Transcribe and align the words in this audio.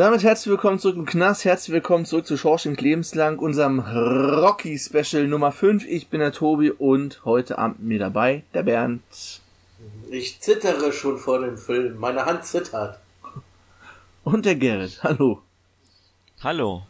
Damit 0.00 0.22
herzlich 0.22 0.50
willkommen 0.50 0.78
zurück 0.78 0.96
im 0.96 1.04
Knast, 1.04 1.44
herzlich 1.44 1.74
willkommen 1.74 2.06
zurück 2.06 2.26
zu 2.26 2.38
Schorsching 2.38 2.74
Lebenslang, 2.74 3.38
unserem 3.38 3.80
Rocky 3.80 4.78
Special 4.78 5.26
Nummer 5.26 5.52
5. 5.52 5.84
Ich 5.86 6.08
bin 6.08 6.20
der 6.20 6.32
Tobi 6.32 6.70
und 6.70 7.22
heute 7.26 7.58
Abend 7.58 7.82
mir 7.82 7.98
dabei 7.98 8.42
der 8.54 8.62
Bernd. 8.62 9.02
Ich 10.08 10.40
zittere 10.40 10.94
schon 10.94 11.18
vor 11.18 11.40
dem 11.40 11.58
Film, 11.58 11.98
meine 11.98 12.24
Hand 12.24 12.46
zittert. 12.46 12.98
Und 14.24 14.46
der 14.46 14.54
Gerrit, 14.54 15.00
hallo. 15.02 15.42
Hallo. 16.42 16.86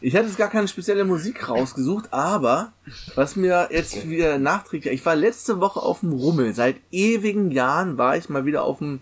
Ich 0.00 0.16
hatte 0.16 0.26
jetzt 0.26 0.36
gar 0.36 0.50
keine 0.50 0.66
spezielle 0.66 1.04
Musik 1.04 1.48
rausgesucht, 1.48 2.12
aber 2.12 2.72
was 3.14 3.36
mir 3.36 3.68
jetzt 3.70 4.08
wieder 4.08 4.36
nachträgt, 4.40 4.86
ich 4.86 5.06
war 5.06 5.14
letzte 5.14 5.60
Woche 5.60 5.80
auf 5.80 6.00
dem 6.00 6.12
Rummel. 6.12 6.54
Seit 6.54 6.74
ewigen 6.90 7.52
Jahren 7.52 7.98
war 7.98 8.16
ich 8.16 8.28
mal 8.28 8.46
wieder 8.46 8.64
auf 8.64 8.78
dem 8.78 9.00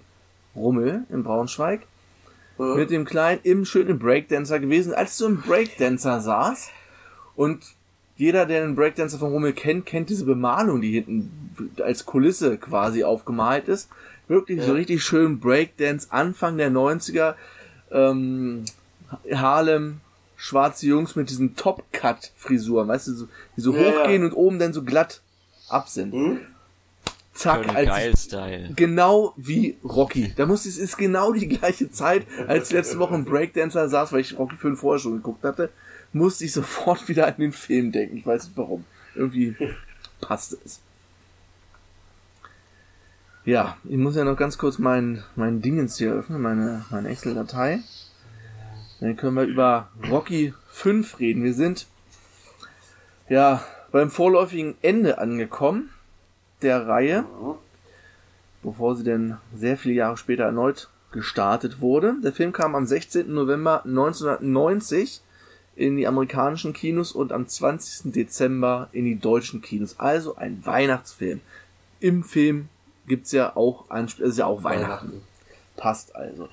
Rummel 0.55 1.05
in 1.09 1.23
Braunschweig 1.23 1.87
mit 2.59 2.91
dem 2.91 3.05
Kleinen 3.05 3.41
im 3.45 3.65
schönen 3.65 3.99
Breakdancer 3.99 4.59
gewesen. 4.61 4.93
Als 4.93 5.17
du 5.19 5.27
im 5.27 5.41
Breakdancer 5.41 6.21
saß 6.21 6.71
und 7.37 7.65
jeder, 8.17 8.47
der 8.47 8.65
einen 8.65 8.75
Breakdancer 8.75 9.19
von 9.19 9.31
Rummel 9.31 9.53
kennt, 9.53 9.87
kennt 9.87 10.11
diese 10.11 10.25
Bemalung, 10.25 10.81
die 10.81 10.93
hinten 10.93 11.31
als 11.83 12.05
Kulisse 12.05 12.59
quasi 12.59 13.05
aufgemalt 13.05 13.69
ist. 13.69 13.89
Wirklich 14.27 14.59
ja. 14.59 14.65
so 14.65 14.73
richtig 14.73 15.03
schön 15.05 15.39
Breakdance, 15.39 16.09
Anfang 16.11 16.59
der 16.59 16.71
90er, 16.71 17.35
ähm, 17.93 18.65
Harlem, 19.33 20.01
schwarze 20.37 20.87
Jungs 20.87 21.17
mit 21.17 21.31
diesen 21.31 21.57
Top-Cut-Frisuren, 21.57 22.89
weißt 22.89 23.09
du, 23.09 23.13
so, 23.13 23.29
die 23.57 23.61
so 23.61 23.75
ja, 23.75 23.81
hochgehen 23.81 24.23
ja. 24.23 24.29
und 24.29 24.35
oben 24.35 24.59
dann 24.59 24.73
so 24.73 24.83
glatt 24.83 25.23
ab 25.69 25.89
sind. 25.89 26.13
Mhm 26.13 26.41
zack, 27.39 27.75
als 27.75 28.29
genau 28.75 29.33
wie 29.37 29.79
Rocky. 29.85 30.33
Da 30.37 30.47
muss 30.47 30.67
es 30.67 30.77
ist 30.77 30.97
genau 30.97 31.33
die 31.33 31.49
gleiche 31.49 31.91
Zeit, 31.91 32.27
als 32.47 32.73
letzte 32.73 32.99
Woche 32.99 33.15
ein 33.15 33.25
Breakdancer 33.25 33.89
saß, 33.89 34.13
weil 34.13 34.21
ich 34.21 34.39
Rocky 34.39 34.57
5 34.57 34.79
vorher 34.79 34.99
schon 34.99 35.13
geguckt 35.13 35.45
hatte, 35.45 35.71
musste 36.13 36.45
ich 36.45 36.53
sofort 36.53 37.09
wieder 37.09 37.27
an 37.27 37.37
den 37.39 37.53
Film 37.53 37.93
denken. 37.93 38.17
Ich 38.17 38.27
weiß 38.27 38.49
nicht 38.49 38.57
warum. 38.57 38.85
Irgendwie 39.15 39.57
passte 40.21 40.59
es. 40.65 40.81
Ja, 43.45 43.79
ich 43.85 43.97
muss 43.97 44.17
ja 44.17 44.25
noch 44.25 44.37
ganz 44.37 44.59
kurz 44.59 44.79
mein, 44.79 45.25
mein 45.35 45.63
Dingens 45.63 45.97
hier 45.97 46.13
öffnen, 46.13 46.43
meine, 46.43 46.85
meine 46.91 47.09
Excel-Datei. 47.09 47.81
Dann 49.01 49.17
können 49.17 49.37
wir 49.37 49.45
über 49.45 49.89
Rocky 50.11 50.53
5 50.71 51.19
reden. 51.21 51.45
Wir 51.45 51.55
sind 51.55 51.87
ja 53.29 53.63
beim 53.91 54.11
vorläufigen 54.11 54.77
Ende 54.83 55.19
angekommen 55.19 55.91
der 56.63 56.87
Reihe, 56.87 57.25
bevor 58.63 58.97
sie 58.97 59.05
denn 59.05 59.37
sehr 59.55 59.77
viele 59.77 59.95
Jahre 59.95 60.17
später 60.17 60.45
erneut 60.45 60.89
gestartet 61.11 61.81
wurde. 61.81 62.17
Der 62.23 62.33
Film 62.33 62.53
kam 62.53 62.75
am 62.75 62.87
16. 62.87 63.33
November 63.33 63.85
1990 63.85 65.23
in 65.77 65.97
die 65.97 66.07
amerikanischen 66.07 66.73
Kinos 66.73 67.13
und 67.13 67.33
am 67.33 67.47
20. 67.47 68.13
Dezember 68.13 68.89
in 68.93 69.05
die 69.05 69.19
deutschen 69.19 69.63
Kinos. 69.63 69.99
Also 69.99 70.37
ein 70.37 70.65
Weihnachtsfilm. 70.67 71.41
Im 72.01 72.25
Film 72.25 72.69
gibt's 73.07 73.33
ja 73.33 73.57
auch 73.57 73.89
ein, 73.91 74.09
ist 74.19 74.39
ja 74.39 74.47
auch 74.47 74.65
Weihnachten. 74.65 75.13
Weihnachten. 75.13 75.23
Passt 75.77 76.15
also. 76.17 76.49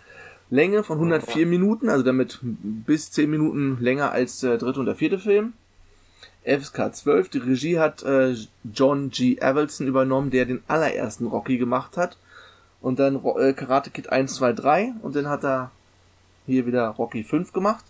Länge 0.51 0.83
von 0.83 0.97
104 0.97 1.47
Minuten, 1.47 1.89
also 1.89 2.03
damit 2.03 2.39
bis 2.41 3.11
10 3.11 3.29
Minuten 3.29 3.77
länger 3.81 4.11
als 4.11 4.39
der 4.39 4.57
dritte 4.57 4.79
und 4.79 4.85
der 4.85 4.95
vierte 4.95 5.17
Film. 5.17 5.53
FSK 6.45 6.93
12. 6.93 7.29
Die 7.29 7.37
Regie 7.39 7.79
hat 7.79 8.03
äh, 8.03 8.35
John 8.63 9.09
G. 9.09 9.41
Avildsen 9.41 9.87
übernommen, 9.87 10.29
der 10.31 10.45
den 10.45 10.63
allerersten 10.67 11.27
Rocky 11.27 11.57
gemacht 11.57 11.97
hat. 11.97 12.17
Und 12.81 12.99
dann 12.99 13.23
äh, 13.23 13.53
Karate 13.53 13.89
Kid 13.89 14.09
1, 14.09 14.35
2, 14.35 14.53
3. 14.53 14.93
Und 15.01 15.15
dann 15.15 15.27
hat 15.27 15.43
er 15.43 15.71
hier 16.45 16.65
wieder 16.65 16.87
Rocky 16.89 17.23
5 17.23 17.51
gemacht. 17.51 17.83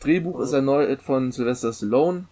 Drehbuch 0.00 0.40
ist 0.40 0.52
erneut 0.52 1.02
von 1.02 1.32
Sylvester 1.32 1.72
Stallone. 1.72 2.24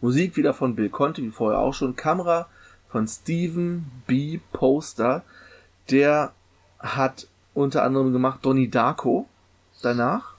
Musik 0.00 0.36
wieder 0.36 0.54
von 0.54 0.74
Bill 0.74 0.88
Conti, 0.88 1.22
wie 1.22 1.30
vorher 1.30 1.60
auch 1.60 1.74
schon. 1.74 1.96
Kamera 1.96 2.48
von 2.88 3.06
Steven 3.06 3.90
B. 4.06 4.40
Poster. 4.52 5.22
Der 5.90 6.32
hat 6.78 7.28
unter 7.54 7.82
anderem 7.84 8.12
gemacht 8.12 8.40
Donnie 8.42 8.68
Darko 8.68 9.28
danach. 9.82 10.37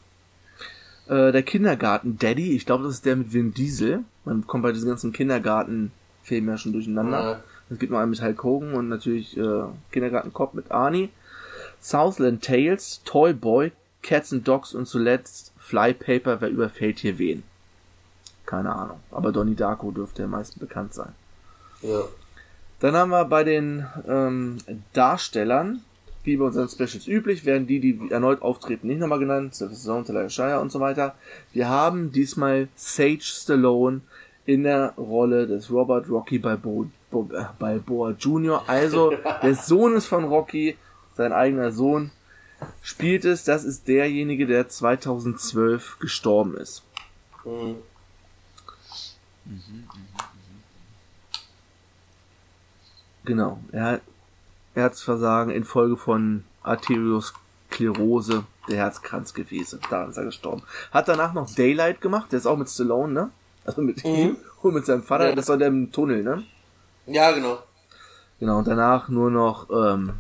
Äh, 1.10 1.32
der 1.32 1.42
Kindergarten 1.42 2.20
Daddy, 2.20 2.56
ich 2.56 2.68
glaube, 2.68 2.84
das 2.84 2.94
ist 2.96 3.06
der 3.06 3.16
mit 3.16 3.34
Vin 3.34 3.54
Diesel. 3.54 4.04
Man 4.26 4.46
kommt 4.46 4.62
bei 4.62 4.72
diesen 4.72 4.90
ganzen 4.90 5.12
Kindergarten-Filmen 5.12 6.50
ja 6.50 6.58
schon 6.58 6.74
durcheinander. 6.74 7.44
Es 7.72 7.80
gibt 7.80 7.92
noch 7.92 8.00
einen 8.00 8.12
mit 8.12 8.22
Hulk 8.22 8.44
Hogan 8.44 8.74
und 8.74 8.90
natürlich 8.90 9.36
äh, 9.36 9.64
Kindergarten 9.92 10.32
Cop 10.34 10.54
mit 10.54 10.72
Arnie. 10.72 11.10
Southland 11.82 12.44
Tales, 12.44 13.02
Toy 13.06 13.34
Boy, 13.34 13.72
Cats 14.04 14.34
and 14.34 14.48
Dogs 14.48 14.76
und 14.76 14.86
zuletzt 14.86 15.52
Flypaper, 15.58 16.42
wer 16.42 16.50
überfällt 16.50 17.00
hier 17.00 17.18
wen? 17.18 17.44
Keine 18.46 18.74
Ahnung. 18.74 19.00
Aber 19.12 19.32
Donnie 19.32 19.56
Darko 19.56 19.92
dürfte 19.92 20.24
am 20.24 20.32
meisten 20.32 20.60
bekannt 20.60 20.94
sein. 20.94 21.14
Ja. 21.82 22.02
Dann 22.80 22.96
haben 22.96 23.10
wir 23.10 23.26
bei 23.26 23.44
den 23.44 23.86
ähm, 24.08 24.58
Darstellern 24.94 25.82
wie 26.24 26.38
bei 26.38 26.46
unseren 26.46 26.68
Specials 26.68 27.08
üblich, 27.08 27.46
werden 27.46 27.68
die, 27.68 27.80
die 27.80 28.12
erneut 28.12 28.42
auftreten, 28.42 28.88
nicht 28.88 29.00
nochmal 29.00 29.20
genannt. 29.20 29.56
Sylvester 29.56 30.04
Stallone, 30.04 30.30
Shire 30.30 30.60
und 30.60 30.72
so 30.72 30.80
weiter. 30.80 31.16
Wir 31.54 31.70
haben 31.70 32.12
diesmal 32.12 32.68
Sage 32.76 33.22
Stallone 33.22 34.02
in 34.46 34.64
der 34.64 34.94
Rolle 34.98 35.48
des 35.48 35.72
Robert 35.72 36.10
Rocky 36.10 36.40
Balboa, 36.40 36.88
äh, 37.12 37.46
Balboa 37.58 38.12
Jr., 38.12 38.64
also 38.68 39.14
des 39.44 39.68
Sohnes 39.68 40.06
von 40.06 40.26
Rocky, 40.26 40.78
sein 41.16 41.32
eigener 41.32 41.72
Sohn, 41.72 42.12
spielt 42.82 43.26
es. 43.26 43.44
Das 43.44 43.64
ist 43.64 43.88
derjenige, 43.88 44.48
der 44.48 44.68
2012 44.68 46.00
gestorben 46.00 46.58
ist. 46.58 46.84
Mhm. 47.46 47.76
Genau. 53.26 53.60
Er 53.72 54.02
Herzversagen 54.80 55.52
infolge 55.52 55.98
von 55.98 56.44
Arteriosklerose 56.64 58.44
der 58.68 58.78
Herzkranzgefäße. 58.78 59.80
Da 59.90 60.06
ist 60.06 60.18
er 60.18 60.26
gestorben. 60.26 60.64
Hat 60.92 61.08
danach 61.08 61.34
noch 61.34 61.50
Daylight 61.54 62.02
gemacht, 62.02 62.32
der 62.32 62.40
ist 62.40 62.46
auch 62.46 62.58
mit 62.58 62.70
Stallone, 62.70 63.14
ne? 63.14 63.30
Also 63.66 63.82
mit 63.82 64.04
mhm. 64.04 64.16
ihm 64.16 64.38
und 64.62 64.74
mit 64.74 64.86
seinem 64.86 65.04
Vater. 65.04 65.30
Ja. 65.30 65.36
Das 65.36 65.48
war 65.48 65.58
der 65.58 65.68
im 65.68 65.92
Tunnel, 65.92 66.24
ne? 66.24 66.44
Ja, 67.06 67.32
genau. 67.32 67.60
Genau, 68.40 68.60
und 68.60 68.68
danach 68.68 69.10
nur 69.10 69.30
noch 69.30 69.70
ähm, 69.70 70.14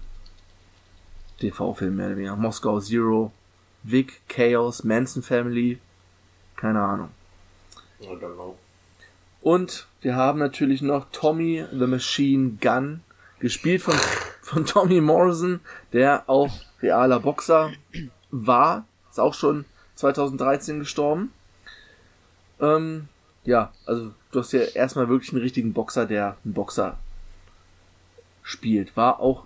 TV-Film 1.39 1.95
mehr 1.95 2.07
oder 2.07 2.17
weniger. 2.17 2.35
Moskau 2.35 2.79
Zero, 2.79 3.31
Vic, 3.83 4.21
Chaos, 4.27 4.83
Manson 4.83 5.23
Family, 5.23 5.79
keine 6.55 6.81
Ahnung. 6.81 7.09
I 8.01 8.07
don't 8.07 8.33
know. 8.33 8.57
Und 9.41 9.87
wir 10.01 10.15
haben 10.15 10.39
natürlich 10.39 10.81
noch 10.81 11.07
Tommy 11.11 11.65
the 11.71 11.87
Machine 11.87 12.57
Gun, 12.61 13.01
gespielt 13.39 13.81
von 13.81 13.95
von 14.49 14.65
Tommy 14.65 14.99
Morrison, 14.99 15.59
der 15.93 16.23
auch 16.27 16.51
realer 16.81 17.19
Boxer 17.19 17.71
war, 18.31 18.85
ist 19.11 19.19
auch 19.19 19.35
schon 19.35 19.65
2013 19.93 20.79
gestorben. 20.79 21.31
Ähm, 22.59 23.09
ja, 23.43 23.71
also 23.85 24.11
du 24.31 24.39
hast 24.39 24.51
ja 24.53 24.61
erstmal 24.61 25.07
wirklich 25.07 25.31
einen 25.33 25.43
richtigen 25.43 25.73
Boxer, 25.73 26.07
der 26.07 26.35
einen 26.43 26.55
Boxer 26.55 26.97
spielt. 28.41 28.97
War 28.97 29.19
auch 29.19 29.45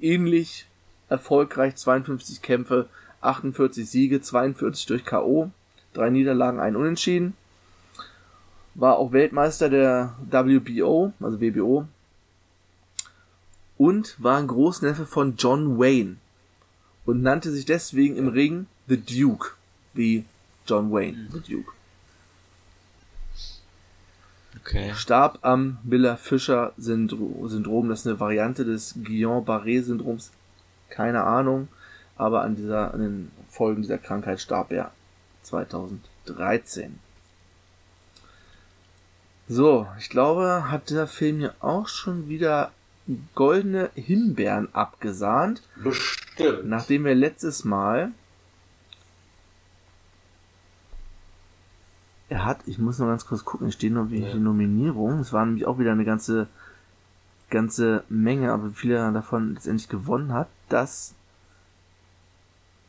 ähnlich 0.00 0.66
erfolgreich, 1.08 1.76
52 1.76 2.42
Kämpfe, 2.42 2.88
48 3.20 3.88
Siege, 3.88 4.20
42 4.20 4.86
durch 4.86 5.04
K.O., 5.04 5.50
drei 5.92 6.10
Niederlagen, 6.10 6.58
ein 6.58 6.74
Unentschieden. 6.74 7.34
War 8.74 8.96
auch 8.96 9.12
Weltmeister 9.12 9.68
der 9.68 10.16
WBO, 10.28 11.12
also 11.20 11.40
WBO, 11.40 11.86
und 13.80 14.22
war 14.22 14.36
ein 14.36 14.46
Großneffe 14.46 15.06
von 15.06 15.36
John 15.38 15.78
Wayne 15.78 16.16
und 17.06 17.22
nannte 17.22 17.50
sich 17.50 17.64
deswegen 17.64 18.18
im 18.18 18.28
Ring 18.28 18.66
The 18.88 18.98
Duke, 18.98 19.52
wie 19.94 20.26
John 20.66 20.92
Wayne, 20.92 21.28
The 21.32 21.40
Duke. 21.40 21.72
Okay. 24.60 24.92
Starb 24.94 25.38
am 25.40 25.78
Miller-Fischer-Syndrom. 25.84 27.88
Das 27.88 28.00
ist 28.00 28.06
eine 28.06 28.20
Variante 28.20 28.66
des 28.66 28.96
Guillain-Barré-Syndroms. 29.02 30.30
Keine 30.90 31.24
Ahnung. 31.24 31.68
Aber 32.16 32.42
an 32.42 32.56
dieser, 32.56 32.92
an 32.92 33.00
den 33.00 33.30
Folgen 33.48 33.80
dieser 33.80 33.96
Krankheit 33.96 34.42
starb 34.42 34.72
er 34.72 34.92
2013. 35.44 36.98
So, 39.48 39.86
ich 39.98 40.10
glaube, 40.10 40.70
hat 40.70 40.90
der 40.90 41.06
Film 41.06 41.38
hier 41.38 41.54
auch 41.60 41.88
schon 41.88 42.28
wieder 42.28 42.72
goldene 43.34 43.90
Himbeeren 43.94 44.68
abgesahnt. 44.74 45.62
Bestimmt. 45.82 46.66
Nachdem 46.66 47.04
wir 47.04 47.14
letztes 47.14 47.64
Mal 47.64 48.12
er 52.28 52.44
hat, 52.44 52.60
ich 52.66 52.78
muss 52.78 52.98
noch 52.98 53.08
ganz 53.08 53.26
kurz 53.26 53.44
gucken, 53.44 53.68
es 53.68 53.74
stehen 53.74 53.94
noch 53.94 54.10
welche 54.10 54.28
Ja. 54.28 54.34
Nominierungen. 54.36 55.18
Es 55.20 55.32
waren 55.32 55.48
nämlich 55.48 55.66
auch 55.66 55.78
wieder 55.78 55.92
eine 55.92 56.04
ganze 56.04 56.46
ganze 57.50 58.04
Menge, 58.08 58.52
aber 58.52 58.70
wie 58.70 58.74
viele 58.74 58.94
er 58.94 59.10
davon 59.10 59.54
letztendlich 59.54 59.88
gewonnen 59.88 60.32
hat, 60.32 60.48
das 60.68 61.14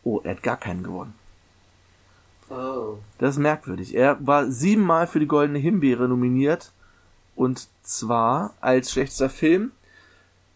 Oh, 0.03 0.19
er 0.23 0.31
hat 0.31 0.43
gar 0.43 0.57
keinen 0.57 0.81
gewonnen. 0.83 1.13
Oh. 2.49 2.97
Das 3.19 3.35
ist 3.35 3.39
merkwürdig. 3.39 3.95
Er 3.95 4.17
war 4.25 4.49
siebenmal 4.49 5.05
für 5.05 5.19
die 5.19 5.27
Goldene 5.27 5.59
Himbeere 5.59 6.07
nominiert. 6.07 6.71
Und 7.35 7.67
zwar 7.83 8.53
als 8.61 8.91
schlechtester 8.91 9.29
Film, 9.29 9.71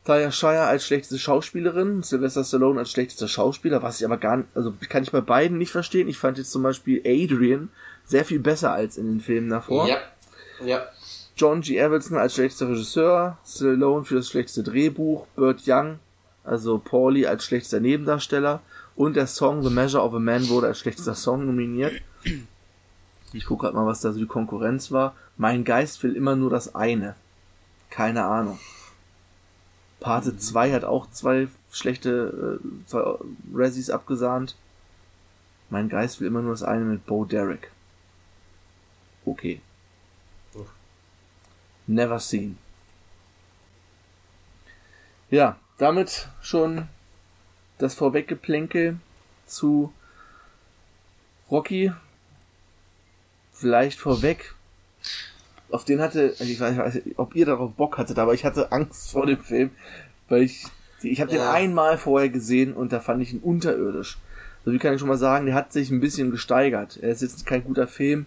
Talia 0.06 0.32
Shire 0.32 0.66
als 0.66 0.86
schlechteste 0.86 1.18
Schauspielerin, 1.18 2.04
Sylvester 2.04 2.44
Stallone 2.44 2.80
als 2.80 2.92
schlechtester 2.92 3.28
Schauspieler, 3.28 3.82
was 3.82 4.00
ich 4.00 4.06
aber 4.06 4.18
gar 4.18 4.38
nicht, 4.38 4.50
also 4.54 4.72
kann 4.88 5.02
ich 5.02 5.12
bei 5.12 5.22
beiden 5.22 5.58
nicht 5.58 5.72
verstehen. 5.72 6.08
Ich 6.08 6.20
fand 6.20 6.38
jetzt 6.38 6.52
zum 6.52 6.62
Beispiel 6.62 7.02
Adrian 7.04 7.70
sehr 8.06 8.24
viel 8.24 8.40
besser 8.40 8.72
als 8.72 8.98
in 8.98 9.08
den 9.08 9.20
Filmen 9.20 9.50
davor. 9.50 9.88
Ja. 9.88 9.98
Ja. 10.64 10.86
John 11.36 11.62
G. 11.62 11.82
Avildsen 11.82 12.18
als 12.18 12.36
schlechtester 12.36 12.70
Regisseur, 12.70 13.40
Stallone 13.46 14.06
für 14.06 14.16
das 14.16 14.30
schlechteste 14.30 14.62
Drehbuch, 14.62 15.26
Burt 15.36 15.64
Young, 15.66 16.00
also 16.44 16.78
Paulie 16.78 17.26
als 17.26 17.44
schlechtester 17.44 17.80
Nebendarsteller 17.80 18.62
und 18.96 19.16
der 19.16 19.26
Song 19.26 19.64
The 19.64 19.72
Measure 19.72 20.04
of 20.04 20.14
a 20.14 20.20
Man 20.20 20.48
wurde 20.50 20.68
als 20.68 20.80
schlechtester 20.80 21.16
Song 21.16 21.48
nominiert. 21.48 21.94
Ich 23.34 23.46
gucke 23.46 23.64
gerade 23.64 23.76
mal, 23.76 23.88
was 23.88 24.02
da 24.02 24.14
so 24.14 24.20
die 24.20 24.28
Konkurrenz 24.28 24.92
war. 24.92 25.16
Mein 25.36 25.64
Geist 25.64 26.04
will 26.04 26.16
immer 26.16 26.36
nur 26.36 26.52
das 26.52 26.76
eine. 26.76 27.16
Keine 27.90 28.24
Ahnung. 28.24 28.60
Pate 30.06 30.38
2 30.38 30.72
hat 30.72 30.84
auch 30.84 31.10
zwei 31.10 31.48
schlechte 31.72 32.60
äh, 32.64 32.86
zwei 32.86 33.16
Razzies 33.52 33.90
abgesahnt. 33.90 34.56
Mein 35.72 35.90
Geist 35.90 36.22
will 36.22 36.28
immer 36.28 36.44
nur 36.44 36.52
das 36.52 36.62
eine 36.62 36.86
mit 36.86 37.08
Bo 37.08 37.26
Derek. 37.26 37.72
Okay. 39.26 39.62
Never 41.88 42.20
seen. 42.20 42.60
Ja, 45.32 45.58
damit 45.80 46.30
schon 46.40 46.88
das 47.80 47.96
Vorweggeplänkel 47.96 49.00
zu 49.48 49.92
Rocky. 51.50 51.92
Vielleicht 53.54 53.98
vorweg. 53.98 54.54
Auf 55.76 55.84
den 55.84 56.00
hatte, 56.00 56.34
also 56.40 56.46
ich 56.46 56.58
weiß, 56.60 56.72
ich 56.72 56.78
weiß 56.78 56.94
nicht, 57.06 57.20
ob 57.20 57.36
ihr 57.36 57.46
darauf 57.46 57.74
Bock 57.74 57.98
hattet, 57.98 58.18
aber 58.18 58.34
ich 58.34 58.46
hatte 58.46 58.72
Angst 58.72 59.12
vor 59.12 59.26
dem 59.26 59.40
Film, 59.44 59.72
weil 60.30 60.44
ich, 60.44 60.64
ich 61.02 61.20
habe 61.20 61.30
den 61.32 61.40
Ja. 61.42 61.52
einmal 61.52 61.98
vorher 61.98 62.30
gesehen 62.30 62.74
und 62.74 62.94
da 62.94 63.02
fand 63.02 63.22
ich 63.22 63.34
ihn 63.34 63.40
unterirdisch. 63.40 64.18
So 64.64 64.72
wie 64.72 64.80
kann 64.80 64.94
ich 64.94 65.00
schon 65.02 65.10
mal 65.10 65.18
sagen, 65.18 65.46
der 65.48 65.56
hat 65.56 65.74
sich 65.74 65.92
ein 65.92 66.00
bisschen 66.00 66.32
gesteigert. 66.32 66.98
Er 67.02 67.10
ist 67.10 67.22
jetzt 67.22 67.46
kein 67.46 67.66
guter 67.66 67.88
Film, 67.88 68.26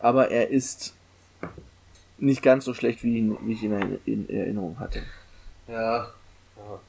aber 0.00 0.30
er 0.32 0.50
ist 0.50 0.94
nicht 2.18 2.42
ganz 2.42 2.64
so 2.64 2.74
schlecht, 2.74 3.04
wie, 3.04 3.16
ihn, 3.18 3.36
wie 3.42 3.52
ich 3.52 3.62
ihn 3.62 3.72
in, 3.72 3.98
in 4.26 4.28
Erinnerung 4.28 4.78
hatte. 4.80 5.02
Ja. 5.68 6.08
ja. 6.56 6.80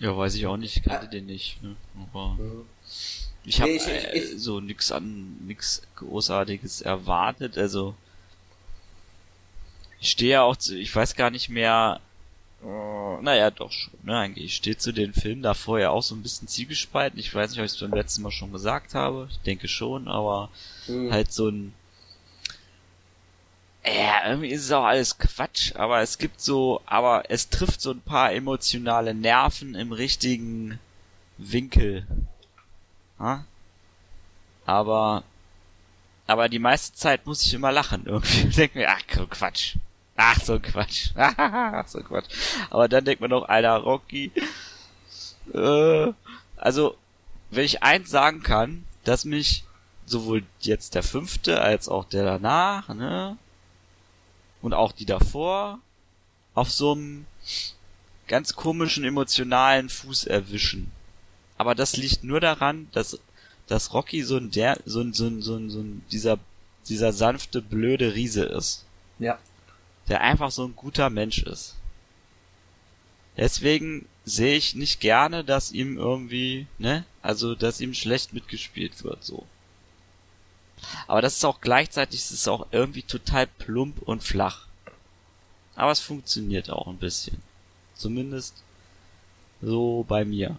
Ja, 0.00 0.16
weiß 0.16 0.34
ich 0.34 0.46
auch 0.46 0.56
nicht, 0.56 0.76
ich 0.78 0.82
kannte 0.82 1.08
den 1.08 1.26
nicht. 1.26 1.62
Ne? 1.62 1.76
Aber 2.12 2.30
Mhm. 2.34 2.64
ich 3.44 3.60
habe 3.60 3.70
Nee, 3.70 3.76
äh, 3.78 4.36
so 4.36 4.60
nix 4.60 4.90
an 4.90 5.36
nix 5.46 5.82
Großartiges 5.96 6.82
erwartet. 6.82 7.56
Also 7.56 7.94
ich 10.04 10.10
stehe 10.10 10.32
ja 10.32 10.42
auch 10.42 10.56
zu, 10.56 10.76
ich 10.76 10.94
weiß 10.94 11.14
gar 11.16 11.30
nicht 11.30 11.48
mehr. 11.48 11.98
Äh, 12.62 13.22
naja, 13.22 13.50
doch 13.50 13.72
schon. 13.72 13.94
Ne, 14.02 14.18
eigentlich 14.18 14.44
ich 14.44 14.56
stehe 14.56 14.76
zu 14.76 14.92
den 14.92 15.14
Filmen 15.14 15.40
davor 15.42 15.80
ja 15.80 15.88
auch 15.90 16.02
so 16.02 16.14
ein 16.14 16.22
bisschen 16.22 16.46
zielgespalten. 16.46 17.18
Ich 17.18 17.34
weiß 17.34 17.50
nicht, 17.50 17.58
ob 17.60 17.64
ich 17.64 17.72
es 17.72 17.80
beim 17.80 17.94
letzten 17.94 18.20
Mal 18.22 18.30
schon 18.30 18.52
gesagt 18.52 18.94
habe. 18.94 19.28
Ich 19.30 19.38
denke 19.40 19.66
schon, 19.66 20.06
aber 20.06 20.50
Mhm. 20.86 21.10
halt 21.10 21.32
so 21.32 21.48
ein 21.48 21.72
ja, 23.86 24.28
irgendwie 24.28 24.48
ist 24.48 24.64
es 24.64 24.72
auch 24.72 24.84
alles 24.84 25.18
Quatsch, 25.18 25.74
aber 25.76 26.00
es 26.00 26.16
gibt 26.18 26.40
so, 26.40 26.80
aber 26.86 27.24
es 27.28 27.50
trifft 27.50 27.80
so 27.82 27.90
ein 27.90 28.00
paar 28.00 28.32
emotionale 28.32 29.12
Nerven 29.14 29.74
im 29.74 29.92
richtigen 29.92 30.78
Winkel. 31.36 32.06
Ha? 33.18 33.44
Aber, 34.64 35.22
aber 36.26 36.48
die 36.48 36.58
meiste 36.58 36.94
Zeit 36.96 37.26
muss 37.26 37.42
ich 37.44 37.52
immer 37.52 37.72
lachen 37.72 38.04
irgendwie. 38.06 38.48
Ich 38.48 38.56
denke 38.56 38.78
mir, 38.78 38.88
ach 38.90 39.02
Quatsch. 39.28 39.76
Ach 40.16 40.40
so 40.40 40.58
Quatsch. 40.60 41.10
Ach 41.16 41.86
so 41.88 42.00
Quatsch. 42.00 42.28
Aber 42.70 42.88
dann 42.88 43.04
denkt 43.04 43.20
man 43.20 43.30
doch, 43.30 43.48
alter 43.48 43.76
Rocky. 43.78 44.30
Äh, 45.52 46.12
also, 46.56 46.96
wenn 47.50 47.64
ich 47.64 47.82
eins 47.82 48.10
sagen 48.10 48.42
kann, 48.42 48.84
dass 49.04 49.24
mich 49.24 49.64
sowohl 50.06 50.44
jetzt 50.60 50.94
der 50.94 51.02
fünfte 51.02 51.60
als 51.60 51.88
auch 51.88 52.04
der 52.04 52.24
danach, 52.24 52.88
ne? 52.88 53.36
Und 54.62 54.72
auch 54.72 54.92
die 54.92 55.06
davor 55.06 55.78
auf 56.54 56.70
so 56.70 56.92
einem 56.92 57.26
ganz 58.28 58.54
komischen 58.54 59.04
emotionalen 59.04 59.88
Fuß 59.88 60.24
erwischen. 60.24 60.90
Aber 61.58 61.74
das 61.74 61.96
liegt 61.96 62.24
nur 62.24 62.40
daran, 62.40 62.88
dass, 62.92 63.18
dass 63.66 63.92
Rocky 63.92 64.22
so 64.22 64.36
ein 64.36 64.50
der, 64.50 64.78
so 64.86 65.00
ein, 65.00 65.12
so 65.12 65.26
ein, 65.26 65.42
so 65.42 65.56
ein, 65.56 65.70
so 65.70 65.80
ein, 65.80 66.04
dieser, 66.10 66.38
dieser 66.88 67.12
sanfte, 67.12 67.60
blöde 67.60 68.14
Riese 68.14 68.44
ist. 68.44 68.84
Ja. 69.18 69.38
Der 70.08 70.20
einfach 70.20 70.50
so 70.50 70.64
ein 70.64 70.76
guter 70.76 71.10
Mensch 71.10 71.42
ist. 71.42 71.76
Deswegen 73.36 74.06
sehe 74.24 74.56
ich 74.56 74.74
nicht 74.74 75.00
gerne, 75.00 75.44
dass 75.44 75.72
ihm 75.72 75.98
irgendwie, 75.98 76.66
ne, 76.78 77.04
also, 77.22 77.54
dass 77.54 77.80
ihm 77.80 77.94
schlecht 77.94 78.32
mitgespielt 78.32 79.02
wird, 79.04 79.24
so. 79.24 79.44
Aber 81.06 81.22
das 81.22 81.36
ist 81.36 81.44
auch 81.44 81.60
gleichzeitig, 81.60 82.20
es 82.20 82.30
ist 82.30 82.48
auch 82.48 82.66
irgendwie 82.70 83.02
total 83.02 83.46
plump 83.46 84.02
und 84.02 84.22
flach. 84.22 84.66
Aber 85.76 85.90
es 85.90 86.00
funktioniert 86.00 86.70
auch 86.70 86.86
ein 86.86 86.98
bisschen. 86.98 87.42
Zumindest 87.94 88.62
so 89.62 90.04
bei 90.06 90.24
mir. 90.24 90.56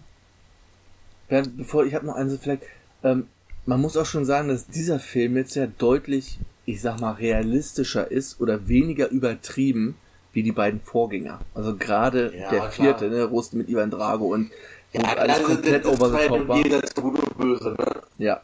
Bevor 1.28 1.84
ich 1.84 1.94
habe 1.94 2.06
noch 2.06 2.14
eine 2.14 2.38
vielleicht, 2.38 2.62
ähm, 3.02 3.28
man 3.64 3.80
muss 3.80 3.96
auch 3.96 4.06
schon 4.06 4.24
sagen, 4.24 4.48
dass 4.48 4.66
dieser 4.66 5.00
Film 5.00 5.36
jetzt 5.36 5.56
ja 5.56 5.66
deutlich, 5.66 6.38
ich 6.66 6.80
sag 6.82 7.00
mal, 7.00 7.12
realistischer 7.12 8.10
ist 8.10 8.40
oder 8.40 8.68
weniger 8.68 9.08
übertrieben 9.08 9.96
wie 10.32 10.42
die 10.42 10.52
beiden 10.52 10.80
Vorgänger. 10.80 11.40
Also 11.54 11.76
gerade 11.76 12.32
Ja, 12.36 12.50
der 12.50 12.58
klar. 12.58 12.70
vierte, 12.72 13.08
ne, 13.08 13.24
Rust 13.24 13.54
mit 13.54 13.68
Ivan 13.68 13.90
Drago 13.90 14.26
und, 14.26 14.50
Ja, 14.92 15.02
alles 15.02 15.36
also, 15.36 15.48
komplett 15.48 15.84
das, 15.84 15.92
over 15.92 16.10
the 16.10 16.26
top 16.26 16.48
war. 16.48 17.12
Böse, 17.38 17.70
ne? 17.70 18.02
Ja. 18.18 18.40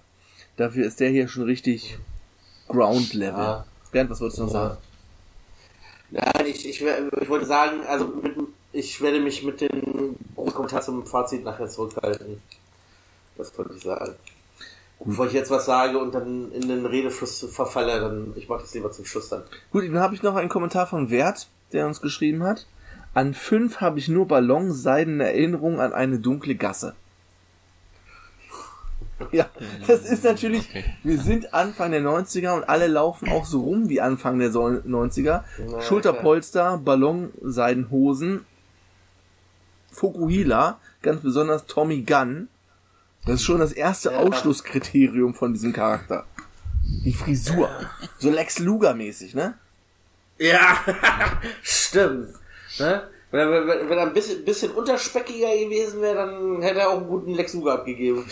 Dafür 0.56 0.86
ist 0.86 1.00
der 1.00 1.10
hier 1.10 1.28
schon 1.28 1.44
richtig 1.44 1.98
Ground 2.68 3.12
Level. 3.14 3.40
Ja. 3.40 3.66
Bernd, 3.90 4.10
was 4.10 4.20
wolltest 4.20 4.38
du 4.38 4.44
noch 4.44 4.52
sagen? 4.52 4.76
Nein, 6.10 6.46
ich, 6.46 6.68
ich, 6.68 6.82
ich 6.82 7.28
wollte 7.28 7.46
sagen, 7.46 7.80
also 7.86 8.06
mit, 8.06 8.34
ich 8.72 9.00
werde 9.00 9.20
mich 9.20 9.42
mit 9.42 9.60
dem 9.60 10.16
Kommentar 10.36 10.82
zum 10.82 11.04
Fazit 11.06 11.42
nachher 11.44 11.68
zurückhalten. 11.68 12.40
Das 13.36 13.56
wollte 13.58 13.74
ich 13.74 13.82
sagen. 13.82 14.14
Bevor 15.04 15.26
ich 15.26 15.32
jetzt 15.32 15.50
was 15.50 15.64
sage 15.66 15.98
und 15.98 16.14
dann 16.14 16.52
in 16.52 16.68
den 16.68 16.86
Redefluss 16.86 17.44
verfalle, 17.50 18.00
dann 18.00 18.32
ich 18.36 18.48
mache 18.48 18.62
das 18.62 18.72
lieber 18.74 18.90
zum 18.92 19.04
Schluss 19.04 19.28
dann. 19.28 19.42
Gut, 19.70 19.84
dann 19.84 19.98
habe 19.98 20.14
ich 20.14 20.22
noch 20.22 20.36
einen 20.36 20.48
Kommentar 20.48 20.86
von 20.86 21.10
Wert, 21.10 21.48
der 21.72 21.86
uns 21.86 22.00
geschrieben 22.00 22.42
hat. 22.44 22.66
An 23.14 23.34
fünf 23.34 23.80
habe 23.80 23.98
ich 23.98 24.08
nur 24.08 24.26
ballonseidene 24.28 25.24
Erinnerungen 25.24 25.80
an 25.80 25.92
eine 25.92 26.18
dunkle 26.18 26.54
Gasse. 26.54 26.94
Ja, 29.30 29.46
das 29.86 30.00
ist 30.10 30.24
natürlich, 30.24 30.68
Okay. 30.68 30.84
wir 31.04 31.16
sind 31.18 31.54
Anfang 31.54 31.92
der 31.92 32.02
90er 32.02 32.54
und 32.56 32.64
alle 32.68 32.88
laufen 32.88 33.28
auch 33.30 33.44
so 33.44 33.60
rum 33.62 33.88
wie 33.88 34.00
Anfang 34.00 34.40
der 34.40 34.50
so- 34.50 34.64
90er. 34.66 35.44
Na, 35.70 35.80
Schulterpolster, 35.80 36.78
Ballonseidenhosen, 36.78 38.44
Fokuhila, 39.92 40.80
ganz 41.02 41.22
besonders 41.22 41.66
Tommy 41.66 42.02
Gunn. 42.02 42.48
Das 43.24 43.36
ist 43.36 43.44
schon 43.44 43.60
das 43.60 43.72
erste 43.72 44.10
Ja. 44.10 44.18
Ausschlusskriterium 44.18 45.34
von 45.34 45.52
diesem 45.52 45.72
Charakter. 45.72 46.26
Die 47.04 47.12
Frisur. 47.12 47.70
So 48.18 48.30
Lex 48.30 48.58
Luger 48.58 48.94
mäßig, 48.94 49.34
ne? 49.34 49.54
Ja, 50.38 50.78
stimmt. 51.62 52.28
Ne? 52.78 53.08
Wenn 53.30 53.40
er, 53.40 53.66
wenn, 53.66 53.98
er 53.98 54.06
ein 54.06 54.12
bisschen, 54.12 54.44
bisschen 54.44 54.72
unterspeckiger 54.72 55.56
gewesen 55.56 56.02
wäre, 56.02 56.16
dann 56.16 56.60
hätte 56.62 56.80
er 56.80 56.90
auch 56.90 56.98
einen 56.98 57.08
guten 57.08 57.32
Lex 57.34 57.54
Luger 57.54 57.74
abgegeben. 57.74 58.24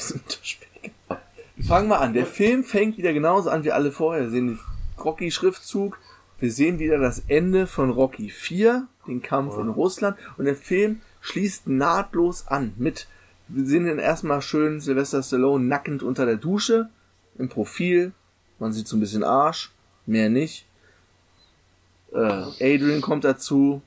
Fangen 1.67 1.89
wir 1.89 2.01
an. 2.01 2.13
Der 2.13 2.27
Film 2.27 2.65
fängt 2.65 2.99
wieder 2.99 3.13
genauso 3.13 3.49
an 3.51 3.65
wie 3.65 3.73
alle 3.73 3.93
vorher. 3.93 4.25
Wir 4.25 4.31
sehen 4.31 4.47
den 4.49 4.59
Rocky-Schriftzug. 5.03 5.99
Wir 6.39 6.51
sehen 6.51 6.79
wieder 6.79 6.99
das 6.99 7.23
Ende 7.29 7.67
von 7.67 7.91
Rocky 7.91 8.31
4, 8.31 8.87
den 9.07 9.23
Kampf 9.23 9.57
in 9.59 9.69
Russland. 9.69 10.17
Und 10.37 10.47
der 10.47 10.57
Film 10.57 11.01
schließt 11.21 11.69
nahtlos 11.69 12.47
an 12.49 12.73
mit 12.77 13.07
Wir 13.53 13.67
sehen 13.67 13.87
ihn 13.87 13.99
erstmal 13.99 14.43
schön 14.43 14.81
Sylvester 14.81 15.23
Stallone 15.23 15.65
nackend 15.65 16.03
unter 16.05 16.25
der 16.25 16.37
Dusche, 16.37 16.89
im 17.37 17.49
Profil. 17.49 18.13
Man 18.61 18.73
sieht 18.73 18.87
so 18.87 18.97
ein 18.97 19.01
bisschen 19.01 19.25
Arsch, 19.25 19.73
mehr 20.07 20.29
nicht. 20.29 20.67
Äh, 22.13 22.19
Adrian 22.19 23.01
kommt 23.01 23.25
dazu, 23.25 23.83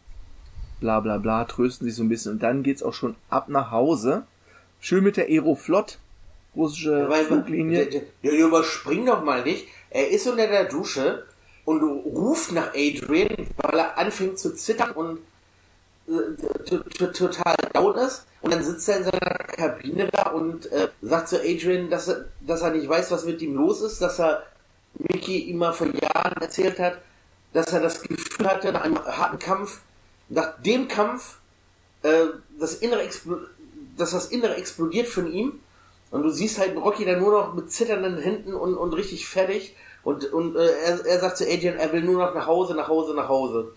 bla 0.80 1.00
bla 1.00 1.18
bla, 1.18 1.46
trösten 1.46 1.88
sich 1.88 1.96
so 1.96 2.04
ein 2.04 2.10
bisschen 2.10 2.34
und 2.34 2.44
dann 2.44 2.64
geht's 2.64 2.84
auch 2.84 2.94
schon 2.94 3.16
ab 3.30 3.48
nach 3.48 3.72
Hause. 3.72 4.24
Schön 4.82 5.04
mit 5.04 5.16
der 5.16 5.28
Aeroflot, 5.28 6.00
russische 6.56 7.08
Weil, 7.08 7.26
Fluglinie. 7.26 7.86
der, 7.86 8.02
der, 8.02 8.02
der 8.24 8.32
überspring 8.34 9.06
doch 9.06 9.24
mal 9.24 9.44
nicht. 9.44 9.68
Er 9.90 10.10
ist 10.10 10.28
unter 10.28 10.48
der 10.48 10.66
Dusche 10.66 11.26
und 11.64 11.82
ruft 11.82 12.52
nach 12.52 12.70
Adrian, 12.74 13.48
weil 13.58 13.80
er 13.80 13.98
anfängt 13.98 14.40
zu 14.40 14.54
zittern 14.56 14.92
und 14.92 15.20
äh, 16.08 17.12
total 17.14 17.56
down 17.74 17.96
ist. 17.96 18.26
Und 18.44 18.54
dann 18.54 18.64
sitzt 18.64 18.90
er 18.90 18.98
in 18.98 19.04
seiner 19.06 19.36
Kabine 19.36 20.10
da 20.12 20.32
und 20.32 20.70
äh, 20.72 20.90
sagt 21.02 21.30
zu 21.30 21.40
Adrian, 21.40 21.90
dass 21.90 22.10
er, 22.10 22.26
dass 22.42 22.62
er 22.62 22.72
nicht 22.72 22.90
weiß, 22.90 23.10
was 23.10 23.24
mit 23.24 23.42
ihm 23.42 23.56
los 23.56 23.82
ist, 23.82 24.02
dass 24.02 24.20
er 24.20 24.44
Mickey 24.96 25.40
ihm 25.40 25.58
mal 25.58 25.72
vor 25.72 25.88
Jahren 25.88 26.42
erzählt 26.42 26.78
hat, 26.78 26.98
dass 27.54 27.72
er 27.72 27.80
das 27.80 28.02
Gefühl 28.02 28.46
hatte, 28.46 28.74
nach 28.74 28.82
einem 28.82 29.00
harten 29.00 29.40
Kampf, 29.40 29.80
nach 30.28 30.62
dem 30.62 30.90
Kampf, 30.90 31.38
äh, 32.04 32.26
das 32.60 32.76
Innere 32.76 33.08
dass 33.96 34.12
das 34.12 34.26
Innere 34.28 34.56
explodiert 34.56 35.08
von 35.08 35.32
ihm 35.32 35.60
und 36.12 36.24
du 36.24 36.30
siehst 36.30 36.60
halt 36.60 36.76
Rocky 36.76 37.06
dann 37.06 37.22
nur 37.22 37.32
noch 37.32 37.54
mit 37.54 37.72
zitternden 37.72 38.18
Händen 38.18 38.54
und, 38.54 38.76
und 38.76 38.94
richtig 38.94 39.26
fertig. 39.26 39.76
Und, 40.04 40.34
und 40.34 40.58
äh, 40.58 40.68
er, 40.86 41.06
er 41.06 41.20
sagt 41.20 41.38
zu 41.38 41.46
Adrian, 41.46 41.78
er 41.78 41.94
will 41.94 42.04
nur 42.04 42.18
noch 42.26 42.36
nach 42.36 42.46
Hause, 42.46 42.76
nach 42.76 42.90
Hause, 42.90 43.14
nach 43.14 43.30
Hause. 43.30 43.72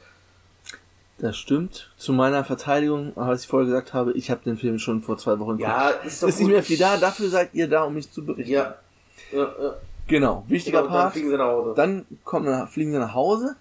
Das 1.19 1.37
stimmt. 1.37 1.91
Zu 1.97 2.13
meiner 2.13 2.45
Verteidigung, 2.45 3.13
was 3.15 3.43
ich 3.43 3.49
vorher 3.49 3.67
gesagt 3.67 3.95
habe, 3.95 4.13
ich 4.13 4.31
habe 4.31 4.43
den 4.45 4.59
Film 4.59 4.79
schon 4.79 5.03
vor 5.03 5.17
zwei 5.17 5.39
Wochen 5.39 5.59
Ja, 5.59 5.89
ist 5.89 6.23
doch 6.23 6.29
Ist 6.29 6.41
nicht 6.41 6.49
mehr 6.49 6.63
viel 6.63 6.77
da, 6.79 6.99
dafür 6.99 7.31
seid 7.31 7.51
ihr 7.55 7.69
da, 7.69 7.85
um 7.85 7.95
mich 7.95 8.11
zu 8.13 8.25
berichten. 8.25 8.53
Ja. 8.53 8.75
ja, 9.33 9.39
ja. 9.45 9.75
Genau, 10.09 10.45
wichtiger 10.47 10.83
Genau, 10.83 10.93
dann 10.93 11.01
Part. 11.03 11.13
fliegen 11.15 11.31
sie 11.31 11.37
nach 11.39 11.47
Hause. 11.49 11.73
Dann 11.75 12.07
kommen, 12.25 12.47
wir- 12.47 12.67
fliegen 12.67 12.93
sie 12.93 12.99
nach 12.99 13.15
Hause 13.15 13.57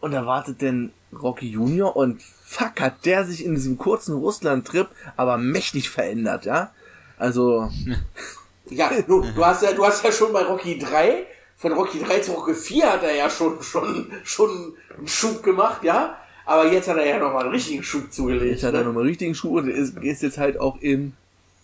und 0.00 0.12
da 0.12 0.24
wartet 0.26 0.62
denn 0.62 0.92
Rocky 1.12 1.46
Junior 1.48 1.94
und 1.94 2.22
fuck, 2.22 2.80
hat 2.80 3.04
der 3.04 3.24
sich 3.24 3.44
in 3.44 3.54
diesem 3.54 3.76
kurzen 3.78 4.16
Russland-Trip 4.16 4.88
aber 5.16 5.36
mächtig 5.36 5.90
verändert, 5.90 6.46
ja? 6.46 6.70
Also, 7.18 7.70
Ja, 8.70 8.90
du, 9.06 9.20
du 9.20 9.44
hast 9.44 9.62
ja, 9.62 9.72
du 9.72 9.84
hast 9.84 10.02
ja 10.02 10.10
schon 10.10 10.32
bei 10.32 10.42
Rocky 10.42 10.78
3, 10.78 11.26
von 11.56 11.72
Rocky 11.74 12.00
3 12.02 12.20
zu 12.20 12.32
Rocky 12.32 12.54
4 12.54 12.92
hat 12.94 13.02
er 13.02 13.14
ja 13.14 13.28
schon, 13.28 13.62
schon, 13.62 14.10
schon 14.24 14.74
einen 14.96 15.06
Schub 15.06 15.42
gemacht, 15.42 15.84
ja? 15.84 16.16
Aber 16.46 16.70
jetzt 16.70 16.88
hat 16.88 16.96
er 16.98 17.06
ja 17.06 17.18
nochmal 17.18 17.44
einen 17.44 17.52
richtigen 17.52 17.82
Schub 17.82 18.12
zugelegt. 18.12 18.50
jetzt 18.52 18.64
hat 18.64 18.74
er 18.74 18.80
ne? 18.80 18.86
nochmal 18.86 19.02
einen 19.02 19.08
richtigen 19.10 19.34
Schuh 19.34 19.58
und 19.58 19.68
ist, 19.68 19.96
ist 19.98 20.22
jetzt 20.22 20.36
halt 20.38 20.60
auch 20.60 20.78
in, 20.80 21.14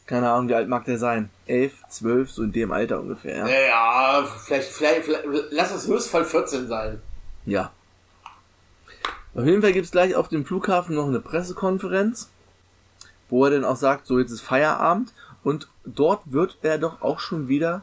keine 0.07 0.31
Ahnung, 0.31 0.49
wie 0.49 0.55
alt 0.55 0.69
mag 0.69 0.85
der 0.87 0.99
sein? 0.99 1.29
Elf, 1.47 1.73
zwölf, 1.89 2.31
so 2.31 2.43
in 2.43 2.53
dem 2.53 2.73
Alter 2.73 3.01
ungefähr, 3.01 3.37
ja? 3.37 3.49
Ja, 3.49 4.27
vielleicht, 4.47 4.69
vielleicht, 4.71 5.05
vielleicht, 5.05 5.25
lass 5.51 5.75
es 5.75 5.87
Höchstfall 5.87 6.25
14 6.25 6.67
sein. 6.69 7.01
Ja. 7.45 7.71
Auf 9.35 9.45
jeden 9.45 9.61
Fall 9.63 9.73
gibt's 9.73 9.91
gleich 9.93 10.15
auf 10.15 10.29
dem 10.29 10.45
Flughafen 10.45 10.97
noch 10.97 11.07
eine 11.07 11.21
Pressekonferenz, 11.21 12.31
wo 13.29 13.45
er 13.45 13.51
dann 13.53 13.65
auch 13.65 13.77
sagt, 13.77 14.07
so 14.07 14.19
jetzt 14.19 14.31
ist 14.33 14.41
Feierabend 14.41 15.13
und 15.45 15.69
dort 15.85 16.23
wird 16.33 16.57
er 16.63 16.79
doch 16.79 17.01
auch 17.03 17.21
schon 17.21 17.49
wieder 17.49 17.83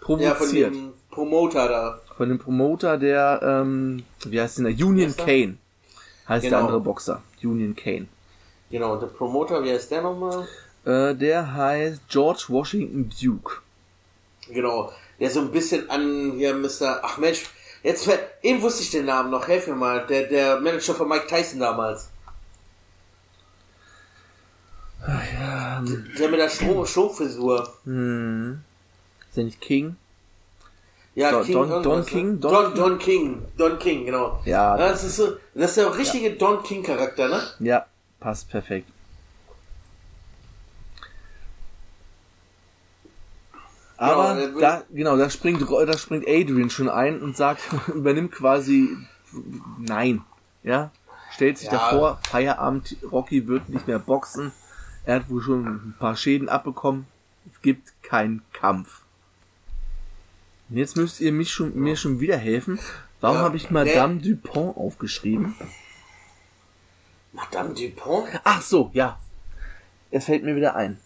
Ja, 0.00 0.06
von 0.06 0.18
provoziert. 0.18 0.74
dem 0.74 0.92
Promoter 1.10 1.68
da. 1.68 2.00
von 2.16 2.28
dem 2.28 2.38
Promoter 2.38 2.96
der, 2.96 3.40
ähm, 3.42 4.04
wie 4.24 4.40
heißt 4.40 4.58
denn 4.58 4.64
der? 4.76 4.86
Union? 4.86 5.14
Kane. 5.16 5.58
Heißt 6.28 6.44
der 6.44 6.50
Genau. 6.50 6.62
andere 6.64 6.80
Boxer. 6.80 7.22
Union 7.42 7.74
Kane. 7.76 8.06
Genau, 8.70 8.94
und 8.94 9.00
der 9.02 9.06
Promoter, 9.08 9.62
wie 9.62 9.70
heißt 9.72 9.90
der 9.90 10.02
nochmal? 10.02 10.46
Äh, 10.84 11.14
der 11.14 11.54
heißt 11.54 12.00
George 12.08 12.44
Washington 12.48 13.10
Duke. 13.20 13.58
Genau, 14.48 14.92
der 15.20 15.30
so 15.30 15.40
ein 15.40 15.50
bisschen 15.52 15.88
an 15.90 16.32
hier 16.36 16.54
Mr. 16.54 17.00
Ach 17.02 17.18
Mensch, 17.18 17.44
jetzt 17.82 18.04
fällt- 18.04 18.20
eben 18.42 18.60
wusste 18.62 18.82
ich 18.82 18.90
den 18.90 19.04
Namen 19.06 19.30
noch, 19.30 19.46
helf 19.48 19.66
mir 19.68 19.74
mal. 19.76 20.06
Der, 20.06 20.24
der 20.28 20.60
Manager 20.60 20.94
von 20.94 21.08
Mike 21.08 21.26
Tyson 21.28 21.60
damals. 21.60 22.08
Ja, 25.06 25.78
ähm, 25.78 26.06
Der 26.18 26.28
mit 26.28 26.40
der 26.40 26.50
Stro- 26.50 26.84
Stromfrisur. 26.86 27.72
hm. 27.84 28.60
Ist 29.28 29.36
der 29.36 29.44
nicht 29.44 29.60
King? 29.60 29.96
Ja, 31.16 31.30
Don- 31.32 31.44
King 31.44 31.54
Don- 31.54 31.82
Don 31.82 31.98
ne? 32.00 32.04
King? 32.04 32.40
Don 32.40 32.52
Don, 32.52 32.64
King? 32.74 32.76
Don 32.76 32.98
King. 32.98 33.42
Don 33.56 33.78
King, 33.78 34.04
genau. 34.04 34.40
Ja. 34.44 34.76
das 34.76 35.02
ist 35.02 35.16
so, 35.16 35.36
das 35.54 35.70
ist 35.70 35.76
der 35.78 35.96
richtige 35.96 36.32
Don 36.36 36.62
King 36.62 36.82
Charakter, 36.84 37.28
ne? 37.28 37.40
Ja, 37.58 37.86
passt 38.20 38.50
perfekt. 38.50 38.88
Aber 43.96 44.24
Ja, 44.26 44.34
er 44.38 44.54
will- 44.54 44.60
da, 44.60 44.82
genau, 44.90 45.16
da 45.16 45.30
springt, 45.30 45.62
da 45.62 45.96
springt 45.98 46.26
Adrian 46.28 46.68
schon 46.70 46.90
ein 46.90 47.22
und 47.22 47.36
sagt, 47.36 47.62
übernimmt 47.88 48.32
quasi, 48.32 48.94
nein, 49.78 50.22
ja, 50.62 50.90
stellt 51.30 51.56
sich 51.58 51.68
Ja. 51.68 51.78
davor, 51.78 52.18
Feierabend, 52.28 52.96
Rocky 53.10 53.46
wird 53.48 53.68
nicht 53.70 53.86
mehr 53.86 53.98
boxen, 53.98 54.52
er 55.06 55.16
hat 55.16 55.30
wohl 55.30 55.40
schon 55.40 55.64
ein 55.66 55.94
paar 55.98 56.14
Schäden 56.16 56.50
abbekommen, 56.50 57.06
es 57.50 57.62
gibt 57.62 57.90
keinen 58.02 58.42
Kampf. 58.52 59.00
Und 60.68 60.76
jetzt 60.76 60.96
müsst 60.96 61.20
ihr 61.20 61.32
mich 61.32 61.50
schon, 61.52 61.74
mir 61.78 61.96
schon 61.96 62.20
wieder 62.20 62.36
helfen. 62.36 62.78
Warum 63.20 63.36
Ja, 63.38 63.42
habe 63.44 63.56
ich 63.56 63.70
Madame 63.70 64.20
Dupont 64.20 64.76
aufgeschrieben? 64.76 65.54
Madame 67.32 67.74
Dupont? 67.74 68.28
Ach 68.44 68.62
so, 68.62 68.90
ja. 68.92 69.18
Es 70.10 70.24
fällt 70.26 70.44
mir 70.44 70.56
wieder 70.56 70.74
ein. 70.76 70.98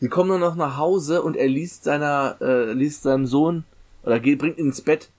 Sie 0.00 0.08
kommen 0.08 0.28
nur 0.30 0.38
noch 0.38 0.54
nach 0.56 0.76
Hause 0.78 1.22
und 1.22 1.36
er 1.36 1.48
liest 1.48 1.84
seiner, 1.84 2.36
äh, 2.40 2.72
liest 2.72 3.02
seinem 3.02 3.26
Sohn 3.26 3.64
oder 4.02 4.18
geht, 4.20 4.38
bringt 4.38 4.56
ihn 4.58 4.66
ins 4.66 4.80
Bett, 4.80 5.10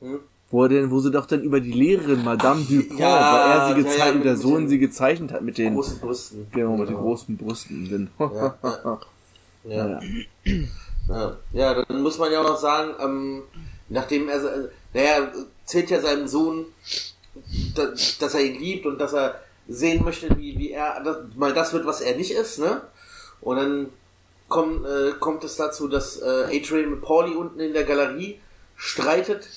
Hm? 0.00 0.20
wo 0.50 0.62
er 0.62 0.68
denn, 0.70 0.90
wo 0.90 1.00
sie 1.00 1.10
doch 1.10 1.26
dann 1.26 1.42
über 1.42 1.60
die 1.60 1.72
Lehrerin 1.72 2.24
Madame 2.24 2.64
Dupont, 2.64 2.98
ja, 2.98 3.32
weil 3.32 3.50
er 3.50 3.66
sie 3.66 3.70
ja, 3.72 3.76
gezeichnet, 3.76 3.98
ja, 4.06 4.14
mit- 4.14 4.24
der 4.24 4.32
mit 4.32 4.42
Sohn 4.42 4.68
sie 4.68 4.78
gezeichnet 4.78 5.32
hat 5.32 5.42
mit 5.42 5.58
den, 5.58 5.74
Großen 5.74 5.98
Brüsten. 6.00 6.46
genau, 6.52 6.76
mit 6.78 6.88
den 6.88 6.96
großen 6.96 7.36
Brüsten. 7.36 8.10
Ja, 8.18 8.54
ja. 9.64 10.00
Ja. 11.08 11.74
dann 11.84 12.02
muss 12.02 12.18
man 12.18 12.32
ja 12.32 12.40
auch 12.40 12.48
noch 12.48 12.58
sagen, 12.58 12.94
ähm, 13.00 13.42
nachdem 13.88 14.28
er, 14.28 14.36
äh, 14.42 14.68
naja, 14.94 15.32
zählt 15.64 15.90
ja 15.90 16.00
seinem 16.00 16.26
Sohn, 16.28 16.66
dass, 17.74 18.18
dass 18.18 18.34
er 18.34 18.40
ihn 18.44 18.58
liebt 18.60 18.86
und 18.86 18.98
dass 18.98 19.12
er 19.12 19.40
sehen 19.68 20.04
möchte, 20.04 20.28
wie, 20.38 20.58
wie 20.58 20.70
er 20.72 21.02
das, 21.02 21.16
mal 21.36 21.52
das 21.52 21.72
wird, 21.72 21.86
was 21.86 22.00
er 22.00 22.16
nicht 22.16 22.30
ist, 22.32 22.58
ne? 22.58 22.82
Und 23.40 23.56
dann 23.56 23.88
kommt, 24.48 24.86
äh, 24.86 25.12
kommt 25.20 25.42
es 25.44 25.56
dazu, 25.56 25.88
dass 25.88 26.16
äh, 26.20 26.44
Adrian 26.58 26.90
mit 26.90 27.02
Pauli 27.02 27.34
unten 27.34 27.60
in 27.60 27.72
der 27.72 27.84
Galerie 27.84 28.38
streitet. 28.76 29.48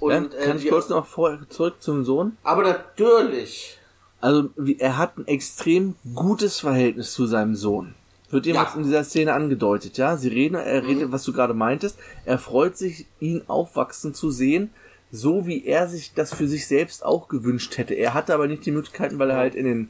Und, 0.00 0.10
ja, 0.32 0.38
äh, 0.40 0.46
kann 0.46 0.56
ich 0.56 0.64
wir- 0.64 0.72
kurz 0.72 0.88
noch 0.88 1.06
vor, 1.06 1.38
zurück 1.50 1.76
zum 1.80 2.04
Sohn? 2.04 2.36
aber 2.42 2.62
natürlich, 2.62 3.78
Also, 4.20 4.50
wie, 4.56 4.78
er 4.80 4.96
hat 4.98 5.16
ein 5.18 5.26
extrem 5.28 5.94
gutes 6.14 6.58
Verhältnis 6.60 7.12
zu 7.12 7.26
seinem 7.26 7.54
Sohn. 7.54 7.94
Wird 8.30 8.46
jemals 8.46 8.70
Ja. 8.72 8.76
in 8.78 8.82
dieser 8.84 9.04
Szene 9.04 9.32
angedeutet, 9.32 9.96
ja? 9.96 10.16
Sie 10.16 10.28
reden, 10.28 10.54
er 10.56 10.86
redet, 10.86 11.12
was 11.12 11.22
du 11.24 11.32
gerade 11.32 11.54
meintest. 11.54 11.98
Er 12.26 12.38
freut 12.38 12.76
sich, 12.76 13.06
ihn 13.20 13.42
aufwachsen 13.46 14.12
zu 14.14 14.30
sehen, 14.30 14.70
so 15.10 15.46
wie 15.46 15.64
er 15.64 15.88
sich 15.88 16.12
das 16.14 16.34
für 16.34 16.46
sich 16.46 16.66
selbst 16.66 17.04
auch 17.04 17.28
gewünscht 17.28 17.78
hätte. 17.78 17.94
Er 17.94 18.12
hatte 18.12 18.34
aber 18.34 18.46
nicht 18.46 18.66
die 18.66 18.70
Möglichkeiten, 18.72 19.18
weil 19.18 19.30
er 19.30 19.36
halt 19.38 19.54
in 19.54 19.64
den 19.64 19.88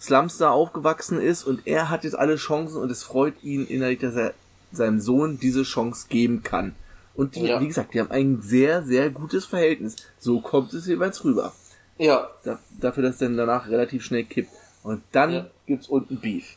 Slums 0.00 0.38
da 0.38 0.50
aufgewachsen 0.50 1.20
ist 1.20 1.44
und 1.44 1.66
er 1.66 1.88
hat 1.90 2.04
jetzt 2.04 2.16
alle 2.16 2.36
Chancen 2.36 2.76
und 2.80 2.90
es 2.90 3.02
freut 3.02 3.34
ihn 3.42 3.66
innerlich, 3.66 3.98
dass 4.00 4.14
er 4.14 4.34
seinem 4.72 5.00
Sohn 5.00 5.38
diese 5.40 5.62
Chance 5.62 6.06
geben 6.08 6.42
kann. 6.42 6.74
Und 7.14 7.36
die, 7.36 7.46
Ja. 7.46 7.60
wie 7.60 7.68
gesagt, 7.68 7.94
die 7.94 8.00
haben 8.00 8.10
ein 8.10 8.42
sehr, 8.42 8.82
sehr 8.82 9.08
gutes 9.10 9.44
Verhältnis. 9.44 9.96
So 10.18 10.40
kommt 10.40 10.72
es 10.74 10.86
jeweils 10.86 11.24
rüber. 11.24 11.52
ja, 11.96 12.28
Da, 12.42 12.58
dafür, 12.80 13.04
dass 13.04 13.18
dann 13.18 13.36
danach 13.36 13.68
relativ 13.68 14.04
schnell 14.04 14.24
kippt. 14.24 14.50
Und 14.82 15.02
dann 15.12 15.32
Ja. 15.32 15.46
gibt's 15.66 15.86
unten 15.88 16.18
Beef. 16.18 16.56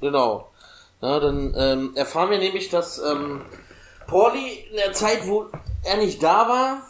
Genau. 0.00 0.50
Na, 1.00 1.18
dann 1.20 1.54
ähm, 1.56 1.92
erfahren 1.96 2.30
wir 2.30 2.38
nämlich, 2.38 2.68
dass 2.68 2.98
ähm, 2.98 3.42
Pauli 4.06 4.66
in 4.70 4.76
der 4.76 4.92
Zeit, 4.92 5.26
wo 5.26 5.46
er 5.82 5.96
nicht 5.96 6.22
da 6.22 6.48
war, 6.48 6.86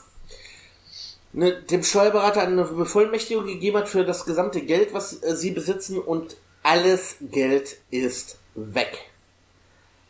ne, 1.32 1.62
dem 1.62 1.82
Steuerberater 1.82 2.42
eine 2.42 2.64
Bevollmächtigung 2.64 3.46
gegeben 3.46 3.76
hat 3.78 3.88
für 3.88 4.04
das 4.04 4.24
gesamte 4.24 4.62
Geld, 4.62 4.92
was 4.92 5.22
äh, 5.22 5.36
sie 5.36 5.52
besitzen 5.52 5.98
und 5.98 6.36
alles 6.62 7.16
Geld 7.20 7.76
ist 7.90 8.38
weg. 8.54 8.98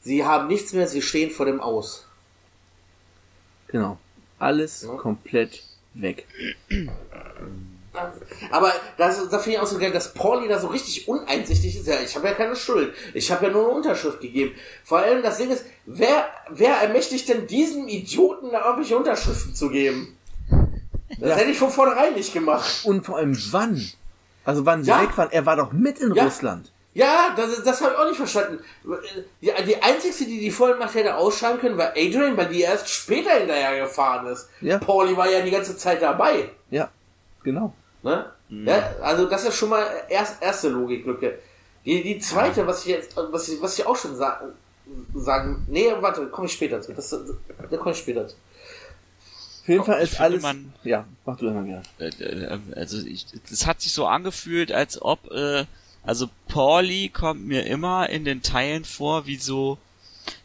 Sie 0.03 0.25
haben 0.25 0.49
nichts 0.49 0.73
mehr, 0.73 0.89
sie 0.89 1.03
stehen 1.03 1.31
vor 1.31 1.47
dem 1.47 1.61
Aus. 1.61 2.07
Genau. 3.69 3.99
Alles 4.39 4.83
Ja. 4.83 4.95
komplett 4.97 5.63
weg. 5.95 6.27
Aber 8.51 8.73
das, 8.97 9.29
da 9.29 9.39
finde 9.39 9.57
ich 9.57 9.63
auch 9.63 9.67
so 9.67 9.79
geil, 9.79 9.91
dass 9.91 10.15
Pauli 10.15 10.49
da 10.49 10.59
so 10.61 10.69
richtig 10.69 11.09
uneinsichtig 11.09 11.77
ist. 11.77 11.87
Ja, 11.87 11.97
ich 12.05 12.15
habe 12.15 12.29
ja 12.29 12.35
keine 12.35 12.55
Schuld. 12.57 12.95
Ich 13.15 13.31
habe 13.33 13.47
ja 13.47 13.53
nur 13.53 13.65
eine 13.65 13.73
Unterschrift 13.75 14.21
gegeben. 14.21 14.55
Vor 14.85 14.99
allem 14.99 15.23
das 15.23 15.39
Ding 15.39 15.51
ist, 15.51 15.65
wer, 15.87 16.27
wer 16.51 16.77
ermächtigt 16.77 17.29
denn 17.29 17.47
diesem 17.47 17.89
Idioten 17.89 18.51
da 18.53 18.65
irgendwelche 18.65 18.97
Unterschriften 18.97 19.55
zu 19.55 19.71
geben? 19.71 20.17
Das 21.19 21.31
Ja. 21.31 21.37
hätte 21.37 21.51
ich 21.51 21.59
von 21.59 21.71
vornherein 21.71 22.15
nicht 22.15 22.33
gemacht. 22.33 22.85
Und 22.85 23.05
vor 23.05 23.17
allem 23.19 23.37
wann? 23.51 23.91
Also 24.45 24.65
wann 24.65 24.83
sie 24.85 24.91
Ja. 24.91 25.03
weg 25.03 25.17
waren. 25.19 25.31
Er 25.33 25.45
war 25.45 25.57
doch 25.57 25.73
mit 25.73 25.99
in 25.99 26.15
Ja. 26.15 26.25
Russland. 26.25 26.71
Ja, 26.93 27.35
das, 27.37 27.63
das 27.63 27.81
habe 27.83 27.93
ich 27.93 27.99
auch 27.99 28.05
nicht 28.07 28.17
verstanden. 28.17 28.65
Die, 29.41 29.51
die 29.67 29.83
einzige, 29.83 30.25
die 30.25 30.41
die 30.41 30.51
Vollmacht 30.51 30.95
hätte 30.95 31.15
ausschalten 31.17 31.61
können, 31.61 31.79
war 31.79 31.91
Adrian, 31.91 32.37
weil 32.37 32.49
die 32.49 32.63
erst 32.63 32.89
später 32.89 33.31
hinterher 33.31 33.81
gefahren 33.85 34.27
ist. 34.27 34.49
Ja. 34.61 34.79
Pauli 34.79 35.17
war 35.17 35.31
ja 35.31 35.41
die 35.41 35.51
ganze 35.53 35.77
Zeit 35.77 36.03
dabei. 36.03 36.51
Ja, 37.41 37.45
genau. 37.45 37.75
Ne? 38.03 38.27
Ja, 38.67 38.95
also 39.03 39.27
das 39.29 39.45
ist 39.45 39.55
schon 39.55 39.69
mal 39.69 39.87
erst, 40.09 40.43
erste 40.43 40.69
Logiklücke. 40.71 41.39
Die, 41.85 42.03
die 42.03 42.19
zweite, 42.19 42.67
was 42.67 42.83
ich 42.83 42.89
jetzt, 42.93 43.17
was 43.17 43.49
ich, 43.49 43.61
was 43.63 43.79
ich 43.79 43.87
auch 43.87 43.97
schon 43.97 44.17
sagen, 44.17 44.53
sagen, 45.15 45.65
nee, 45.69 45.87
warte, 46.01 46.27
komme 46.27 46.47
ich 46.47 46.53
später 46.53 46.81
zu. 46.83 46.93
Das, 46.93 47.11
da 47.11 47.77
komme 47.77 47.93
ich 47.93 47.99
später 47.99 48.27
zu. 48.29 48.35
Auf 49.63 49.69
jeden 49.69 49.85
Fall 49.85 50.01
ist 50.03 50.21
alles. 50.21 50.43
man- 50.43 50.73
ja, 50.83 51.07
mach 51.25 51.37
du 51.37 51.49
immer 51.49 51.63
gerne. 51.63 51.83
Äh, 51.99 52.09
äh, 52.09 52.59
also 52.75 52.99
ich, 53.07 53.27
es 53.51 53.67
hat 53.67 53.81
sich 53.81 53.93
so 53.93 54.07
angefühlt, 54.07 54.73
als 54.73 55.01
ob, 55.01 55.31
äh, 55.31 55.65
also 56.03 56.29
Pauli 56.49 57.09
kommt 57.11 57.47
mir 57.47 57.67
immer 57.67 58.09
in 58.09 58.25
den 58.25 58.43
Teilen 58.43 58.85
vor, 58.85 59.27
wie 59.27 59.37
so, 59.37 59.79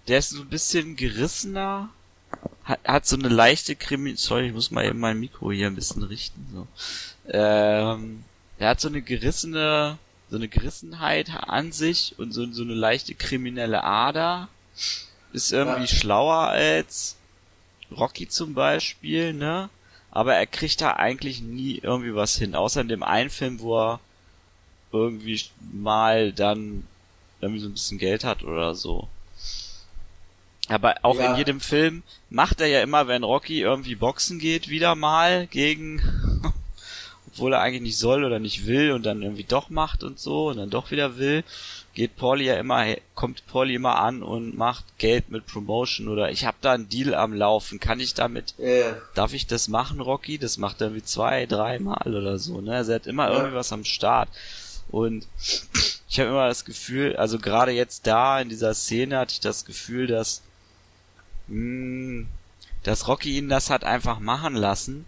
der 0.08 0.20
ist 0.20 0.30
so 0.32 0.42
ein 0.42 0.50
bisschen 0.50 0.96
gerissener, 0.96 1.90
hat, 2.66 2.80
hat 2.86 3.06
so 3.06 3.16
eine 3.16 3.30
leichte 3.30 3.76
Krimi, 3.76 4.16
sorry, 4.18 4.48
ich 4.48 4.54
muss 4.54 4.72
mal 4.72 4.86
eben 4.86 5.00
mein 5.00 5.20
Mikro 5.20 5.52
hier 5.52 5.68
ein 5.68 5.76
bisschen 5.76 6.04
richten, 6.04 6.46
so. 6.54 6.68
Ähm, 7.32 8.24
der 8.60 8.70
hat 8.70 8.82
so 8.82 8.88
eine 8.88 9.02
gerissene, 9.02 9.98
so 10.30 10.36
eine 10.36 10.48
Gerissenheit 10.48 11.30
an 11.48 11.72
sich 11.72 12.16
und 12.18 12.32
so, 12.34 12.52
so 12.52 12.64
eine 12.64 12.74
leichte 12.74 13.16
kriminelle 13.16 13.84
Ader, 13.84 14.48
ist 15.34 15.52
irgendwie 15.52 15.82
Ja. 15.82 15.88
schlauer 15.88 16.48
als 16.50 17.16
Rocky 17.92 18.28
zum 18.28 18.54
Beispiel, 18.54 19.34
ne? 19.34 19.70
Aber 20.12 20.34
er 20.36 20.46
kriegt 20.48 20.80
da 20.82 20.94
eigentlich 20.94 21.42
nie 21.42 21.80
irgendwie 21.84 22.16
was 22.16 22.38
hin. 22.38 22.56
Außer 22.56 22.82
in 22.82 22.88
dem 22.88 23.04
einen 23.04 23.30
Film, 23.30 23.60
wo 23.60 23.78
er 23.78 24.00
irgendwie 24.94 25.42
mal 25.74 26.32
dann 26.32 26.88
irgendwie 27.42 27.60
so 27.60 27.68
ein 27.68 27.74
bisschen 27.74 27.98
Geld 27.98 28.24
hat 28.24 28.42
oder 28.44 28.76
so. 28.76 29.10
Aber 30.70 30.96
auch 31.04 31.16
Ja. 31.18 31.32
in 31.32 31.38
jedem 31.38 31.60
Film 31.62 32.04
macht 32.30 32.60
er 32.62 32.68
ja 32.68 32.82
immer, 32.82 33.08
wenn 33.08 33.24
Rocky 33.24 33.62
irgendwie 33.62 33.96
boxen 33.96 34.40
geht, 34.40 34.68
wieder 34.70 34.96
mal 34.96 35.46
gegen, 35.48 36.02
obwohl 37.28 37.54
er 37.54 37.62
eigentlich 37.62 37.82
nicht 37.84 37.98
soll 37.98 38.24
oder 38.24 38.40
nicht 38.40 38.66
will 38.66 38.92
und 38.92 39.06
dann 39.06 39.22
irgendwie 39.22 39.44
doch 39.44 39.70
macht 39.70 40.04
und 40.04 40.20
so 40.20 40.48
und 40.48 40.58
dann 40.58 40.70
doch 40.72 40.90
wieder 40.90 41.18
will, 41.18 41.44
geht 41.94 42.16
Pauli 42.18 42.46
ja 42.46 42.56
immer, 42.56 42.84
kommt 43.14 43.46
Pauli 43.48 43.76
immer 43.76 44.00
an 44.00 44.24
und 44.24 44.58
macht 44.58 44.84
Geld 44.98 45.30
mit 45.30 45.46
Promotion 45.46 46.08
oder 46.08 46.32
ich 46.32 46.46
habe 46.46 46.58
da 46.62 46.74
einen 46.74 46.90
Deal 46.90 47.14
am 47.14 47.34
Laufen, 47.34 47.80
kann 47.80 48.00
ich 48.00 48.14
damit 48.16 48.56
Äh, 48.60 48.94
darf 49.14 49.34
ich 49.34 49.48
das 49.48 49.68
machen, 49.68 50.02
Rocky? 50.02 50.38
Das 50.38 50.58
macht 50.58 50.82
er 50.82 50.88
irgendwie 50.88 51.06
zwei, 51.06 51.46
dreimal 51.46 52.14
oder 52.16 52.38
so, 52.40 52.60
ne? 52.60 52.76
Also 52.78 52.92
er 52.92 52.96
hat 52.96 53.08
immer 53.08 53.30
Ja. 53.30 53.36
irgendwie 53.38 53.56
was 53.56 53.72
am 53.72 53.86
Start. 53.86 54.30
Und 54.90 55.28
ich 56.10 56.20
habe 56.20 56.30
immer 56.30 56.48
das 56.48 56.66
Gefühl, 56.66 57.16
also 57.16 57.38
gerade 57.40 57.72
jetzt 57.72 58.08
da 58.08 58.40
in 58.42 58.50
dieser 58.50 58.74
Szene 58.74 59.18
hatte 59.20 59.34
ich 59.34 59.40
das 59.40 59.64
Gefühl, 59.66 60.08
dass, 60.08 60.42
mh, 61.48 62.26
dass 62.84 63.08
Rocky 63.08 63.38
ihn 63.38 63.50
das 63.50 63.70
hat 63.70 63.84
einfach 63.84 64.20
machen 64.20 64.56
lassen, 64.56 65.06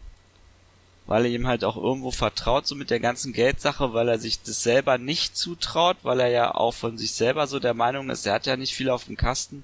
weil 1.05 1.25
er 1.25 1.31
ihm 1.31 1.47
halt 1.47 1.63
auch 1.63 1.77
irgendwo 1.77 2.11
vertraut, 2.11 2.67
so 2.67 2.75
mit 2.75 2.89
der 2.89 2.99
ganzen 2.99 3.31
Geldsache, 3.33 3.93
weil 3.93 4.09
er 4.09 4.19
sich 4.19 4.41
das 4.41 4.63
selber 4.63 4.97
nicht 4.97 5.37
zutraut, 5.37 5.97
weil 6.03 6.19
er 6.19 6.27
ja 6.29 6.55
auch 6.55 6.73
von 6.73 6.97
sich 6.97 7.13
selber 7.13 7.47
so 7.47 7.59
der 7.59 7.73
Meinung 7.73 8.09
ist, 8.09 8.25
er 8.25 8.33
hat 8.33 8.45
ja 8.45 8.57
nicht 8.57 8.75
viel 8.75 8.89
auf 8.89 9.05
dem 9.05 9.15
Kasten. 9.15 9.63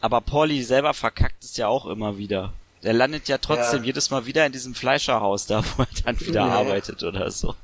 Aber 0.00 0.20
Pauli 0.20 0.62
selber 0.62 0.94
verkackt 0.94 1.44
es 1.44 1.56
ja 1.56 1.68
auch 1.68 1.86
immer 1.86 2.16
wieder. 2.18 2.52
Der 2.82 2.92
landet 2.92 3.28
ja 3.28 3.38
trotzdem 3.38 3.80
Ja. 3.80 3.86
jedes 3.86 4.10
Mal 4.10 4.26
wieder 4.26 4.44
in 4.46 4.52
diesem 4.52 4.74
Fleischerhaus 4.74 5.46
da, 5.46 5.62
wo 5.76 5.82
er 5.82 5.88
dann 6.04 6.20
wieder 6.20 6.46
Ja. 6.46 6.48
arbeitet 6.60 7.02
oder 7.02 7.30
so. 7.30 7.54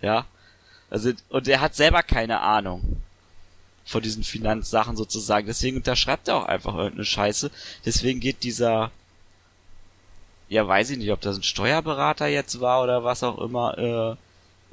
Ja. 0.00 0.24
Also, 0.90 1.12
und 1.28 1.46
er 1.48 1.60
hat 1.60 1.74
selber 1.74 2.02
keine 2.02 2.40
Ahnung 2.40 3.02
von 3.88 4.02
diesen 4.02 4.22
Finanzsachen 4.22 4.96
sozusagen. 4.96 5.46
Deswegen 5.46 5.78
unterschreibt 5.78 6.28
er 6.28 6.36
auch 6.36 6.44
einfach 6.44 6.74
irgendeine 6.74 7.06
Scheiße. 7.06 7.50
Deswegen 7.86 8.20
geht 8.20 8.42
dieser, 8.42 8.90
ja, 10.50 10.68
weiß 10.68 10.90
ich 10.90 10.98
nicht, 10.98 11.10
ob 11.10 11.22
das 11.22 11.38
ein 11.38 11.42
Steuerberater 11.42 12.26
jetzt 12.26 12.60
war 12.60 12.82
oder 12.82 13.02
was 13.02 13.22
auch 13.22 13.38
immer, 13.38 13.78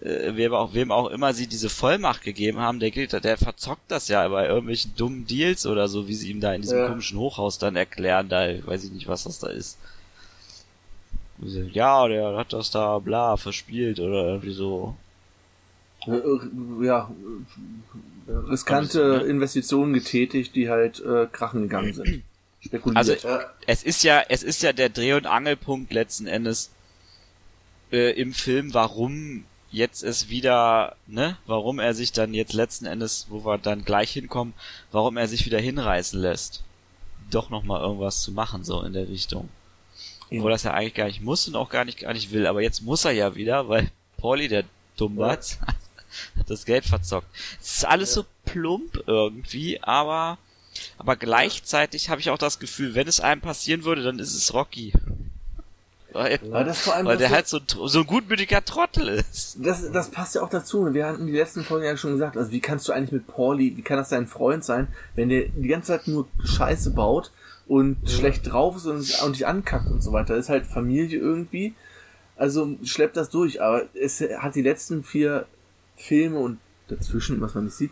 äh, 0.04 0.06
äh, 0.06 0.36
wem 0.36 0.54
auch, 0.54 0.74
wem 0.74 0.92
auch 0.92 1.10
immer 1.10 1.34
sie 1.34 1.48
diese 1.48 1.70
Vollmacht 1.70 2.24
gegeben 2.24 2.60
haben, 2.60 2.82
der 2.82 2.92
gilt, 2.92 3.14
der 3.14 3.38
verzockt 3.38 3.90
das 3.90 4.10
ja 4.10 4.28
bei 4.28 4.48
irgendwelchen 4.48 4.94
dummen 4.98 5.26
Deals 5.26 5.66
oder 5.66 5.88
so, 5.88 6.10
wie 6.10 6.16
sie 6.16 6.30
ihm 6.32 6.42
da 6.42 6.54
in 6.54 6.62
diesem 6.62 6.80
Ja. 6.80 6.88
komischen 6.90 7.18
Hochhaus 7.18 7.58
dann 7.58 7.78
erklären, 7.78 8.28
da 8.28 8.48
weiß 8.68 8.84
ich 8.84 8.92
nicht, 8.92 9.08
was 9.08 9.24
das 9.24 9.40
da 9.40 9.48
ist. 9.48 9.78
Ja, 11.72 12.06
der 12.10 12.36
hat 12.36 12.52
das 12.52 12.70
da 12.70 13.00
bla 13.00 13.38
verspielt 13.38 14.00
oder 14.02 14.26
irgendwie 14.26 14.54
so. 14.54 14.96
Äh, 16.06 16.12
äh, 18.28 18.32
Ja, 18.32 18.40
riskante 18.40 19.26
Investitionen 19.28 19.94
getätigt, 19.94 20.56
die 20.56 20.70
halt 20.70 21.00
äh, 21.00 21.28
krachen 21.32 21.64
gegangen 21.64 21.94
sind. 21.94 22.24
Spekuliert. 22.60 22.98
Also 22.98 23.14
ja, 23.28 23.42
es 23.68 23.84
ist 23.84 24.04
ja, 24.04 24.24
es 24.28 24.44
ist 24.44 24.64
ja 24.64 24.74
der 24.74 24.90
Dreh- 24.90 25.14
und 25.14 25.28
Angelpunkt 25.28 25.94
letzten 25.94 26.26
Endes 26.26 26.72
äh, 27.92 28.12
im 28.20 28.34
Film, 28.34 28.74
warum 28.74 29.46
jetzt 29.72 30.04
es 30.04 30.30
wieder, 30.30 30.96
ne, 31.06 31.38
warum 31.46 31.80
er 31.80 31.94
sich 31.94 32.12
dann 32.12 32.34
jetzt 32.34 32.54
letzten 32.54 32.86
Endes, 32.86 33.28
wo 33.30 33.46
wir 33.46 33.58
dann 33.58 33.84
gleich 33.84 34.12
hinkommen, 34.12 34.54
warum 34.92 35.18
er 35.18 35.28
sich 35.28 35.46
wieder 35.46 35.60
hinreißen 35.60 36.20
lässt, 36.20 36.64
doch 37.30 37.50
nochmal 37.50 37.82
irgendwas 37.82 38.22
zu 38.22 38.32
machen, 38.32 38.64
so 38.64 38.82
in 38.82 38.94
der 38.94 39.10
Richtung. 39.10 39.50
Ja. 40.30 40.40
Obwohl 40.40 40.52
das 40.52 40.64
ja 40.64 40.74
eigentlich 40.74 40.94
gar 40.94 41.08
nicht 41.08 41.22
muss 41.22 41.48
und 41.48 41.56
auch 41.56 41.70
gar 41.70 41.86
nicht, 41.86 42.00
gar 42.00 42.14
nicht 42.14 42.32
will, 42.32 42.48
aber 42.48 42.62
jetzt 42.62 42.82
muss 42.82 43.06
er 43.06 43.12
ja 43.12 43.36
wieder, 43.36 43.70
weil 43.70 43.92
Pauli, 44.18 44.48
der 44.48 44.64
Dummbatz, 44.98 45.60
hat 45.62 45.76
das 46.48 46.66
Geld 46.66 46.86
verzockt. 46.86 47.28
Es 47.62 47.78
ist 47.78 47.86
alles 47.86 48.14
so 48.14 48.26
plump 48.46 49.04
irgendwie, 49.08 49.82
aber 49.82 50.38
aber 50.98 51.16
gleichzeitig 51.16 52.10
habe 52.10 52.22
ich 52.22 52.30
auch 52.30 52.38
das 52.38 52.60
Gefühl, 52.60 52.96
wenn 52.96 53.08
es 53.08 53.20
einem 53.20 53.42
passieren 53.42 53.84
würde, 53.84 54.04
dann 54.04 54.20
ist 54.20 54.34
es 54.34 54.54
Rocky. 54.54 54.94
Weil, 56.16 56.40
allem 56.54 57.06
weil 57.06 57.18
der 57.18 57.30
halt 57.30 57.46
so, 57.46 57.60
so 57.68 58.00
ein 58.00 58.08
gutmütiger 58.08 58.64
Trottel 58.64 59.10
ist. 59.10 59.58
Das, 59.60 59.92
das 59.92 60.12
passt 60.12 60.36
ja 60.36 60.44
auch 60.44 60.50
dazu. 60.50 60.94
Wir 60.94 61.08
hatten 61.08 61.28
die 61.28 61.34
letzten 61.34 61.66
Folgen 61.66 61.86
ja 61.86 61.98
schon 61.98 62.14
gesagt, 62.14 62.38
also 62.38 62.52
wie 62.52 62.62
kannst 62.62 62.88
du 62.88 62.94
eigentlich 62.94 63.12
mit 63.12 63.28
Pauli, 63.28 63.76
wie 63.76 63.82
kann 63.82 63.98
das 63.98 64.10
dein 64.10 64.26
Freund 64.26 64.64
sein, 64.64 64.88
wenn 65.16 65.28
der 65.28 65.50
die 65.50 65.68
ganze 65.68 65.88
Zeit 65.88 66.08
nur 66.08 66.26
Scheiße 66.46 66.92
baut 66.92 67.32
und 67.68 67.98
schlecht 68.10 68.50
drauf 68.50 68.78
ist 68.78 68.86
und, 68.86 69.24
und 69.24 69.36
dich 69.36 69.46
ankackt 69.46 69.88
und 69.88 70.02
so 70.02 70.14
weiter. 70.14 70.36
Das 70.36 70.46
ist 70.46 70.50
halt 70.50 70.66
Familie 70.66 71.20
irgendwie. 71.20 71.74
Also 72.38 72.78
schleppt 72.86 73.18
das 73.18 73.30
durch, 73.30 73.62
aber 73.62 73.84
es 73.94 74.22
hat 74.22 74.56
die 74.56 74.62
letzten 74.62 75.04
vier 75.04 75.48
Filme 75.96 76.40
und 76.40 76.60
dazwischen, 76.88 77.42
was 77.42 77.56
man 77.56 77.66
nicht 77.66 77.76
sieht, 77.76 77.92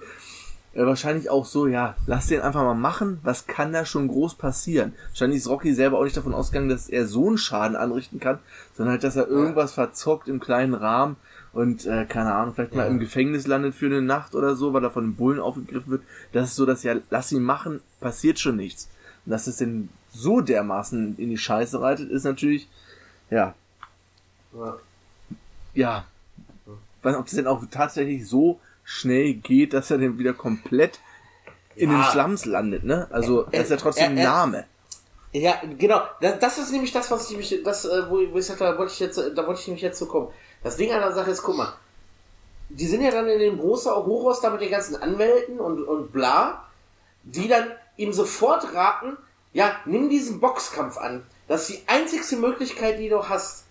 äh, 0.73 0.85
wahrscheinlich 0.85 1.29
auch 1.29 1.45
so, 1.45 1.67
ja, 1.67 1.95
lass 2.07 2.27
den 2.27 2.41
einfach 2.41 2.63
mal 2.63 2.73
machen, 2.73 3.19
was 3.23 3.45
kann 3.47 3.73
da 3.73 3.85
schon 3.85 4.07
groß 4.07 4.35
passieren? 4.35 4.93
Wahrscheinlich 5.09 5.37
ist 5.39 5.47
Rocky 5.49 5.73
selber 5.73 5.99
auch 5.99 6.03
nicht 6.03 6.17
davon 6.17 6.33
ausgegangen, 6.33 6.69
dass 6.69 6.89
er 6.89 7.05
so 7.07 7.27
einen 7.27 7.37
Schaden 7.37 7.75
anrichten 7.75 8.19
kann, 8.19 8.39
sondern 8.75 8.93
halt, 8.93 9.03
dass 9.03 9.15
er 9.15 9.27
irgendwas 9.27 9.73
verzockt 9.73 10.27
im 10.27 10.39
kleinen 10.39 10.73
Rahmen 10.73 11.15
und, 11.53 11.85
äh, 11.85 12.05
keine 12.05 12.33
Ahnung, 12.33 12.55
vielleicht 12.55 12.73
mal 12.73 12.83
Ja. 12.83 12.87
im 12.87 12.99
Gefängnis 12.99 13.45
landet 13.45 13.75
für 13.75 13.85
eine 13.85 14.01
Nacht 14.01 14.33
oder 14.33 14.55
so, 14.55 14.73
weil 14.73 14.83
er 14.83 14.89
von 14.91 15.03
den 15.05 15.15
Bullen 15.15 15.39
aufgegriffen 15.39 15.91
wird. 15.91 16.03
Das 16.31 16.49
ist 16.49 16.55
so, 16.55 16.65
dass 16.65 16.81
ja, 16.83 16.95
lass 17.11 17.31
ihn 17.31 17.43
machen, 17.43 17.81
passiert 17.99 18.39
schon 18.39 18.55
nichts. 18.55 18.89
Und 19.25 19.31
dass 19.31 19.45
es 19.47 19.57
denn 19.57 19.89
so 20.11 20.41
dermaßen 20.41 21.15
in 21.17 21.29
die 21.29 21.37
Scheiße 21.37 21.79
reitet, 21.79 22.09
ist 22.09 22.23
natürlich, 22.23 22.67
ja, 23.29 23.53
ja. 25.73 26.05
Ob 27.03 27.27
es 27.27 27.33
denn 27.33 27.47
auch 27.47 27.61
tatsächlich 27.69 28.27
so 28.27 28.59
schnell 28.83 29.33
geht, 29.33 29.73
dass 29.73 29.91
er 29.91 29.97
dann 29.97 30.17
wieder 30.17 30.33
komplett 30.33 30.99
in 31.75 31.89
den 31.89 31.99
Ja. 31.99 32.11
Slums 32.11 32.45
landet, 32.45 32.83
ne? 32.83 33.07
Also, 33.11 33.47
er 33.51 33.63
ist 33.63 33.71
ja 33.71 33.77
trotzdem 33.77 34.11
ein 34.11 34.17
Äh, 34.17 34.21
äh, 34.21 34.23
äh, 34.23 34.27
Name. 34.27 34.65
Ja, 35.33 35.61
genau. 35.79 36.01
Das, 36.21 36.39
das 36.39 36.57
ist 36.59 36.71
nämlich 36.71 36.91
das, 36.91 37.09
was 37.09 37.29
ich 37.31 37.37
mich, 37.37 37.63
das, 37.63 37.85
äh, 37.85 38.09
wo, 38.09 38.17
wo 38.31 38.37
ich 38.37 38.45
sagte, 38.45 38.65
da 38.65 38.77
wollte 38.77 38.93
ich 38.93 38.99
jetzt, 38.99 39.17
da 39.17 39.47
wollte 39.47 39.61
ich 39.61 39.67
nämlich 39.67 39.81
jetzt 39.81 39.97
zu 39.97 40.07
kommen. 40.07 40.27
Das 40.63 40.77
Ding 40.77 40.91
an 40.91 41.01
der 41.01 41.13
Sache 41.13 41.31
ist, 41.31 41.41
guck 41.41 41.57
mal, 41.57 41.73
die 42.69 42.85
sind 42.87 43.01
ja 43.01 43.11
dann 43.11 43.27
in 43.27 43.39
dem 43.39 43.59
großen 43.59 43.91
Hochhaus 43.93 44.41
da 44.41 44.49
mit 44.49 44.61
den 44.61 44.71
ganzen 44.71 44.95
Anwälten 44.95 45.59
und, 45.59 45.83
und 45.83 46.13
bla, 46.13 46.65
die 47.23 47.47
dann 47.47 47.71
ihm 47.97 48.13
sofort 48.13 48.73
raten, 48.73 49.17
ja, 49.53 49.75
nimm 49.85 50.09
diesen 50.09 50.39
Boxkampf 50.39 50.97
an. 50.97 51.23
Das 51.47 51.69
ist 51.69 51.79
die 51.79 51.83
einzigste 51.87 52.37
Möglichkeit, 52.37 52.99
die 52.99 53.09
du 53.09 53.27
hast. 53.27 53.65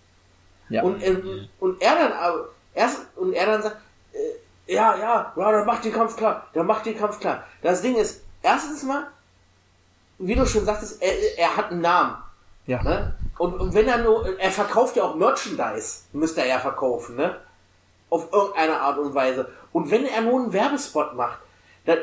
Ja. 0.69 0.83
Und, 0.83 1.03
ähm, 1.03 1.47
und 1.59 1.81
er 1.81 1.95
dann 1.95 2.13
aber, 2.13 2.49
erst, 2.73 2.99
und 3.15 3.33
er 3.33 3.45
dann 3.45 3.61
sagt, 3.61 3.77
äh, 4.13 4.73
ja, 4.73 4.95
ja, 4.97 5.33
ja, 5.35 5.51
dann 5.51 5.65
macht 5.65 5.83
den 5.83 5.93
Kampf 5.93 6.15
klar, 6.15 6.47
dann 6.53 6.65
macht 6.65 6.85
den 6.85 6.97
Kampf 6.97 7.19
klar. 7.19 7.43
Das 7.61 7.81
Ding 7.81 7.95
ist, 7.95 8.21
erstens 8.41 8.83
mal, 8.83 9.07
wie 10.19 10.35
du 10.35 10.45
schon 10.45 10.65
sagtest, 10.65 11.01
er, 11.01 11.37
er 11.37 11.57
hat 11.57 11.71
einen 11.71 11.81
Namen. 11.81 12.15
ja. 12.65 12.81
Ne? 12.83 13.15
Und, 13.37 13.59
und 13.59 13.73
wenn 13.73 13.87
er 13.87 13.97
nur, 13.97 14.39
er 14.39 14.51
verkauft 14.51 14.95
ja 14.95 15.03
auch 15.03 15.15
Merchandise, 15.15 16.01
müsste 16.13 16.41
er 16.41 16.47
ja 16.47 16.59
verkaufen, 16.59 17.15
ne? 17.15 17.35
Auf 18.09 18.31
irgendeine 18.31 18.79
Art 18.79 18.99
und 18.99 19.15
Weise. 19.15 19.49
Und 19.71 19.89
wenn 19.89 20.05
er 20.05 20.21
nur 20.21 20.39
einen 20.39 20.53
Werbespot 20.53 21.15
macht, 21.15 21.39
dann, 21.85 21.97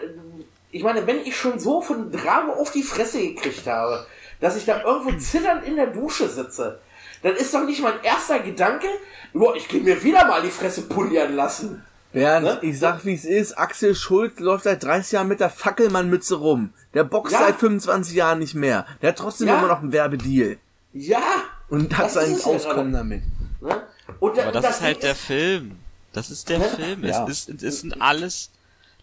ich 0.72 0.82
meine, 0.82 1.06
wenn 1.06 1.20
ich 1.20 1.36
schon 1.36 1.60
so 1.60 1.80
von 1.80 2.10
Drago 2.10 2.52
auf 2.52 2.72
die 2.72 2.82
Fresse 2.82 3.20
gekriegt 3.20 3.66
habe, 3.66 4.06
dass 4.40 4.56
ich 4.56 4.64
da 4.64 4.82
irgendwo 4.82 5.16
zitternd 5.18 5.64
in 5.64 5.76
der 5.76 5.86
Dusche 5.86 6.28
sitze, 6.28 6.80
dann 7.22 7.36
ist 7.36 7.52
doch 7.54 7.64
nicht 7.64 7.80
mein 7.82 8.02
erster 8.02 8.38
Gedanke, 8.40 8.86
boah, 9.32 9.54
ich 9.56 9.72
will 9.72 9.82
mir 9.82 10.02
wieder 10.02 10.26
mal 10.26 10.42
die 10.42 10.50
Fresse 10.50 10.82
polieren 10.82 11.34
lassen. 11.36 11.84
Bernd, 12.12 12.44
Ne? 12.44 12.58
ich 12.62 12.78
sag 12.78 13.04
wie 13.04 13.14
es 13.14 13.24
ist, 13.24 13.56
Axel 13.56 13.94
Schulz 13.94 14.40
läuft 14.40 14.64
seit 14.64 14.82
30 14.82 15.12
Jahren 15.12 15.28
mit 15.28 15.38
der 15.38 15.48
Fackelmann-Mütze 15.50 16.36
rum. 16.36 16.72
Der 16.92 17.04
boxt 17.04 17.32
Ja. 17.32 17.38
seit 17.40 17.56
25 17.60 18.14
Jahren 18.16 18.40
nicht 18.40 18.54
mehr. 18.54 18.84
Der 19.00 19.10
hat 19.10 19.18
trotzdem 19.18 19.46
Ja. 19.46 19.58
immer 19.58 19.68
noch 19.68 19.80
einen 19.80 19.92
Werbedeal. 19.92 20.58
Ja! 20.92 21.22
Und 21.68 21.96
hat 21.96 22.06
Das 22.06 22.14
sein 22.14 22.32
ist 22.32 22.44
ja 22.44 22.52
Auskommen 22.52 22.90
gerade. 22.92 23.04
damit. 23.08 23.22
Ne? 23.60 23.82
Und, 24.18 24.36
da- 24.36 24.42
Aber 24.42 24.52
das, 24.52 24.62
das 24.64 24.76
ist 24.76 24.82
halt 24.82 24.96
Ding 24.96 25.02
der 25.02 25.14
Film. 25.14 25.76
Das 26.12 26.30
ist 26.30 26.48
der 26.48 26.58
Ja. 26.58 26.64
Film. 26.64 27.04
Ja. 27.04 27.24
Es, 27.28 27.46
ist, 27.48 27.62
es 27.62 27.80
sind 27.82 28.02
alles 28.02 28.50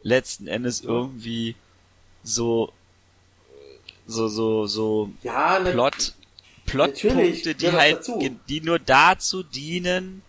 letzten 0.03 0.47
Endes 0.47 0.81
irgendwie 0.81 1.55
so 2.23 2.73
so 4.05 4.27
so 4.27 4.65
so 4.65 5.09
Ja, 5.23 5.59
ne, 5.59 5.71
Plot 5.71 6.13
Plotpunkte, 6.67 7.55
die 7.55 7.71
halt 7.71 8.05
die 8.47 8.61
nur 8.61 8.77
dazu 8.77 9.41
dienen. 9.41 10.21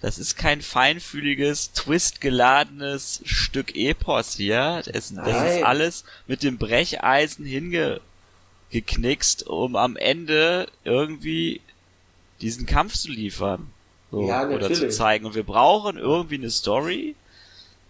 Das 0.00 0.18
ist 0.18 0.36
kein 0.36 0.62
feinfühliges, 0.62 1.72
twistgeladenes 1.72 3.20
Stück 3.24 3.76
Epos 3.76 4.36
hier. 4.36 4.82
Das, 4.84 5.14
das 5.14 5.56
ist 5.56 5.62
alles 5.62 6.04
mit 6.26 6.42
dem 6.42 6.58
Brecheisen 6.58 7.44
hingeknickst, 7.44 9.46
um 9.46 9.76
am 9.76 9.96
Ende 9.96 10.66
irgendwie 10.82 11.60
diesen 12.40 12.66
Kampf 12.66 12.94
zu 12.94 13.12
liefern. 13.12 13.70
So, 14.10 14.28
Ja, 14.28 14.48
oder 14.48 14.72
zu 14.72 14.88
zeigen. 14.88 15.24
Und 15.24 15.36
wir 15.36 15.44
brauchen 15.44 15.96
irgendwie 15.96 16.34
eine 16.34 16.50
Story, 16.50 17.14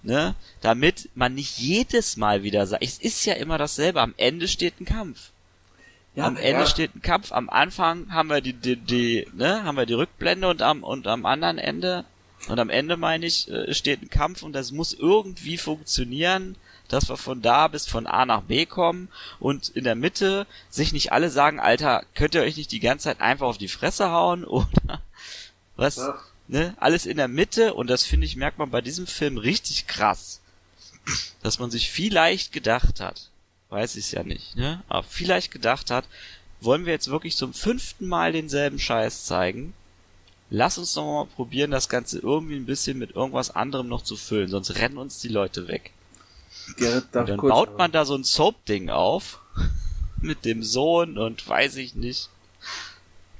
ne, 0.02 0.34
damit 0.60 1.08
man 1.14 1.34
nicht 1.34 1.58
jedes 1.58 2.16
Mal 2.16 2.42
wieder 2.42 2.66
sagt, 2.66 2.84
es 2.84 2.98
ist 2.98 3.24
ja 3.24 3.34
immer 3.34 3.56
dasselbe, 3.56 4.00
am 4.00 4.14
Ende 4.18 4.48
steht 4.48 4.80
ein 4.80 4.84
Kampf. 4.84 5.30
Ja, 6.14 6.26
am 6.26 6.36
Ende 6.36 6.62
ja. 6.62 6.66
steht 6.66 6.94
ein 6.94 7.00
Kampf, 7.00 7.32
am 7.32 7.48
Anfang 7.48 8.12
haben 8.12 8.28
wir 8.28 8.42
die, 8.42 8.52
die, 8.52 8.76
die, 8.76 9.26
ne, 9.32 9.64
haben 9.64 9.76
wir 9.76 9.86
die 9.86 9.94
Rückblende 9.94 10.48
und 10.48 10.60
am, 10.60 10.84
und 10.84 11.06
am 11.06 11.24
anderen 11.24 11.56
Ende, 11.56 12.04
und 12.48 12.58
am 12.58 12.68
Ende 12.68 12.98
meine 12.98 13.24
ich, 13.24 13.50
äh, 13.50 13.72
steht 13.72 14.02
ein 14.02 14.10
Kampf 14.10 14.42
und 14.42 14.52
das 14.52 14.72
muss 14.72 14.92
irgendwie 14.92 15.56
funktionieren, 15.56 16.56
dass 16.88 17.08
wir 17.08 17.16
von 17.16 17.40
da 17.40 17.68
bis 17.68 17.86
von 17.86 18.06
A 18.06 18.26
nach 18.26 18.42
B 18.42 18.66
kommen 18.66 19.08
und 19.40 19.70
in 19.70 19.84
der 19.84 19.94
Mitte 19.94 20.46
sich 20.68 20.92
nicht 20.92 21.12
alle 21.12 21.30
sagen, 21.30 21.58
Alter, 21.58 22.04
könnt 22.14 22.34
ihr 22.34 22.42
euch 22.42 22.58
nicht 22.58 22.72
die 22.72 22.80
ganze 22.80 23.04
Zeit 23.04 23.22
einfach 23.22 23.46
auf 23.46 23.58
die 23.58 23.68
Fresse 23.68 24.10
hauen 24.10 24.44
oder 24.46 25.00
was? 25.76 25.96
Ja. 25.96 26.18
Ne? 26.48 26.74
Alles 26.78 27.06
in 27.06 27.16
der 27.16 27.28
Mitte 27.28 27.72
und 27.72 27.88
das 27.88 28.02
finde 28.02 28.26
ich, 28.26 28.36
merkt 28.36 28.58
man 28.58 28.70
bei 28.70 28.82
diesem 28.82 29.06
Film 29.06 29.38
richtig 29.38 29.86
krass. 29.86 30.40
Dass 31.42 31.58
man 31.58 31.70
sich 31.70 31.90
vielleicht 31.90 32.52
gedacht 32.52 33.00
hat, 33.00 33.30
weiß 33.72 33.96
ich 33.96 34.12
ja 34.12 34.22
nicht, 34.22 34.54
ne? 34.54 34.82
Aber 34.88 35.02
vielleicht 35.02 35.50
gedacht 35.50 35.90
hat, 35.90 36.04
wollen 36.60 36.84
wir 36.84 36.92
jetzt 36.92 37.10
wirklich 37.10 37.36
zum 37.36 37.54
fünften 37.54 38.06
Mal 38.06 38.32
denselben 38.32 38.78
Scheiß 38.78 39.24
zeigen? 39.24 39.74
Lass 40.50 40.76
uns 40.76 40.92
doch 40.92 41.04
mal 41.04 41.26
probieren, 41.26 41.70
das 41.70 41.88
Ganze 41.88 42.18
irgendwie 42.18 42.56
ein 42.56 42.66
bisschen 42.66 42.98
mit 42.98 43.16
irgendwas 43.16 43.50
anderem 43.50 43.88
noch 43.88 44.02
zu 44.02 44.16
füllen, 44.16 44.48
sonst 44.48 44.76
rennen 44.76 44.98
uns 44.98 45.18
die 45.18 45.28
Leute 45.28 45.66
weg. 45.66 45.90
Gerrit, 46.76 47.06
darf 47.12 47.22
Und 47.22 47.30
dann 47.30 47.38
kurz, 47.38 47.50
baut 47.50 47.78
man 47.78 47.90
da 47.90 48.04
so 48.04 48.14
ein 48.14 48.24
Soap-Ding 48.24 48.90
auf 48.90 49.40
mit 50.20 50.44
dem 50.44 50.62
Sohn 50.62 51.16
und 51.16 51.48
weiß 51.48 51.76
ich 51.76 51.94
nicht. 51.94 52.28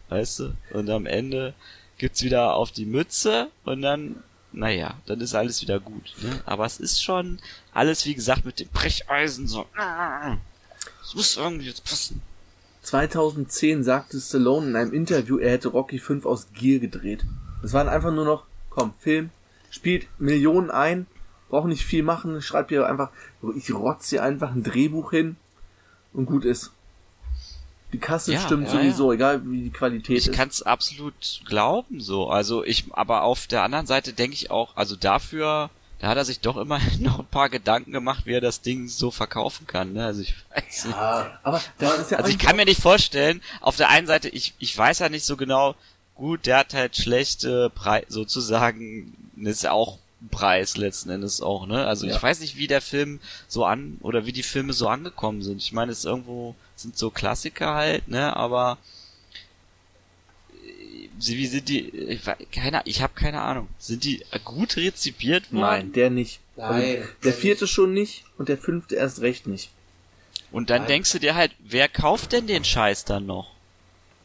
Weißt 0.09 0.41
du? 0.41 0.57
Und 0.73 0.89
am 0.89 1.07
Ende 1.07 1.55
gibt's 1.99 2.23
wieder 2.23 2.55
auf 2.55 2.73
die 2.73 2.87
Mütze 2.87 3.51
und 3.65 3.83
dann, 3.83 4.23
naja, 4.53 4.95
dann 5.07 5.21
ist 5.21 5.35
alles 5.35 5.63
wieder 5.63 5.81
gut. 5.81 6.15
Ne? 6.23 6.41
Aber 6.45 6.67
es 6.67 6.81
ist 6.81 7.03
schon 7.03 7.39
alles, 7.73 8.05
wie 8.07 8.15
gesagt, 8.15 8.45
mit 8.45 8.61
dem 8.61 8.69
Brecheisen 8.69 9.47
so. 9.47 9.67
Es 11.03 11.15
muss 11.15 11.37
irgendwie 11.37 11.67
jetzt 11.67 11.85
passen. 11.85 12.23
2010 12.83 13.85
sagte 13.85 14.21
Stallone 14.21 14.69
in 14.69 14.77
einem 14.77 14.93
Interview, 14.93 15.39
er 15.39 15.53
hätte 15.53 15.69
Rocky 15.69 15.99
5 15.99 16.27
aus 16.27 16.49
Gier 16.53 16.81
gedreht. 16.81 17.25
Es 17.63 17.73
waren 17.73 17.89
einfach 17.89 18.13
nur 18.13 18.25
noch, 18.25 18.45
komm, 18.71 18.93
Film, 18.99 19.31
spielt 19.71 20.09
Millionen 20.19 20.71
ein, 20.71 21.07
braucht 21.49 21.69
nicht 21.69 21.85
viel 21.85 22.03
machen, 22.03 22.43
schreibt 22.43 22.71
hier 22.71 22.87
einfach, 22.87 23.11
ich 23.57 23.73
rotze 23.73 24.17
hier 24.17 24.23
einfach 24.25 24.53
ein 24.53 24.65
Drehbuch 24.65 25.11
hin 25.11 25.37
und 26.13 26.27
gut 26.27 26.45
ist. 26.45 26.73
Die 27.93 27.99
Kasse 27.99 28.33
Ja, 28.33 28.41
stimmt 28.41 28.69
ja, 28.69 28.73
sowieso, 28.73 29.13
egal 29.13 29.43
wie 29.45 29.63
die 29.65 29.71
Qualität 29.71 30.17
Ich 30.17 30.29
ist. 30.29 30.35
kann 30.35 30.49
es 30.49 30.63
absolut 30.63 31.43
glauben 31.45 32.01
so. 32.01 32.29
Also 32.31 32.65
ich, 32.65 32.85
aber 32.93 33.23
auf 33.23 33.47
der 33.47 33.63
anderen 33.63 33.87
Seite 33.87 34.13
denke 34.13 34.35
ich 34.35 34.51
auch, 34.51 34.77
also 34.77 34.97
dafür, 34.97 35.69
da 35.99 36.09
hat 36.09 36.17
er 36.17 36.25
sich 36.25 36.41
doch 36.41 36.57
immer 36.57 36.81
noch 37.01 37.19
ein 37.19 37.27
paar 37.27 37.51
Gedanken 37.51 37.93
gemacht, 37.93 38.25
wie 38.25 38.33
er 38.33 38.41
das 38.41 38.63
Ding 38.63 38.89
so 38.89 39.11
verkaufen 39.11 39.67
kann. 39.67 39.93
Ne? 39.93 40.05
Also 40.07 40.23
ich 40.23 40.35
weiß 40.55 40.87
nicht. 40.87 40.97
Ja, 40.97 41.39
Aber 41.43 41.61
das 41.79 41.99
ist 41.99 42.11
ja 42.13 42.19
Also 42.19 42.31
ich 42.31 42.39
kann 42.39 42.57
mir 42.57 42.65
nicht 42.65 42.81
vorstellen, 42.81 43.43
auf 43.61 43.77
der 43.77 43.91
einen 43.91 44.07
Seite, 44.07 44.29
ich, 44.29 44.55
ich 44.59 44.77
weiß 44.77 45.01
ja 45.01 45.09
nicht 45.11 45.25
so 45.27 45.37
genau, 45.37 45.75
gut, 46.15 46.47
der 46.47 46.59
hat 46.59 46.73
halt 46.75 46.97
schlechte 46.97 47.71
Preis, 47.71 48.05
sozusagen, 48.09 49.15
ist 49.37 49.65
ja 49.65 49.73
auch 49.73 49.99
Preis 50.31 50.77
letzten 50.77 51.11
Endes 51.11 51.41
auch, 51.41 51.67
ne? 51.67 51.87
Also 51.87 52.07
Ja. 52.07 52.15
ich 52.17 52.23
weiß 52.23 52.41
nicht, 52.41 52.57
wie 52.57 52.67
der 52.69 52.81
Film 52.81 53.19
so 53.49 53.65
an, 53.65 53.99
oder 54.03 54.25
wie 54.27 54.33
die 54.33 54.43
Filme 54.43 54.73
so 54.73 54.89
angekommen 54.89 55.43
sind. 55.43 55.59
Ich 55.61 55.73
meine, 55.73 55.91
es 55.93 55.99
ist 55.99 56.05
irgendwo, 56.05 56.55
sind 56.77 56.97
so 56.97 57.11
Klassiker 57.11 57.75
halt, 57.75 58.09
ne? 58.09 58.37
Aber, 58.37 58.79
äh, 60.53 61.09
sie, 61.19 61.37
wie 61.39 61.47
sind 61.47 61.69
die, 61.69 61.89
ich, 61.89 62.27
wei- 62.27 62.37
keine, 62.53 62.83
ich 62.85 63.03
habe 63.03 63.15
keine 63.15 63.41
Ahnung. 63.41 63.69
Sind 63.79 64.05
die 64.05 64.25
gut 64.45 64.77
rezipiert 64.77 65.53
worden? 65.53 65.61
Nein, 65.63 65.93
der 65.93 66.11
nicht. 66.11 66.41
Nein, 66.57 66.73
Also 66.99 67.09
der 67.25 67.33
vierte 67.33 67.67
schon 67.67 67.93
nicht 67.95 68.25
und 68.39 68.49
der 68.49 68.59
fünfte 68.59 68.95
erst 68.97 69.21
recht 69.23 69.47
nicht. 69.47 69.71
Und 70.51 70.69
dann 70.71 70.83
Nein. 70.83 70.89
denkst 70.89 71.13
du 71.13 71.19
dir 71.19 71.35
halt, 71.35 71.53
wer 71.61 71.89
kauft 71.89 72.33
denn 72.33 72.47
den 72.47 72.65
Scheiß 72.65 73.05
dann 73.05 73.27
noch? 73.27 73.51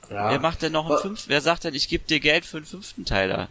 ja. 0.09 0.29
Wer 0.29 0.39
macht 0.39 0.61
denn 0.61 0.71
noch 0.73 0.85
einen 0.85 0.93
Aber- 0.93 1.01
fünf? 1.01 1.25
Wer 1.27 1.41
sagt 1.41 1.63
denn, 1.63 1.73
ich 1.73 1.87
gebe 1.89 2.05
dir 2.05 2.19
Geld 2.19 2.45
für 2.45 2.57
einen 2.57 2.65
fünften 2.65 3.05
Teil 3.05 3.29
da? 3.29 3.47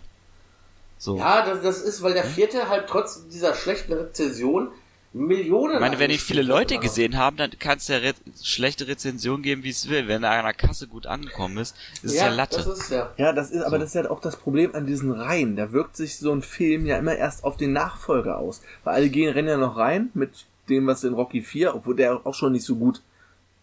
So. 0.99 1.19
Ja, 1.19 1.45
das, 1.45 1.63
das 1.63 1.83
ist, 1.83 2.03
weil 2.03 2.15
der 2.15 2.25
vierte 2.25 2.69
halt 2.69 2.87
trotz 2.89 3.27
dieser 3.29 3.55
schlechten 3.55 3.93
Rezension 3.93 4.69
Millionen. 5.13 5.75
ich 5.75 5.81
meine, 5.81 5.99
wenn 5.99 6.11
ihn 6.11 6.19
viele 6.19 6.43
Leute 6.43 6.79
gesehen 6.79 7.17
haben, 7.17 7.39
dann 7.39 7.51
kann 7.59 7.79
es 7.79 7.89
ja 7.89 7.97
re 7.97 8.13
schlechte 8.43 8.87
Rezension 8.87 9.41
geben, 9.41 9.63
wie 9.63 9.71
es 9.71 9.89
will. 9.89 10.09
Wenn 10.09 10.25
er 10.25 10.33
an 10.33 10.45
der 10.45 10.53
Kasse 10.53 10.89
gut 10.89 11.07
angekommen 11.07 11.57
ist, 11.57 11.75
ist 12.03 12.05
es 12.05 12.15
ja, 12.17 12.27
Ja, 12.27 12.35
Latte. 12.35 12.57
das 12.57 12.67
ist 12.67 12.91
ja. 12.91 13.15
Ja, 13.17 13.33
das 13.33 13.51
ist, 13.51 13.63
aber 13.63 13.77
So. 13.77 13.79
das 13.79 13.89
ist 13.89 13.95
ja 13.95 14.11
auch 14.11 14.21
das 14.21 14.37
Problem 14.37 14.75
an 14.75 14.85
diesen 14.87 15.11
Reihen. 15.13 15.57
Da 15.57 15.73
wirkt 15.73 15.97
sich 15.97 16.19
so 16.19 16.33
ein 16.33 16.43
Film 16.43 16.85
ja 16.85 16.99
immer 16.99 17.17
erst 17.17 17.45
auf 17.45 17.57
den 17.57 17.73
Nachfolger 17.73 18.37
aus. 18.39 18.61
Weil 18.85 18.95
alle 18.97 19.09
gehen, 19.09 19.33
rennen 19.33 19.49
ja 19.49 19.57
noch 19.57 19.79
rein 19.79 20.11
mit 20.13 20.45
dem, 20.69 20.87
was 20.87 21.03
in 21.03 21.15
Rocky 21.15 21.41
4, 21.41 21.75
obwohl 21.75 21.97
der 21.97 22.27
auch 22.27 22.35
schon 22.35 22.53
nicht 22.53 22.67
so 22.67 22.77
gut 22.77 23.01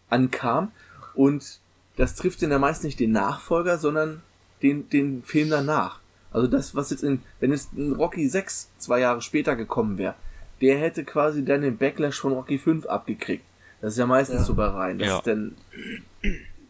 ankam. 0.10 0.72
Und 1.14 1.60
das 1.98 2.16
trifft 2.16 2.42
dann 2.42 2.50
ja 2.50 2.58
meist 2.58 2.84
nicht 2.84 3.00
den 3.00 3.12
Nachfolger, 3.12 3.78
sondern 3.78 4.24
den, 4.64 4.90
den 4.90 5.24
Film 5.24 5.50
danach. 5.52 6.00
Also 6.34 6.48
das, 6.48 6.76
was 6.76 6.90
jetzt 6.90 7.04
in, 7.04 7.22
wenn 7.40 7.52
es 7.54 7.70
in 7.76 7.94
Rocky 7.94 8.28
6 8.28 8.70
zwei 8.80 9.00
Jahre 9.00 9.22
später 9.22 9.56
gekommen 9.56 9.98
wäre, 9.98 10.16
der 10.62 10.78
hätte 10.80 11.04
quasi 11.04 11.46
dann 11.46 11.62
den 11.62 11.78
Backlash 11.78 12.20
von 12.20 12.34
Rocky 12.34 12.58
5 12.58 12.86
abgekriegt. 12.88 13.44
Das 13.82 13.94
ist 13.94 14.00
ja 14.00 14.06
meistens 14.06 14.40
Ja. 14.42 14.44
so 14.46 14.56
bei 14.56 14.66
Reihen, 14.66 14.98
dass 15.00 15.08
Ja. 15.08 15.18
es 15.20 15.24
dann 15.24 15.56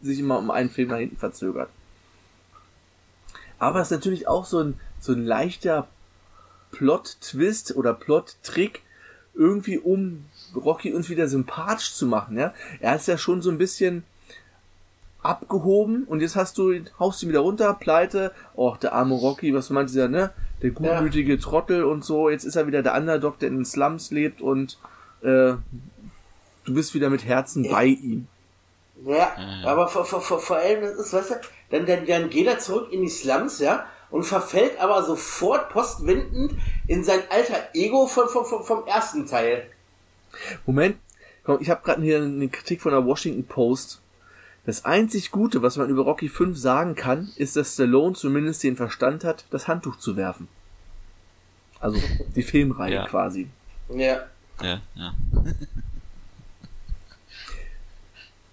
sich 0.02 0.18
immer 0.18 0.38
um 0.38 0.50
einen 0.50 0.70
Film 0.70 0.88
nach 0.90 0.98
hinten 0.98 1.16
verzögert. 1.16 1.70
Aber 3.58 3.80
es 3.80 3.88
ist 3.90 3.92
natürlich 3.96 4.28
auch 4.28 4.44
so 4.44 4.60
ein, 4.60 4.78
so 5.00 5.12
ein 5.12 5.24
leichter 5.24 5.88
Plot-Twist 6.72 7.76
oder 7.76 7.94
Plot-Trick, 7.94 8.82
irgendwie 9.34 9.78
um 9.78 10.26
Rocky 10.54 10.92
uns 10.92 11.08
wieder 11.08 11.28
sympathisch 11.28 11.94
zu 11.94 12.06
machen, 12.06 12.36
ja. 12.36 12.52
Er 12.80 12.96
ist 12.96 13.08
ja 13.08 13.16
schon 13.16 13.42
so 13.42 13.50
ein 13.50 13.58
bisschen 13.58 14.04
abgehoben 15.24 16.04
und 16.04 16.20
jetzt 16.20 16.36
hast 16.36 16.58
du, 16.58 16.74
haust 16.98 17.22
ihn 17.22 17.28
wieder 17.28 17.40
runter, 17.40 17.74
pleite, 17.74 18.32
oh, 18.54 18.76
der 18.80 18.92
arme 18.92 19.14
Rocky, 19.14 19.54
was 19.54 19.70
meinst 19.70 19.94
du 19.94 20.00
ja, 20.00 20.08
ne? 20.08 20.30
Der 20.62 20.70
gutmütige 20.70 21.38
Trottel 21.38 21.84
und 21.84 22.04
so, 22.04 22.30
jetzt 22.30 22.44
ist 22.44 22.56
er 22.56 22.66
wieder 22.66 22.82
der 22.82 22.94
Underdog, 22.94 23.38
der 23.38 23.48
in 23.48 23.56
den 23.56 23.64
Slums 23.64 24.10
lebt 24.10 24.40
und 24.40 24.78
äh, 25.22 25.54
du 26.64 26.74
bist 26.74 26.94
wieder 26.94 27.10
mit 27.10 27.24
Herzen 27.24 27.68
bei 27.70 27.86
ihm. 27.86 28.28
Ja, 29.04 29.32
aber 29.64 29.88
vor, 29.88 30.04
vor, 30.04 30.20
vor, 30.20 30.38
vor 30.38 30.56
allem, 30.56 30.82
das 30.82 30.94
ist, 30.94 31.12
weißt 31.12 31.30
du, 31.30 31.34
dann, 31.70 31.86
dann, 31.86 32.06
dann 32.06 32.30
geht 32.30 32.46
er 32.46 32.58
zurück 32.58 32.92
in 32.92 33.02
die 33.02 33.08
Slums, 33.08 33.58
ja, 33.58 33.86
und 34.10 34.24
verfällt 34.24 34.78
aber 34.78 35.02
sofort 35.02 35.70
postwendend 35.70 36.52
in 36.86 37.02
sein 37.02 37.20
alter 37.30 37.68
Ego 37.74 38.06
vom, 38.06 38.28
vom, 38.28 38.44
vom, 38.44 38.62
vom 38.62 38.86
ersten 38.86 39.26
Teil. 39.26 39.66
Moment, 40.66 40.96
komm, 41.42 41.58
ich 41.60 41.68
habe 41.70 41.82
gerade 41.82 42.02
hier 42.02 42.22
eine 42.22 42.48
Kritik 42.48 42.80
von 42.80 42.92
der 42.92 43.04
Washington 43.04 43.44
Post. 43.44 44.00
Das 44.66 44.84
einzig 44.84 45.30
Gute, 45.30 45.60
was 45.62 45.76
man 45.76 45.90
über 45.90 46.02
Rocky 46.04 46.28
5 46.28 46.56
sagen 46.58 46.94
kann, 46.94 47.30
ist, 47.36 47.56
dass 47.56 47.74
Stallone 47.74 48.14
zumindest 48.14 48.62
den 48.62 48.76
Verstand 48.76 49.22
hat, 49.24 49.44
das 49.50 49.68
Handtuch 49.68 49.96
zu 49.96 50.16
werfen. 50.16 50.48
Also 51.80 52.00
die 52.34 52.42
Filmreihe 52.42 52.94
Ja. 52.94 53.06
quasi. 53.06 53.48
Ja. 53.90 54.24
Ja, 54.62 54.80
ja. 54.94 55.14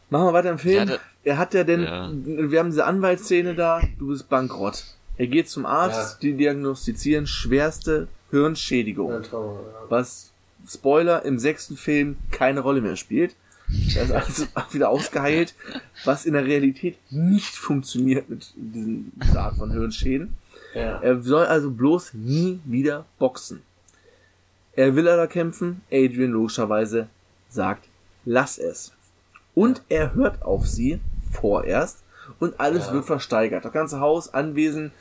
Machen 0.09 0.25
wir 0.25 0.33
weiter 0.33 0.49
im 0.51 0.59
Film. 0.59 0.75
Ja, 0.77 0.85
da- 0.85 0.99
er 1.23 1.37
hat 1.37 1.53
ja 1.53 1.63
denn, 1.63 1.83
Ja. 1.83 2.09
wir 2.13 2.59
haben 2.59 2.69
diese 2.71 2.85
Anwaltsszene 2.85 3.55
da, 3.55 3.81
du 3.99 4.07
bist 4.07 4.27
bankrott. 4.27 4.83
Er 5.17 5.27
geht 5.27 5.49
zum 5.49 5.65
Arzt, 5.65 6.21
die 6.23 6.33
diagnostizieren 6.33 7.27
schwerste 7.27 8.07
Hirnschädigung. 8.31 9.21
was 9.89 10.27
Spoiler 10.67 11.23
im 11.25 11.39
sechsten 11.39 11.75
Film 11.75 12.17
keine 12.31 12.59
Rolle 12.59 12.81
mehr 12.81 12.95
spielt. 12.95 13.35
Ist 13.87 14.11
alles 14.11 14.47
wieder 14.73 14.89
ausgeheilt, 14.89 15.53
was 16.05 16.25
in 16.25 16.33
der 16.33 16.45
Realität 16.45 16.97
nicht 17.09 17.55
funktioniert 17.55 18.29
mit 18.29 18.53
diesen, 18.55 19.11
dieser 19.15 19.41
Art 19.43 19.57
von 19.57 19.71
Hirnschäden. 19.71 20.33
Ja. 20.73 20.99
Er 21.01 21.21
soll 21.21 21.45
also 21.45 21.71
bloß 21.71 22.13
nie 22.13 22.59
wieder 22.65 23.05
boxen. 23.19 23.61
Er 24.73 24.95
will 24.95 25.07
aber 25.07 25.27
kämpfen. 25.27 25.81
Adrian 25.91 26.31
logischerweise 26.31 27.07
sagt, 27.49 27.87
lass 28.25 28.57
es. 28.57 28.93
Und 29.53 29.81
er 29.89 30.13
hört 30.13 30.41
auf 30.43 30.65
sie 30.65 30.99
vorerst 31.31 32.03
und 32.39 32.59
alles 32.59 32.87
Ja. 32.87 32.93
wird 32.93 33.05
versteigert. 33.05 33.65
Das 33.65 33.73
ganze 33.73 33.99
Haus, 33.99 34.33
Anwesen, 34.33 34.91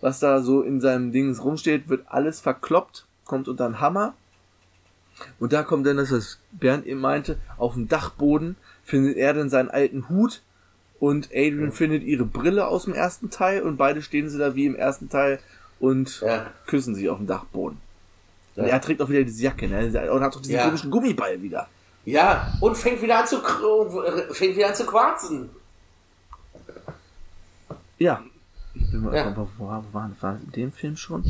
was 0.00 0.18
da 0.18 0.40
so 0.40 0.62
in 0.62 0.80
seinem 0.80 1.12
Dings 1.12 1.44
rumsteht, 1.44 1.88
wird 1.88 2.04
alles 2.08 2.40
verkloppt, 2.40 3.06
kommt 3.24 3.46
unter 3.48 3.68
den 3.68 3.80
Hammer. 3.80 4.14
Und 5.38 5.52
da 5.52 5.62
kommt 5.62 5.86
dann 5.86 5.96
das, 5.96 6.10
was 6.12 6.38
Bernd 6.52 6.86
eben 6.86 7.00
meinte, 7.00 7.38
auf 7.56 7.74
dem 7.74 7.88
Dachboden 7.88 8.56
findet 8.84 9.16
er 9.16 9.34
dann 9.34 9.50
seinen 9.50 9.70
alten 9.70 10.08
Hut 10.08 10.42
und 10.98 11.26
Adrian 11.32 11.72
findet 11.72 12.02
ihre 12.02 12.24
Brille 12.24 12.66
aus 12.66 12.84
dem 12.84 12.94
ersten 12.94 13.30
Teil 13.30 13.62
und 13.62 13.76
beide 13.76 14.02
stehen 14.02 14.28
sie 14.28 14.38
da 14.38 14.54
wie 14.54 14.66
im 14.66 14.76
ersten 14.76 15.08
Teil 15.08 15.38
und 15.78 16.20
Ja. 16.20 16.46
küssen 16.66 16.94
sich 16.94 17.08
auf 17.08 17.18
dem 17.18 17.26
Dachboden. 17.26 17.78
Und 18.56 18.64
Ja. 18.66 18.70
er 18.70 18.80
trägt 18.80 19.00
auch 19.00 19.08
wieder 19.08 19.24
diese 19.24 19.42
Jacke, 19.42 19.68
ne? 19.68 19.86
Und 20.12 20.22
hat 20.22 20.36
auch 20.36 20.40
diesen 20.40 20.54
Ja. 20.56 20.64
komischen 20.64 20.90
Gummiball 20.90 21.40
wieder. 21.40 21.68
Ja, 22.04 22.52
und 22.60 22.76
fängt 22.76 23.00
wieder 23.02 23.18
an 23.20 23.26
zu, 23.26 23.38
fängt 24.32 24.56
wieder 24.56 24.68
an 24.68 24.74
zu 24.74 24.84
quarzen. 24.86 25.50
Ja. 27.98 28.22
Ich 28.74 28.90
bin 28.90 29.02
mal, 29.02 29.14
Ja. 29.14 29.34
wo, 29.36 29.40
wo, 29.40 29.48
wo 29.58 29.66
war, 29.68 29.84
war 29.92 30.10
das 30.22 30.42
in 30.42 30.52
dem 30.52 30.72
Film 30.72 30.96
schon? 30.96 31.24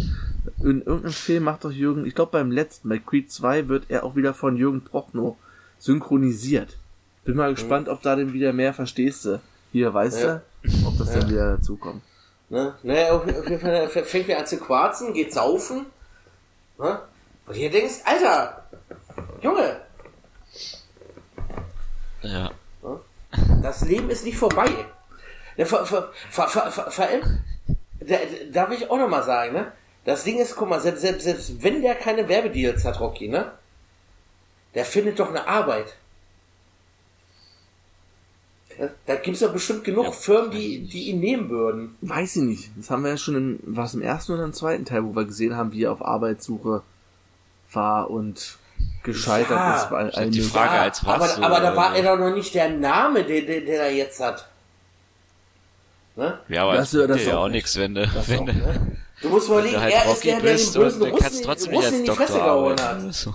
In 0.61 0.83
irgendeinem 0.83 1.13
Film 1.13 1.45
macht 1.45 1.65
doch 1.65 1.71
Jürgen, 1.73 2.05
ich 2.07 2.15
glaube 2.15 2.33
beim 2.33 2.51
letzten, 2.51 2.89
bei 2.89 2.99
Creed 2.99 3.33
2 3.33 3.69
wird 3.69 3.87
er 3.89 4.05
auch 4.05 4.15
wieder 4.17 4.35
von 4.35 4.57
Jürgen 4.57 4.83
Prochnow 4.85 5.37
synchronisiert. 5.79 6.77
Bin 7.25 7.37
mal 7.37 7.55
gespannt, 7.55 7.89
ob 7.89 8.03
da 8.03 8.17
denn 8.17 8.33
wieder 8.33 8.53
mehr 8.53 8.75
verstehst 8.75 9.25
du. 9.25 9.41
Hier, 9.73 9.93
weißt 9.95 10.23
Ja. 10.23 10.43
du, 10.63 10.87
ob 10.87 10.99
das 10.99 11.15
Ja. 11.15 11.21
dann 11.21 11.31
wieder 11.31 11.57
dazu 11.57 11.77
kommt. 11.77 12.03
Ne? 12.51 12.75
Ne, 12.83 13.11
auf, 13.13 13.23
auf 13.25 13.49
jeden 13.49 13.61
Fall 13.61 13.71
er 13.71 13.89
fängt 13.89 14.27
wieder 14.29 14.39
an 14.39 14.47
zu 14.47 14.57
quarzen, 14.59 15.15
geht 15.15 15.33
saufen. 15.33 15.87
Ne? 16.79 16.99
Und 17.47 17.57
ihr 17.57 17.71
denkst, 17.71 18.01
Alter, 18.05 18.65
Junge, 19.43 19.77
Ja. 22.23 22.51
das 23.63 23.83
Leben 23.87 24.11
ist 24.11 24.25
nicht 24.25 24.37
vorbei. 24.37 24.69
Ne, 25.61 25.67
vor, 25.67 25.85
vor, 25.85 26.09
vor, 26.31 26.49
vor, 26.49 26.71
vor, 26.71 26.91
vor 26.91 27.05
allem, 27.05 27.23
da, 28.01 28.17
da 28.51 28.71
will 28.71 28.79
ich 28.79 28.91
auch 28.91 28.97
nochmal 28.97 29.25
sagen, 29.25 29.53
ne? 29.53 29.73
Das 30.07 30.25
Ding 30.25 30.39
ist, 30.39 30.57
guck 30.57 30.71
mal, 30.71 30.81
selbst, 30.81 31.03
selbst, 31.03 31.25
selbst 31.25 31.63
wenn 31.63 31.83
der 31.83 31.97
keine 31.97 32.27
Werbedeals 32.29 32.83
hat, 32.87 32.99
Rocky, 32.99 33.29
ne? 33.29 33.53
Der 34.75 34.87
findet 34.87 35.21
doch 35.21 35.29
eine 35.29 35.47
Arbeit. 35.47 35.97
Ja, 38.79 38.89
Da 39.05 39.17
gibt's 39.17 39.41
doch 39.41 39.53
bestimmt 39.53 39.85
genug 39.85 40.07
Ja, 40.07 40.13
Firmen, 40.13 40.51
die, 40.51 40.81
die 40.87 41.11
ihn 41.11 41.21
nehmen 41.21 41.51
würden. 41.51 41.95
Weiß 42.01 42.37
ich 42.37 42.43
nicht. 42.43 42.71
Das 42.79 42.89
haben 42.89 43.03
wir 43.05 43.11
ja 43.11 43.19
schon 43.19 43.35
im, 43.35 43.61
was 43.63 43.93
im 43.93 44.01
ersten 44.01 44.33
oder 44.33 44.45
im 44.45 44.55
zweiten 44.55 44.87
Teil, 44.87 45.05
wo 45.05 45.15
wir 45.15 45.27
gesehen 45.27 45.59
haben, 45.59 45.73
wie 45.73 45.85
er 45.85 45.93
auf 45.93 46.03
Arbeitssuche 46.03 46.81
war 47.71 48.09
und 48.09 48.57
gescheitert 49.03 49.51
Ja. 49.51 49.77
ist 49.77 49.91
bei 49.91 50.11
allen 50.11 50.31
die 50.31 50.41
Frage, 50.41 50.81
als 50.81 51.05
was 51.05 51.15
aber, 51.17 51.29
so, 51.29 51.43
aber 51.43 51.61
da 51.61 51.77
war 51.77 51.91
also. 51.91 52.03
er 52.03 52.17
doch 52.17 52.25
noch 52.31 52.35
nicht 52.35 52.55
der 52.55 52.71
Name, 52.71 53.25
den, 53.25 53.47
den, 53.47 53.67
den 53.67 53.75
er 53.75 53.93
jetzt 53.93 54.21
hat. 54.21 54.50
Ne? 56.21 56.39
Ja, 56.51 56.65
aber 56.65 56.75
Das- 56.75 56.91
das, 56.91 57.07
das 57.09 57.25
ja 57.25 57.39
auch 57.39 57.45
auch 57.45 57.47
nicht. 57.47 57.55
nichts, 57.55 57.77
wenn 57.79 57.95
du, 57.95 58.03
wenn 58.27 58.41
auch, 58.41 58.45
du, 58.47 58.53
Ne? 58.53 58.97
Du 59.23 59.29
musst 59.31 59.49
überlegen, 59.49 59.73
wenn 59.75 59.81
du 59.81 59.81
halt 59.81 59.95
er 59.95 60.13
ist 60.13 60.23
der, 60.25 60.33
der 60.33 60.41
den 60.43 60.53
bist 60.53 60.75
bösen 60.75 61.03
Russen, 61.03 61.19
kannst 61.19 61.45
trotzdem 61.45 61.75
Russen 61.75 61.91
nicht 61.93 61.99
in 62.01 62.05
die 62.05 62.11
Fresse 62.11 62.33
gehauen 62.35 62.81
hat. 62.81 63.15
So. 63.15 63.35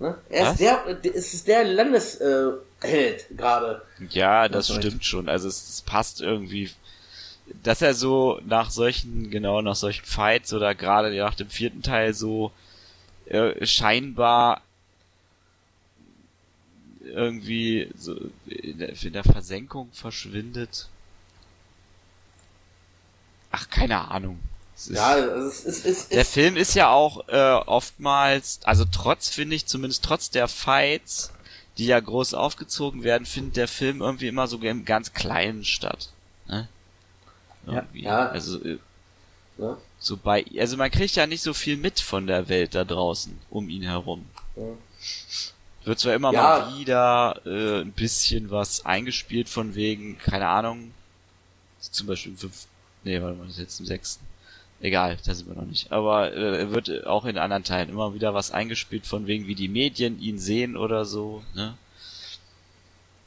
Ne? 0.00 0.14
Er 0.28 0.44
Was? 0.44 0.52
ist 0.52 0.60
der, 0.60 1.04
ist 1.14 1.48
der 1.48 1.64
Landesheld 1.64 3.30
äh, 3.30 3.34
gerade. 3.34 3.82
Ja, 4.10 4.48
das 4.50 4.68
stimmt 4.70 5.02
schon. 5.04 5.30
Also 5.30 5.48
es, 5.48 5.66
es 5.70 5.80
passt 5.80 6.20
irgendwie, 6.20 6.70
dass 7.62 7.80
er 7.80 7.94
so 7.94 8.38
nach 8.44 8.70
solchen, 8.70 9.30
genau, 9.30 9.62
nach 9.62 9.76
solchen 9.76 10.04
Fights 10.04 10.52
oder 10.52 10.74
gerade 10.74 11.10
nach 11.16 11.34
dem 11.34 11.48
vierten 11.48 11.82
Teil 11.82 12.12
so 12.12 12.52
äh, 13.26 13.64
scheinbar 13.64 14.60
irgendwie 17.02 17.88
so 17.96 18.14
in 18.46 18.78
der, 18.78 18.90
in 19.02 19.12
der 19.14 19.24
Versenkung 19.24 19.88
verschwindet. 19.92 20.88
Ach, 23.50 23.68
keine 23.70 24.10
Ahnung. 24.10 24.38
Es 24.76 24.88
ist- 24.88 24.96
Ja, 24.96 25.16
es 25.18 25.60
ist, 25.64 25.66
es 25.66 25.84
ist, 25.84 26.12
der 26.12 26.24
Film 26.24 26.56
ist 26.56 26.74
ja 26.74 26.90
auch 26.90 27.26
äh, 27.28 27.52
oftmals, 27.66 28.60
also 28.64 28.84
trotz, 28.90 29.28
finde 29.28 29.56
ich, 29.56 29.66
zumindest 29.66 30.04
trotz 30.04 30.30
der 30.30 30.46
Fights, 30.48 31.32
die 31.78 31.86
ja 31.86 31.98
groß 31.98 32.34
aufgezogen 32.34 33.02
werden, 33.02 33.26
findet 33.26 33.56
der 33.56 33.68
Film 33.68 34.00
irgendwie 34.00 34.28
immer 34.28 34.46
so 34.46 34.58
im 34.58 34.84
ganz 34.84 35.12
Kleinen 35.12 35.64
statt. 35.64 36.10
Ne? 36.46 36.68
Irgendwie. 37.66 38.02
Ja. 38.04 38.28
Also 38.28 38.62
äh, 38.64 38.78
ne? 39.56 39.76
so 39.98 40.16
bei, 40.16 40.44
also 40.58 40.76
man 40.76 40.90
kriegt 40.90 41.16
ja 41.16 41.26
nicht 41.26 41.42
so 41.42 41.54
viel 41.54 41.76
mit 41.76 42.00
von 42.00 42.26
der 42.26 42.48
Welt 42.48 42.74
da 42.74 42.84
draußen 42.84 43.36
um 43.50 43.68
ihn 43.68 43.82
herum. 43.82 44.26
Ja. 44.56 44.62
Wird 45.84 45.98
zwar 45.98 46.14
immer 46.14 46.32
Ja. 46.32 46.42
mal 46.42 46.78
wieder 46.78 47.40
äh, 47.46 47.80
ein 47.80 47.92
bisschen 47.92 48.50
was 48.50 48.84
eingespielt 48.86 49.48
von 49.48 49.74
wegen, 49.74 50.18
keine 50.18 50.46
Ahnung, 50.48 50.92
zum 51.80 52.06
Beispiel 52.06 52.36
nee, 53.04 53.20
warte 53.20 53.36
mal, 53.36 53.44
das 53.46 53.54
ist 53.54 53.60
jetzt 53.60 53.80
im 53.80 53.86
sechsten. 53.86 54.24
Egal, 54.80 55.16
da 55.24 55.34
sind 55.34 55.48
wir 55.48 55.56
noch 55.56 55.66
nicht. 55.66 55.90
Aber 55.90 56.32
äh, 56.36 56.70
wird 56.70 57.04
auch 57.06 57.24
in 57.24 57.36
anderen 57.36 57.64
Teilen 57.64 57.88
immer 57.88 58.14
wieder 58.14 58.32
was 58.34 58.52
eingespielt 58.52 59.06
von 59.06 59.26
wegen, 59.26 59.46
wie 59.48 59.56
die 59.56 59.68
Medien 59.68 60.20
ihn 60.20 60.38
sehen 60.38 60.76
oder 60.76 61.04
so, 61.04 61.42
ne? 61.54 61.76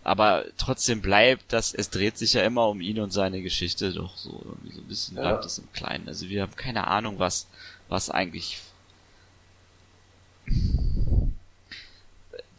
Aber 0.03 0.45
trotzdem 0.57 1.01
bleibt 1.01 1.53
das, 1.53 1.73
es 1.75 1.91
dreht 1.91 2.17
sich 2.17 2.33
ja 2.33 2.43
immer 2.43 2.67
um 2.69 2.81
ihn 2.81 2.99
und 2.99 3.11
seine 3.11 3.41
Geschichte 3.43 3.93
doch 3.93 4.17
so 4.17 4.41
irgendwie 4.43 4.73
so 4.75 4.81
ein 4.81 4.87
bisschen 4.87 5.17
Ja. 5.17 5.23
bleibt 5.23 5.45
es 5.45 5.59
im 5.59 5.71
Kleinen. 5.73 6.07
Also 6.07 6.27
wir 6.27 6.41
haben 6.41 6.55
keine 6.55 6.87
Ahnung, 6.87 7.19
was, 7.19 7.47
was 7.87 8.09
eigentlich 8.09 8.59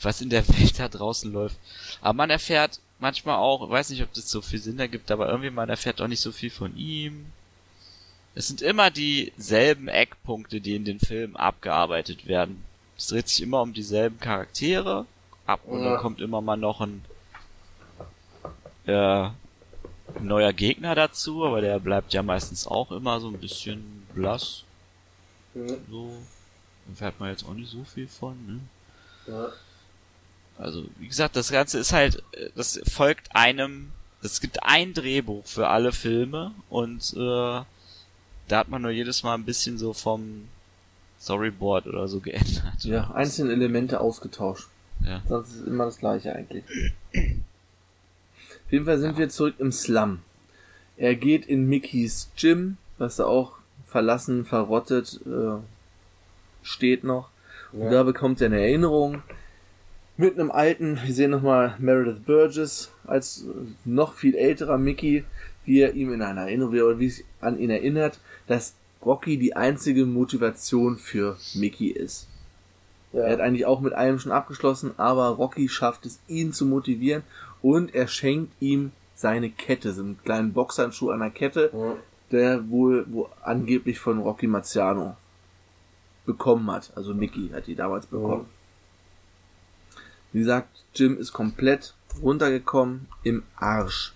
was 0.01 0.21
in 0.21 0.31
der 0.31 0.47
Welt 0.49 0.79
da 0.79 0.89
draußen 0.89 1.33
läuft. 1.33 1.57
Aber 2.01 2.15
man 2.15 2.31
erfährt 2.31 2.81
manchmal 3.03 3.37
auch, 3.37 3.69
weiß 3.69 3.91
nicht, 3.91 4.03
ob 4.03 4.13
das 4.15 4.31
so 4.31 4.41
viel 4.41 4.59
Sinn 4.61 4.79
ergibt, 4.79 5.11
aber 5.11 5.29
irgendwie 5.29 5.51
man 5.51 5.69
erfährt 5.69 6.01
auch 6.01 6.07
nicht 6.09 6.21
so 6.23 6.33
viel 6.33 6.51
von 6.51 6.75
ihm. 6.77 7.27
Es 8.35 8.49
sind 8.49 8.63
immer 8.63 8.91
dieselben 8.91 9.89
Eckpunkte, 9.89 10.63
die 10.63 10.75
in 10.77 10.87
den 10.87 10.99
Filmen 11.01 11.37
abgearbeitet 11.37 12.27
werden. 12.27 12.65
Es 12.97 13.09
dreht 13.09 13.29
sich 13.29 13.43
immer 13.43 13.61
um 13.61 13.75
dieselben 13.75 14.19
Charaktere 14.21 15.05
ab 15.45 15.61
und 15.67 15.83
Ja. 15.83 15.91
dann 15.91 16.01
kommt 16.01 16.21
immer 16.23 16.41
mal 16.41 16.57
noch 16.57 16.81
ein, 16.81 17.05
äh, 18.87 19.29
neuer 20.21 20.53
Gegner 20.53 20.95
dazu, 20.95 21.45
aber 21.45 21.61
der 21.61 21.79
bleibt 21.79 22.13
ja 22.15 22.23
meistens 22.23 22.67
auch 22.67 22.93
immer 22.93 23.21
so 23.21 23.29
ein 23.29 23.39
bisschen 23.39 24.07
blass. 24.15 24.63
Mhm. 25.55 25.77
So. 25.91 26.17
Da 26.87 26.95
fährt 26.97 27.21
man 27.21 27.31
jetzt 27.31 27.45
auch 27.45 27.55
nicht 27.55 27.71
so 27.71 27.85
viel 27.85 28.09
von, 28.09 28.35
ne? 28.47 28.61
Ja. 29.33 29.49
Also, 30.63 30.85
wie 30.99 31.09
gesagt, 31.09 31.35
das 31.35 31.51
Ganze 31.51 31.79
ist 31.81 31.93
halt, 31.93 32.23
äh, 32.33 32.51
das 32.55 32.81
folgt 32.91 33.35
einem, 33.35 33.91
es 34.23 34.41
gibt 34.41 34.63
ein 34.63 34.95
Drehbuch 34.95 35.45
für 35.45 35.67
alle 35.69 35.91
Filme 35.93 36.53
und 36.71 37.13
äh, 37.17 37.19
da 38.49 38.59
hat 38.59 38.69
man 38.69 38.83
nur 38.83 38.93
jedes 38.93 39.23
Mal 39.25 39.35
ein 39.35 39.45
bisschen 39.45 39.77
so 39.77 39.93
vom 39.93 40.49
Storyboard 41.21 41.87
oder 41.89 42.07
so 42.07 42.21
geändert. 42.29 42.85
Ja, 42.85 43.11
einzelne 43.13 43.53
Elemente 43.53 44.01
ausgetauscht. 44.01 44.69
Ja. 45.05 45.21
Sonst 45.29 45.49
ist 45.49 45.61
es 45.63 45.67
immer 45.67 45.87
das 45.87 45.99
gleiche 45.99 46.33
eigentlich. 46.35 46.65
Auf 47.13 48.71
jeden 48.73 48.85
Fall 48.85 48.99
sind 49.01 49.19
wir 49.19 49.29
zurück 49.29 49.55
im 49.59 49.73
Slum. 49.73 50.21
Er 50.97 51.17
geht 51.17 51.45
in 51.47 51.69
Mickeys 51.69 52.31
Gym, 52.37 52.77
was 52.99 53.17
da 53.17 53.25
auch 53.25 53.55
verlassen, 53.87 54.45
verrottet 54.45 55.19
äh, 55.27 55.59
steht 56.63 57.03
noch. 57.03 57.31
Und 57.73 57.83
Ja. 57.85 57.91
da 57.91 58.03
bekommt 58.05 58.41
er 58.41 58.47
eine 58.47 58.61
Erinnerung 58.61 59.23
mit 60.23 60.39
einem 60.39 60.51
alten, 60.53 60.99
wir 61.05 61.13
sehen 61.15 61.33
nochmal 61.33 61.75
Meredith 61.79 62.21
Burgess 62.25 62.91
als 63.05 63.45
noch 63.85 64.15
viel 64.15 64.37
älterer 64.37 64.79
Mickey, 64.79 65.25
wie 65.65 65.81
er 65.81 65.95
ihm 65.95 66.13
in 66.13 66.23
einer 66.23 66.43
Erinnerung, 66.43 66.75
oder 66.75 66.99
wie 66.99 67.07
es 67.07 67.25
an 67.41 67.59
ihn 67.59 67.71
erinnert, 67.71 68.19
dass 68.47 68.75
Rocky 69.05 69.37
die 69.37 69.57
einzige 69.57 70.07
Motivation 70.07 70.97
für 70.97 71.37
Mickey 71.55 71.89
ist. 71.89 72.29
Ja. 73.13 73.23
Er 73.23 73.33
hat 73.33 73.41
eigentlich 73.41 73.67
auch 73.67 73.81
mit 73.81 73.93
allem 73.95 74.21
schon 74.21 74.33
abgeschlossen, 74.33 74.93
aber 74.97 75.27
Rocky 75.29 75.69
schafft 75.69 76.07
es, 76.07 76.21
ihn 76.29 76.53
zu 76.53 76.67
motivieren 76.67 77.25
und 77.61 77.93
er 77.95 78.07
schenkt 78.07 78.53
ihm 78.61 78.93
seine 79.17 79.51
Kette, 79.51 79.93
so 79.93 80.03
einen 80.03 80.19
kleinen 80.25 80.53
Boxhandschuh 80.53 81.11
an 81.11 81.19
der 81.21 81.31
Kette, 81.31 81.71
Ja. 81.73 81.97
der 82.31 82.71
wohl 82.71 83.07
wo 83.09 83.29
angeblich 83.43 83.99
von 83.99 84.19
Rocky 84.21 84.47
Marciano 84.47 85.17
bekommen 86.27 86.71
hat. 86.71 86.93
Also 86.95 87.13
Mickey 87.13 87.51
hat 87.53 87.67
die 87.67 87.75
damals 87.75 88.07
bekommen. 88.07 88.47
Wie 90.33 90.41
gesagt, 90.41 90.69
Jim 90.95 91.17
ist 91.19 91.33
komplett 91.33 91.95
runtergekommen 92.23 93.09
im 93.23 93.43
Arsch. 93.57 94.13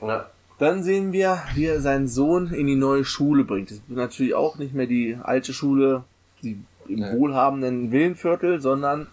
Ja. 0.00 0.28
Dann 0.58 0.82
sehen 0.82 1.12
wir, 1.12 1.40
wie 1.54 1.66
er 1.66 1.80
seinen 1.80 2.08
Sohn 2.08 2.52
in 2.52 2.66
die 2.66 2.74
neue 2.74 3.04
Schule 3.04 3.44
bringt. 3.44 3.70
Das 3.70 3.78
ist 3.78 3.88
natürlich 3.90 4.34
auch 4.34 4.56
nicht 4.58 4.74
mehr 4.74 4.86
die 4.86 5.16
alte 5.22 5.52
Schule, 5.52 6.04
die 6.42 6.58
im 6.88 7.00
Nee. 7.00 7.12
wohlhabenden 7.12 7.92
Villenviertel, 7.92 8.60
sondern 8.60 9.06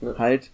Ja. 0.00 0.16
halt 0.18 0.50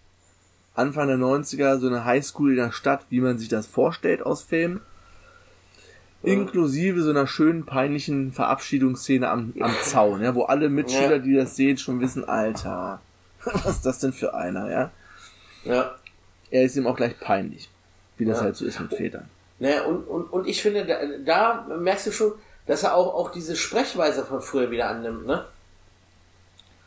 Anfang 0.74 1.06
der 1.08 1.18
90er 1.18 1.78
so 1.78 1.86
eine 1.86 2.04
Highschool 2.04 2.50
in 2.50 2.56
der 2.56 2.72
Stadt, 2.72 3.04
wie 3.10 3.20
man 3.20 3.38
sich 3.38 3.48
das 3.48 3.66
vorstellt 3.66 4.22
aus 4.24 4.42
Filmen. 4.42 4.80
Inklusive 6.22 7.02
so 7.02 7.10
einer 7.10 7.26
schönen, 7.26 7.66
peinlichen 7.66 8.32
Verabschiedungsszene 8.32 9.28
am, 9.28 9.52
am 9.60 9.72
Zaun, 9.82 10.22
ja, 10.22 10.34
wo 10.36 10.44
alle 10.44 10.68
Mitschüler, 10.68 11.16
Ja. 11.16 11.18
die 11.18 11.34
das 11.34 11.56
sehen, 11.56 11.78
schon 11.78 12.00
wissen, 12.00 12.24
Alter, 12.28 13.00
was 13.44 13.66
ist 13.76 13.86
das 13.86 13.98
denn 13.98 14.12
für 14.12 14.32
einer, 14.34 14.70
ja? 14.70 14.90
Ja. 15.64 15.94
Er 16.50 16.64
ist 16.64 16.76
ihm 16.76 16.86
auch 16.86 16.96
gleich 16.96 17.18
peinlich, 17.18 17.70
wie 18.18 18.24
das 18.24 18.38
Ja. 18.38 18.44
halt 18.44 18.56
so 18.56 18.64
ist 18.64 18.80
mit 18.80 18.94
Vätern. 18.94 19.28
Ne, 19.58 19.82
und, 19.84 20.04
und, 20.04 20.24
und 20.32 20.46
ich 20.48 20.60
finde, 20.60 20.84
da, 20.86 21.64
da 21.66 21.76
merkst 21.76 22.08
du 22.08 22.12
schon, 22.12 22.32
dass 22.66 22.82
er 22.82 22.94
auch, 22.96 23.14
auch 23.14 23.30
diese 23.30 23.54
Sprechweise 23.56 24.24
von 24.24 24.40
früher 24.40 24.70
wieder 24.70 24.88
annimmt, 24.88 25.26
ne? 25.26 25.44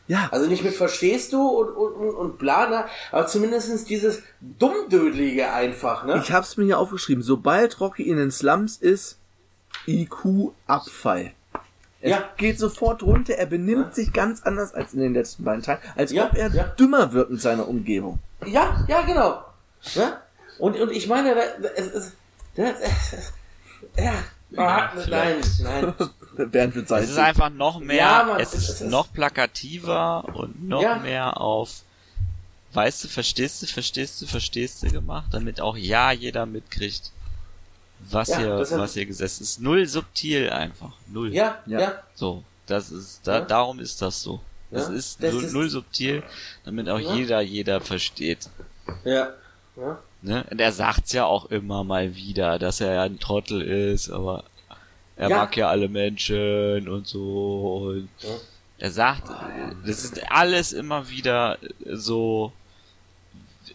Ja, 0.08 0.28
Also 0.30 0.46
nicht 0.46 0.62
mit 0.62 0.74
verstehst 0.74 1.32
du 1.32 1.40
und, 1.48 1.70
und, 1.70 1.92
und, 1.94 2.14
und 2.14 2.38
bla, 2.38 2.86
aber 3.10 3.26
zumindestens 3.26 3.84
dieses 3.84 4.22
Dummdödelige 4.40 5.52
einfach, 5.52 6.04
ne? 6.04 6.20
ich 6.22 6.30
hab's 6.30 6.56
mir 6.56 6.64
hier 6.64 6.78
aufgeschrieben, 6.78 7.24
sobald 7.24 7.80
Rocky 7.80 8.04
in 8.04 8.16
den 8.16 8.30
Slums 8.30 8.76
ist, 8.76 9.18
IQ-Abfall. 9.88 11.32
Er 12.06 12.10
Ja. 12.10 12.24
geht 12.36 12.58
sofort 12.58 13.02
runter, 13.02 13.34
er 13.34 13.46
benimmt 13.46 13.94
sich 13.94 14.12
ganz 14.12 14.42
anders 14.42 14.72
als 14.74 14.94
in 14.94 15.00
den 15.00 15.14
letzten 15.14 15.42
beiden 15.44 15.62
Teilen, 15.62 15.80
als 15.96 16.12
Ja, 16.12 16.26
ob 16.26 16.34
er 16.34 16.48
ja. 16.54 16.64
dümmer 16.78 17.12
wird 17.12 17.30
mit 17.30 17.40
seiner 17.40 17.66
Umgebung. 17.68 18.20
Ja, 18.46 18.84
ja, 18.88 19.02
genau. 19.02 19.42
Ne? 19.96 20.16
Und, 20.58 20.76
und 20.80 20.92
ich 20.92 21.06
meine, 21.08 21.34
da, 21.34 21.40
da, 21.62 21.68
es, 21.76 21.86
es, 21.92 22.12
da, 22.54 22.62
es, 22.80 23.32
ja, 23.96 24.12
ah, 24.56 24.90
nein, 25.08 25.36
nein. 25.60 25.94
Bernd 26.50 26.74
wird 26.76 26.86
sein. 26.88 27.02
Es 27.02 27.10
ist 27.10 27.18
einfach 27.18 27.50
noch 27.50 27.80
mehr, 27.80 27.96
Ja, 27.96 28.24
Mann, 28.24 28.40
es 28.40 28.52
es 28.54 28.68
ist 28.68 28.80
ist- 28.82 28.90
noch 28.90 29.12
plakativer 29.12 30.24
und 30.34 30.66
noch 30.68 30.82
Ja. 30.82 30.96
mehr 30.98 31.40
auf, 31.40 31.82
weißt 32.72 33.04
du, 33.04 33.08
verstehst 33.08 33.62
du, 33.62 33.66
verstehst 33.66 34.20
du, 34.22 34.26
verstehst 34.26 34.82
du 34.82 34.90
gemacht, 34.90 35.26
damit 35.32 35.60
auch 35.60 35.76
ja 35.76 36.12
jeder 36.12 36.46
mitkriegt, 36.46 37.10
was 37.98 38.28
Ja, 38.28 38.38
hier, 38.38 38.58
was 38.70 38.94
hier 38.94 39.06
gesessen 39.06 39.42
ist. 39.42 39.60
Null 39.60 39.86
subtil 39.86 40.50
einfach. 40.50 40.92
Null. 41.08 41.32
Ja, 41.34 41.58
Ja. 41.66 41.80
ja, 41.80 41.92
So. 42.14 42.42
Das 42.66 42.90
ist, 42.90 43.20
da, 43.26 43.38
Ja. 43.38 43.44
darum 43.44 43.78
ist 43.78 44.02
das 44.02 44.22
so. 44.22 44.40
Das 44.72 44.88
Ja, 44.88 44.94
ist 44.94 45.22
das 45.22 45.32
null, 45.32 45.44
ist- 45.44 45.52
null 45.52 45.68
subtil, 45.70 46.22
damit 46.64 46.88
auch 46.88 46.98
Ja. 46.98 47.14
jeder, 47.14 47.40
jeder 47.40 47.80
versteht. 47.80 48.48
ja. 49.04 49.28
ja. 49.76 49.98
Ne? 50.22 50.44
Und 50.50 50.60
er 50.60 50.72
sagt's 50.72 51.12
ja 51.12 51.24
auch 51.26 51.46
immer 51.46 51.84
mal 51.84 52.16
wieder, 52.16 52.58
dass 52.58 52.80
er 52.80 52.94
ja 52.94 53.02
ein 53.04 53.20
Trottel 53.20 53.62
ist, 53.62 54.10
aber 54.10 54.42
er 55.16 55.28
Ja. 55.30 55.36
mag 55.36 55.56
ja 55.56 55.68
alle 55.68 55.88
Menschen 55.88 56.88
und 56.88 57.06
so. 57.06 57.92
Und 57.92 58.08
Ja. 58.20 58.30
Er 58.78 58.90
sagt, 58.90 59.22
das 59.86 60.04
ist 60.04 60.30
alles 60.30 60.72
immer 60.74 61.08
wieder 61.08 61.56
so 61.92 62.52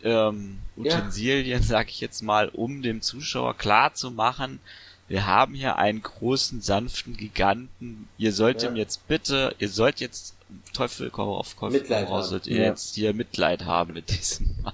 ähm, 0.04 0.60
Ja. 0.78 0.98
Utensilien, 0.98 1.62
sag 1.64 1.90
ich 1.90 2.00
jetzt 2.02 2.22
mal, 2.22 2.50
um 2.50 2.82
dem 2.82 3.02
Zuschauer 3.02 3.56
klar 3.58 3.94
zu 3.94 4.12
machen, 4.12 4.60
wir 5.08 5.26
haben 5.26 5.54
hier 5.56 5.76
einen 5.78 6.02
großen, 6.02 6.62
sanften 6.62 7.18
Giganten. 7.18 8.08
Ihr 8.18 8.32
sollt 8.34 8.64
Ja. 8.64 8.70
ihm 8.70 8.76
jetzt 8.78 9.08
bitte, 9.08 9.54
ihr 9.60 9.68
sollt 9.70 10.00
jetzt 10.00 10.36
Teufel 10.74 11.12
auf, 11.12 11.54
Teufel 11.56 11.80
Mitleid 11.80 12.08
raus, 12.10 12.30
sollt 12.30 12.48
ihr 12.48 12.58
Ja. 12.60 12.64
jetzt 12.66 12.96
hier 12.96 13.14
Mitleid 13.14 13.66
haben 13.66 13.94
mit 13.94 14.10
diesem 14.10 14.56
Mann. 14.64 14.74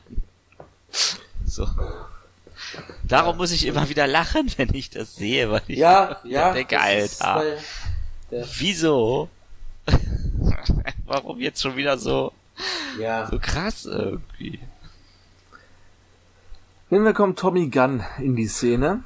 So. 1.46 1.68
Darum 3.04 3.38
muss 3.38 3.52
ich 3.52 3.66
immer 3.66 3.88
wieder 3.90 4.06
lachen, 4.08 4.52
wenn 4.58 4.74
ich 4.74 4.90
das 4.90 5.16
sehe, 5.16 5.50
weil 5.50 5.62
ich 5.68 5.78
Ja, 5.80 6.20
ja. 6.26 6.52
denke, 6.54 6.80
Alter, 6.80 7.44
wieso? 8.30 9.30
Warum 11.06 11.40
jetzt 11.40 11.62
schon 11.62 11.76
wieder 11.78 11.98
so, 11.98 12.34
Ja, 13.00 13.28
so 13.32 13.40
krass 13.40 13.86
irgendwie? 13.86 14.60
Nehmen 16.90 17.14
kommt 17.14 17.38
Tommy 17.38 17.68
Gunn 17.68 18.04
in 18.20 18.36
die 18.36 18.48
Szene. 18.48 19.02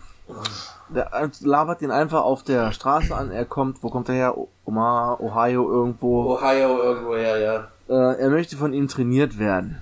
Der 0.90 1.10
labert 1.42 1.82
ihn 1.82 1.92
einfach 1.92 2.22
auf 2.22 2.44
der 2.44 2.72
Straße 2.74 3.16
an. 3.16 3.32
Er 3.32 3.46
kommt, 3.46 3.82
wo 3.82 3.90
kommt 3.90 4.10
er 4.10 4.16
her? 4.16 4.36
Omaha, 4.66 5.18
Ohio 5.20 5.70
irgendwo. 5.70 6.36
Ohio 6.36 6.82
irgendwo, 6.82 7.16
ja, 7.16 7.38
ja. 7.38 7.68
Äh, 7.90 8.22
er 8.22 8.30
möchte 8.30 8.56
von 8.56 8.74
ihm 8.74 8.88
trainiert 8.88 9.40
werden. 9.40 9.82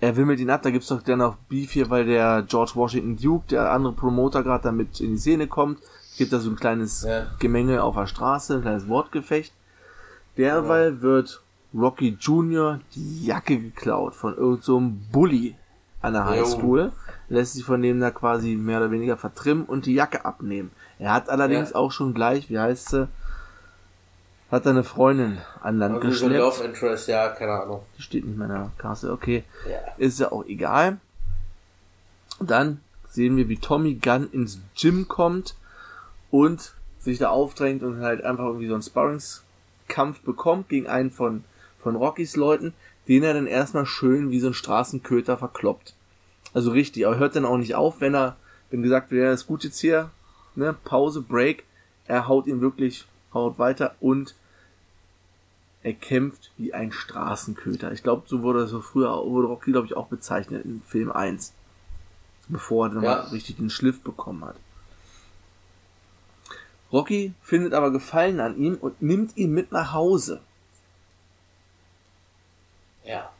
Er 0.00 0.16
wimmelt 0.16 0.38
ihn 0.38 0.50
ab, 0.50 0.62
da 0.62 0.70
gibt's 0.70 0.88
doch 0.88 1.02
dann 1.02 1.18
noch 1.18 1.34
Beef 1.48 1.72
hier, 1.72 1.90
weil 1.90 2.06
der 2.06 2.42
George 2.46 2.72
Washington 2.74 3.16
Duke, 3.16 3.48
der 3.50 3.72
andere 3.72 3.92
Promoter, 3.94 4.44
gerade 4.44 4.62
damit 4.62 5.00
in 5.00 5.12
die 5.12 5.18
Szene 5.18 5.48
kommt. 5.48 5.80
Gibt 6.16 6.32
da 6.32 6.38
so 6.38 6.50
ein 6.50 6.56
kleines 6.56 7.02
Ja. 7.02 7.26
Gemenge 7.40 7.82
auf 7.82 7.96
der 7.96 8.06
Straße, 8.06 8.54
ein 8.54 8.62
kleines 8.62 8.86
Wortgefecht. 8.86 9.52
Derweil 10.36 11.00
wird 11.02 11.42
Rocky 11.74 12.16
Jr. 12.20 12.80
die 12.94 13.26
Jacke 13.26 13.58
geklaut 13.58 14.14
von 14.14 14.34
irgendeinem 14.36 14.62
so 14.62 14.82
Bully 15.12 15.54
an 16.00 16.14
der. 16.14 16.24
Highschool. 16.26 16.92
Lässt 17.28 17.54
sich 17.54 17.64
von 17.64 17.82
dem 17.82 18.00
da 18.00 18.10
quasi 18.10 18.54
mehr 18.56 18.78
oder 18.78 18.90
weniger 18.90 19.16
vertrimmen 19.18 19.64
und 19.66 19.84
die 19.84 19.92
Jacke 19.94 20.24
abnehmen. 20.24 20.70
Er 20.98 21.12
hat 21.12 21.28
allerdings 21.28 21.70
Ja. 21.70 21.76
auch 21.76 21.92
schon 21.92 22.14
gleich, 22.14 22.48
wie 22.48 22.58
heißt 22.58 22.88
sie, 22.88 23.08
hat 24.50 24.64
er 24.64 24.70
eine 24.70 24.84
Freundin 24.84 25.36
an 25.60 25.78
Land 25.78 25.96
Irgendwie 25.96 26.16
so 26.16 26.24
geschleppt. 26.26 26.42
Love 26.58 26.64
Interest, 26.64 27.08
ja, 27.08 27.28
keine 27.28 27.52
Ahnung. 27.52 27.82
Die 27.98 28.02
steht 28.02 28.24
nicht 28.24 28.38
mehr 28.38 28.46
in 28.46 28.54
der 28.54 28.70
Kasse, 28.78 29.12
okay. 29.12 29.44
Ja. 29.68 29.76
Ist 29.98 30.18
ja 30.20 30.32
auch 30.32 30.46
egal. 30.46 30.96
Dann 32.40 32.80
sehen 33.10 33.36
wir, 33.36 33.48
wie 33.48 33.58
Tommy 33.58 33.94
Gunn 33.94 34.30
ins 34.32 34.58
Gym 34.74 35.06
kommt 35.06 35.54
und 36.30 36.72
sich 36.98 37.18
da 37.18 37.28
aufdrängt 37.28 37.82
und 37.82 38.00
halt 38.00 38.24
einfach 38.24 38.44
irgendwie 38.44 38.68
so 38.68 38.74
einen 38.74 38.82
Sparringskampf 38.82 40.20
bekommt 40.22 40.68
gegen 40.70 40.86
einen 40.86 41.10
von, 41.10 41.44
von 41.88 41.96
Rockys 41.96 42.36
Leuten, 42.36 42.74
den 43.08 43.22
er 43.22 43.32
dann 43.32 43.46
erstmal 43.46 43.86
schön 43.86 44.30
wie 44.30 44.40
so 44.40 44.48
ein 44.48 44.54
Straßenköter 44.54 45.38
verkloppt. 45.38 45.94
Also 46.52 46.70
richtig, 46.70 47.06
aber 47.06 47.16
hört 47.16 47.34
dann 47.34 47.46
auch 47.46 47.56
nicht 47.56 47.76
auf, 47.76 48.02
wenn 48.02 48.14
er, 48.14 48.36
wenn 48.70 48.82
gesagt 48.82 49.10
wird, 49.10 49.24
ja, 49.24 49.32
ist 49.32 49.46
gut 49.46 49.64
jetzt 49.64 49.78
hier, 49.80 50.10
ne, 50.54 50.76
Pause, 50.84 51.22
Break, 51.22 51.64
er 52.06 52.28
haut 52.28 52.46
ihn 52.46 52.60
wirklich, 52.60 53.06
haut 53.32 53.58
weiter 53.58 53.94
und 54.00 54.34
er 55.82 55.94
kämpft 55.94 56.50
wie 56.58 56.74
ein 56.74 56.92
Straßenköter. 56.92 57.90
Ich 57.92 58.02
glaube, 58.02 58.24
so 58.26 58.42
wurde 58.42 58.66
so 58.66 58.82
früher 58.82 59.16
wurde 59.24 59.48
Rocky, 59.48 59.72
glaube 59.72 59.86
ich, 59.86 59.96
auch 59.96 60.08
bezeichnet 60.08 60.66
in 60.66 60.82
Film 60.86 61.10
1. 61.10 61.54
Bevor 62.48 62.88
er 62.88 62.94
dann 62.94 63.02
Ja. 63.02 63.10
mal 63.16 63.20
richtig 63.28 63.56
den 63.56 63.70
Schliff 63.70 64.02
bekommen 64.02 64.44
hat. 64.44 64.56
Rocky 66.92 67.32
findet 67.42 67.72
aber 67.72 67.90
Gefallen 67.90 68.40
an 68.40 68.58
ihm 68.58 68.74
und 68.74 69.00
nimmt 69.00 69.38
ihn 69.38 69.52
mit 69.52 69.72
nach 69.72 69.94
Hause, 69.94 70.42
Ja. 73.08 73.30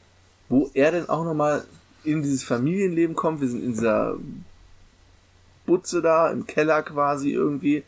wo 0.48 0.70
er 0.74 0.92
dann 0.92 1.08
auch 1.08 1.24
nochmal 1.24 1.64
in 2.04 2.22
dieses 2.22 2.42
Familienleben 2.42 3.14
kommt. 3.14 3.40
Wir 3.42 3.48
sind 3.48 3.62
in 3.62 3.72
dieser 3.72 4.16
Butze 5.66 6.00
da, 6.00 6.30
im 6.30 6.46
Keller 6.46 6.82
quasi 6.82 7.30
irgendwie. 7.32 7.84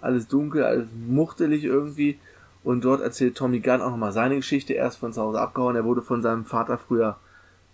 Alles 0.00 0.28
dunkel, 0.28 0.62
alles 0.64 0.86
muchtelig 1.08 1.64
irgendwie. 1.64 2.18
Und 2.62 2.84
dort 2.84 3.00
erzählt 3.02 3.36
Tommy 3.36 3.60
Gunn 3.60 3.82
auch 3.82 3.90
nochmal 3.90 4.12
seine 4.12 4.36
Geschichte. 4.36 4.74
Er 4.74 4.88
ist 4.88 4.96
von 4.96 5.12
zu 5.12 5.20
Hause 5.20 5.40
abgehauen. 5.40 5.76
Er 5.76 5.84
wurde 5.84 6.02
von 6.02 6.22
seinem 6.22 6.44
Vater 6.44 6.78
früher 6.78 7.16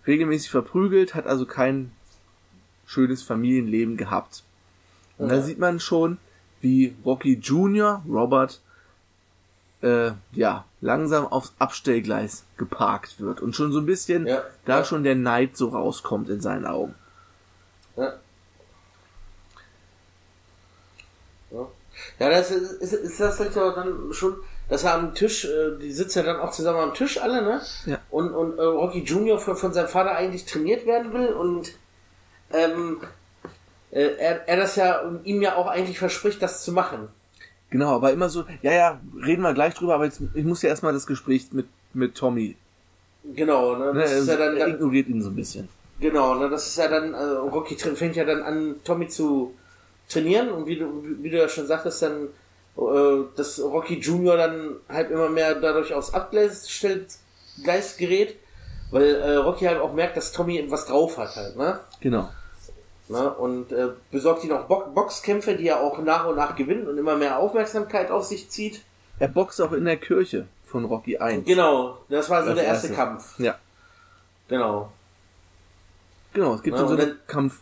regelmäßig 0.07 0.49
verprügelt, 0.49 1.13
hat 1.13 1.27
also 1.27 1.45
kein 1.45 1.91
schönes 2.87 3.21
Familienleben 3.21 3.95
gehabt. 3.95 4.43
Und 5.17 5.29
da 5.29 5.35
Ja. 5.35 5.41
sieht 5.41 5.59
man 5.59 5.79
schon, 5.79 6.17
wie 6.61 6.95
Rocky 7.05 7.33
Jr., 7.35 8.01
Robert, 8.09 8.59
äh, 9.81 10.11
ja, 10.33 10.65
langsam 10.79 11.25
aufs 11.27 11.53
Abstellgleis 11.59 12.43
geparkt 12.57 13.19
wird. 13.19 13.41
Und 13.41 13.55
schon 13.55 13.71
so 13.71 13.79
ein 13.79 13.85
bisschen 13.85 14.27
Ja. 14.27 14.43
da 14.65 14.79
Ja. 14.79 14.85
schon 14.85 15.03
der 15.03 15.15
Neid 15.15 15.57
so 15.57 15.69
rauskommt 15.69 16.29
in 16.29 16.41
seinen 16.41 16.65
Augen. 16.65 16.95
Ja. 17.97 18.13
Ja, 21.51 21.67
ja 22.19 22.29
das 22.29 22.51
ist, 22.51 22.71
ist, 22.73 22.93
ist 22.93 23.19
das 23.19 23.39
halt 23.39 23.55
ja 23.55 23.71
dann 23.71 24.13
schon, 24.13 24.37
dass 24.69 24.83
er 24.83 24.93
am 24.93 25.13
Tisch, 25.13 25.45
äh, 25.45 25.77
die 25.81 25.91
sitzen 25.91 26.19
ja 26.19 26.25
dann 26.25 26.39
auch 26.39 26.51
zusammen 26.51 26.79
am 26.79 26.93
Tisch 26.93 27.19
alle, 27.19 27.41
ne? 27.41 27.61
Ja. 27.85 27.99
Und, 28.09 28.31
und 28.33 28.57
äh, 28.57 28.63
Rocky 28.63 29.03
Junior 29.03 29.39
von, 29.39 29.57
von 29.57 29.73
seinem 29.73 29.89
Vater 29.89 30.15
eigentlich 30.15 30.45
trainiert 30.45 30.85
werden 30.85 31.11
will 31.13 31.27
und 31.33 31.73
ähm, 32.53 33.01
äh, 33.91 34.15
er, 34.17 34.47
er 34.47 34.57
das 34.57 34.75
ja 34.75 35.01
ihm 35.23 35.41
ja 35.41 35.55
auch 35.55 35.67
eigentlich 35.67 35.99
verspricht, 35.99 36.41
das 36.41 36.63
zu 36.63 36.71
machen. 36.71 37.09
Genau, 37.71 37.95
aber 37.95 38.11
immer 38.11 38.29
so, 38.29 38.43
ja, 38.61 38.71
ja, 38.73 39.01
reden 39.25 39.41
wir 39.41 39.53
gleich 39.53 39.73
drüber, 39.73 39.95
aber 39.95 40.05
jetzt, 40.05 40.21
ich 40.33 40.43
muss 40.43 40.61
ja 40.61 40.69
erstmal 40.69 40.91
das 40.93 41.07
Gespräch 41.07 41.47
mit, 41.53 41.67
mit 41.93 42.15
Tommy. 42.15 42.57
Genau, 43.23 43.75
ne? 43.77 43.93
Ne, 43.93 44.01
Das 44.01 44.11
ist 44.11 44.27
ja 44.27 44.35
dann, 44.35 44.57
er 44.57 44.67
ignoriert 44.67 45.07
ihn 45.07 45.21
so 45.21 45.29
ein 45.29 45.35
bisschen. 45.35 45.69
Genau, 46.01 46.35
ne, 46.35 46.49
das 46.49 46.67
ist 46.67 46.77
ja 46.77 46.89
dann, 46.89 47.13
äh, 47.13 47.17
Rocky 47.17 47.75
fängt 47.75 48.17
ja 48.17 48.25
dann 48.25 48.41
an, 48.43 48.75
Tommy 48.83 49.07
zu 49.07 49.53
trainieren 50.09 50.49
und 50.49 50.67
wie 50.67 50.77
du, 50.77 51.03
wie 51.21 51.29
du 51.29 51.37
ja 51.37 51.47
schon 51.47 51.65
sagtest, 51.65 52.01
dann, 52.01 52.27
äh, 52.77 53.23
dass 53.37 53.61
Rocky 53.61 53.99
Junior 53.99 54.35
dann 54.35 54.75
halt 54.89 55.09
immer 55.09 55.29
mehr 55.29 55.55
dadurch 55.55 55.93
aufs 55.93 56.13
Abgleis 56.13 56.69
stellt, 56.69 57.07
Gleis 57.63 57.95
gerät, 57.95 58.35
weil 58.91 59.15
äh, 59.15 59.35
Rocky 59.35 59.63
halt 59.63 59.79
auch 59.79 59.93
merkt, 59.93 60.17
dass 60.17 60.33
Tommy 60.33 60.65
was 60.69 60.87
drauf 60.87 61.17
hat 61.17 61.37
halt, 61.37 61.55
ne? 61.55 61.79
Genau. 62.01 62.29
Ne? 63.11 63.33
Und 63.33 63.71
äh, 63.71 63.89
besorgt 64.11 64.43
ihn 64.43 64.51
auch 64.51 64.65
Bo 64.65 64.83
Boxkämpfe, 64.93 65.55
die 65.55 65.67
er 65.67 65.81
auch 65.81 65.99
nach 65.99 66.25
und 66.25 66.35
nach 66.37 66.55
gewinnt 66.55 66.87
und 66.87 66.97
immer 66.97 67.15
mehr 67.15 67.37
Aufmerksamkeit 67.39 68.09
auf 68.11 68.23
sich 68.25 68.49
zieht. 68.49 68.81
Er 69.19 69.27
boxt 69.27 69.61
auch 69.61 69.71
in 69.73 69.85
der 69.85 69.97
Kirche 69.97 70.47
von 70.65 70.85
Rocky 70.85 71.17
1. 71.17 71.45
Genau, 71.45 71.97
das 72.09 72.29
war 72.29 72.41
so 72.41 72.47
Das 72.49 72.55
der 72.55 72.65
erste, 72.65 72.87
erste. 72.87 72.97
Kampf. 73.01 73.39
Ja. 73.39 73.55
Genau. 74.47 74.91
Genau, 76.33 76.55
es 76.55 76.63
gibt 76.63 76.75
Ja, 76.75 76.81
dann 76.81 76.87
so 76.89 76.95
und 76.95 77.01
eine 77.01 77.11
dann- 77.11 77.19
Kampf, 77.27 77.59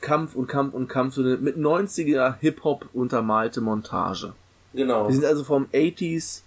Kampf 0.00 0.34
und 0.34 0.46
Kampf 0.48 0.74
und 0.74 0.88
Kampf, 0.88 1.14
so 1.14 1.22
eine 1.22 1.36
mit 1.36 1.56
90er 1.56 2.34
Hip-Hop 2.40 2.86
untermalte 2.92 3.60
Montage. 3.60 4.32
Genau. 4.74 5.06
Wir 5.08 5.14
sind 5.14 5.24
also 5.24 5.44
vom 5.44 5.66
80s 5.72 6.42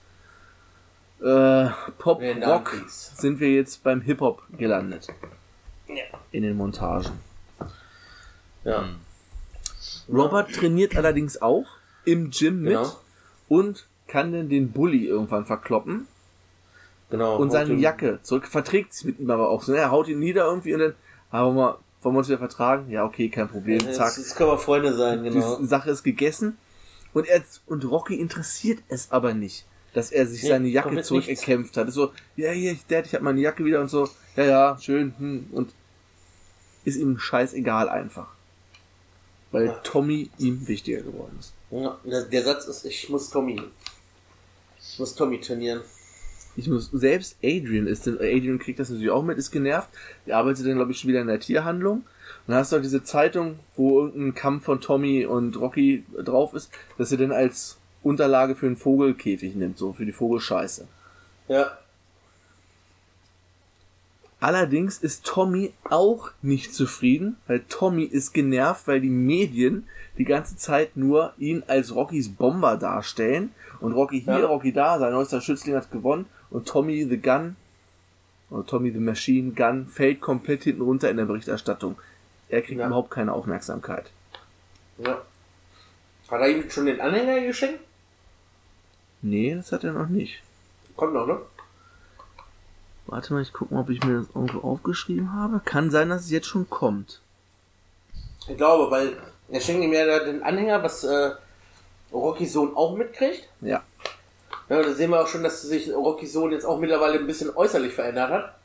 äh, 1.22 1.70
Pop 1.98 2.20
Rock 2.22 2.74
90s. 2.74 3.20
sind 3.22 3.40
wir 3.40 3.52
jetzt 3.54 3.84
beim 3.84 4.02
Hip-Hop 4.02 4.42
gelandet. 4.58 5.08
Ja. 5.88 6.04
In 6.32 6.44
den 6.44 6.58
Montagen. 6.58 7.12
Ja. 8.66 8.82
Hm. 8.82 8.96
Robert 10.14 10.54
trainiert 10.54 10.96
allerdings 10.98 11.42
auch 11.42 11.66
im 12.04 12.30
Gym 12.32 12.62
mit 12.62 12.74
Genau. 12.74 12.96
und 13.48 13.88
kann 14.08 14.34
dann 14.34 14.50
den 14.50 14.72
Bully 14.72 15.08
irgendwann 15.08 15.46
verkloppen 15.46 16.08
Genau. 17.10 17.38
und 17.38 17.52
seine 17.52 17.74
Jacke 17.76 18.20
zurück, 18.24 18.48
verträgt 18.48 18.94
sich 18.94 19.06
mit 19.06 19.20
ihm 19.20 19.30
aber 19.32 19.50
auch 19.50 19.64
so. 19.64 19.72
ne? 19.72 19.78
Er 19.80 19.92
haut 19.92 20.08
ihn 20.08 20.20
nieder 20.20 20.46
irgendwie 20.46 20.74
und 20.74 20.80
dann, 20.82 20.96
aber 21.32 21.52
mal, 21.54 21.78
wollen 22.02 22.16
wir 22.16 22.20
uns 22.20 22.28
wieder 22.28 22.38
vertragen? 22.38 22.90
Ja, 22.92 23.04
okay, 23.06 23.30
kein 23.30 23.48
Problem, 23.48 23.80
zack. 23.80 24.08
Jetzt, 24.08 24.18
jetzt 24.18 24.36
können 24.36 24.50
wir 24.52 24.58
Freunde 24.60 24.94
sein, 24.94 25.24
genau. 25.24 25.58
Die 25.58 25.66
Sache 25.66 25.90
ist 25.90 26.04
gegessen. 26.04 26.58
Und 27.14 27.28
er, 27.28 27.42
und 27.66 27.86
Rocky 27.90 28.16
interessiert 28.16 28.80
es 28.90 29.12
aber 29.12 29.34
nicht, 29.34 29.66
dass 29.94 30.12
er 30.12 30.28
sich 30.28 30.44
Nee, 30.44 30.50
seine 30.50 30.68
Jacke 30.68 31.02
zurückerkämpft 31.02 31.78
hat. 31.78 31.88
Ist 31.88 31.94
so, 31.96 32.12
ja, 32.36 32.52
hier, 32.52 32.76
Dad, 32.90 33.06
ich 33.08 33.16
hab 33.16 33.22
meine 33.22 33.40
Jacke 33.40 33.64
wieder 33.66 33.82
und 33.82 33.90
so, 33.90 34.10
ja, 34.36 34.44
ja, 34.44 34.78
schön, 34.80 35.14
hm, 35.18 35.48
und 35.52 35.74
ist 36.84 36.98
ihm 36.98 37.18
scheißegal 37.18 37.90
einfach. 37.90 38.35
Weil 39.56 39.68
Ja. 39.68 39.80
Tommy 39.84 40.30
ihm 40.38 40.68
wichtiger 40.68 41.02
geworden 41.02 41.38
ist. 41.40 41.54
Ja, 41.72 41.98
der, 42.04 42.44
Satz 42.44 42.66
ist, 42.66 42.84
ich 42.84 43.10
muss 43.10 43.30
Tommy. 43.30 43.62
Ich 44.82 45.00
muss 45.00 45.16
Tommy 45.16 45.40
trainieren. 45.40 45.80
Ich 46.58 46.68
muss, 46.68 46.90
selbst 46.92 47.38
Adrian 47.42 47.88
ist, 47.88 48.06
denn 48.06 48.16
Adrian 48.16 48.60
kriegt 48.60 48.80
das 48.80 48.90
natürlich 48.90 49.12
auch 49.12 49.24
mit, 49.24 49.38
ist 49.38 49.52
genervt. 49.52 49.88
Der 50.26 50.36
arbeitet 50.36 50.66
dann, 50.66 50.76
glaube 50.76 50.92
ich, 50.92 51.00
schon 51.00 51.08
wieder 51.10 51.22
in 51.22 51.28
der 51.28 51.40
Tierhandlung. 51.40 52.00
Und 52.00 52.06
dann 52.48 52.58
hast 52.58 52.74
du 52.74 52.76
auch 52.76 52.82
diese 52.82 53.04
Zeitung, 53.06 53.58
wo 53.78 54.02
irgendein 54.02 54.36
Kampf 54.36 54.66
von 54.66 54.82
Tommy 54.82 55.26
und 55.26 55.58
Rocky 55.58 56.04
drauf 56.22 56.54
ist, 56.54 56.70
dass 56.98 57.14
er 57.14 57.18
den 57.18 57.32
als 57.32 57.78
Unterlage 58.04 58.56
für 58.56 58.66
einen 58.66 58.76
Vogelkäfig 58.76 59.56
nimmt, 59.56 59.78
so 59.78 59.94
für 59.94 60.06
die 60.06 60.12
Vogelscheiße. 60.12 60.86
Ja. 61.48 61.78
Allerdings 64.40 64.98
ist 64.98 65.26
Tommy 65.26 65.74
auch 65.90 66.30
nicht 66.42 66.74
zufrieden, 66.76 67.38
weil 67.48 67.62
Tommy 67.70 68.04
ist 68.04 68.34
genervt, 68.34 68.88
weil 68.88 69.02
die 69.02 69.10
Medien 69.10 69.88
die 70.18 70.26
ganze 70.26 70.56
Zeit 70.58 70.98
nur 70.98 71.34
ihn 71.38 71.64
als 71.68 71.96
Rockys 71.96 72.30
Bomber 72.30 72.78
darstellen. 72.78 73.52
Und 73.80 73.94
Rocky 73.94 74.22
hier, 74.22 74.40
Ja. 74.40 74.46
Rocky 74.46 74.72
da, 74.72 75.00
sein 75.00 75.14
neuester 75.14 75.42
Schützling 75.42 75.76
hat 75.76 75.92
gewonnen. 75.92 76.26
Und 76.50 76.68
Tommy 76.68 77.06
the 77.10 77.18
Gun, 77.18 77.56
oder 78.50 78.66
Tommy 78.66 78.92
the 78.92 79.00
Machine 79.00 79.52
Gun, 79.54 79.88
fällt 79.88 80.22
komplett 80.22 80.64
hinten 80.64 80.82
runter 80.82 81.10
in 81.10 81.18
der 81.18 81.26
Berichterstattung. 81.26 81.96
Er 82.50 82.62
kriegt 82.62 82.80
Ja. 82.80 82.88
überhaupt 82.88 83.12
keine 83.12 83.34
Aufmerksamkeit. 83.34 84.12
Ja. 84.98 85.22
Hat 86.30 86.42
er 86.42 86.50
ihm 86.50 86.70
schon 86.70 86.86
den 86.86 87.02
Anhänger 87.02 87.42
geschenkt? 87.46 87.80
Nee, 89.22 89.56
das 89.56 89.72
hat 89.72 89.84
er 89.84 89.94
noch 89.94 90.08
nicht. 90.10 90.42
Kommt 90.96 91.14
noch, 91.14 91.26
ne? 91.28 91.40
Warte 93.08 93.34
mal, 93.34 93.42
ich 93.42 93.54
gucke 93.54 93.74
mal, 93.74 93.82
ob 93.82 93.90
ich 93.90 94.04
mir 94.04 94.20
das 94.20 94.28
irgendwo 94.34 94.60
aufgeschrieben 94.68 95.34
habe. 95.34 95.62
Kann 95.64 95.92
sein, 95.92 96.10
dass 96.10 96.24
es 96.26 96.32
jetzt 96.32 96.48
schon 96.48 96.70
kommt. 96.70 97.22
Ich 98.48 98.58
glaube, 98.58 98.90
weil 98.92 99.16
er 99.50 99.60
schenkt 99.62 99.84
ihm 99.84 99.94
ja 99.94 100.20
den 100.20 100.42
Anhänger, 100.44 100.82
was 100.82 101.04
äh, 101.04 101.32
Rockys 102.12 102.54
Sohn 102.54 102.76
auch 102.76 102.96
mitkriegt. 102.96 103.48
Ja. 103.62 103.84
Ja, 104.70 104.82
da 104.82 104.94
sehen 104.94 105.12
wir 105.12 105.22
auch 105.22 105.28
schon, 105.28 105.44
dass 105.44 105.62
sich 105.62 105.94
Rockys 105.94 106.34
Sohn 106.34 106.52
jetzt 106.52 106.66
auch 106.66 106.80
mittlerweile 106.80 107.20
ein 107.20 107.28
bisschen 107.28 107.56
äußerlich 107.56 107.94
verändert 107.94 108.32
hat. 108.32 108.56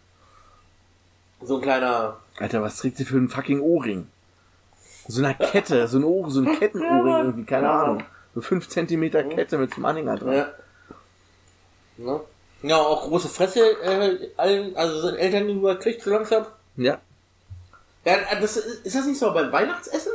So 1.42 1.56
ein 1.56 1.62
kleiner. 1.62 2.16
Alter, 2.38 2.62
was 2.62 2.78
trägt 2.78 2.96
sie 2.96 3.04
für 3.04 3.16
einen 3.16 3.28
fucking 3.28 3.60
Ohrring? 3.60 4.06
So 5.08 5.22
eine 5.24 5.34
Kette, 5.34 5.88
so 5.88 5.98
ein 5.98 6.04
Ohr, 6.04 6.30
so 6.30 6.40
ein 6.40 6.58
Kettenohrring 6.58 7.14
irgendwie, 7.26 7.44
keine 7.44 7.66
Ja. 7.66 7.82
Ahnung. 7.82 8.02
So 8.34 8.40
5 8.40 8.68
Zentimeter 8.68 9.24
Kette 9.24 9.58
mit 9.58 9.76
dem 9.76 9.84
Anhänger 9.84 10.16
dran. 10.16 10.32
Ja. 10.34 10.48
Ne? 11.96 12.20
Ja, 12.62 12.76
auch 12.76 13.08
große 13.08 13.28
Fresse, 13.28 13.60
äh, 13.82 14.28
allen, 14.36 14.76
also 14.76 15.00
seinen 15.00 15.16
Eltern 15.16 15.46
gegenüber 15.46 15.76
kriegt 15.76 16.02
so 16.02 16.10
langsam. 16.10 16.44
Ja. 16.76 17.00
Ja, 18.04 18.16
das, 18.40 18.56
ist 18.56 18.94
das 18.94 19.06
nicht 19.06 19.18
so 19.18 19.32
beim 19.32 19.50
Weihnachtsessen? 19.52 20.12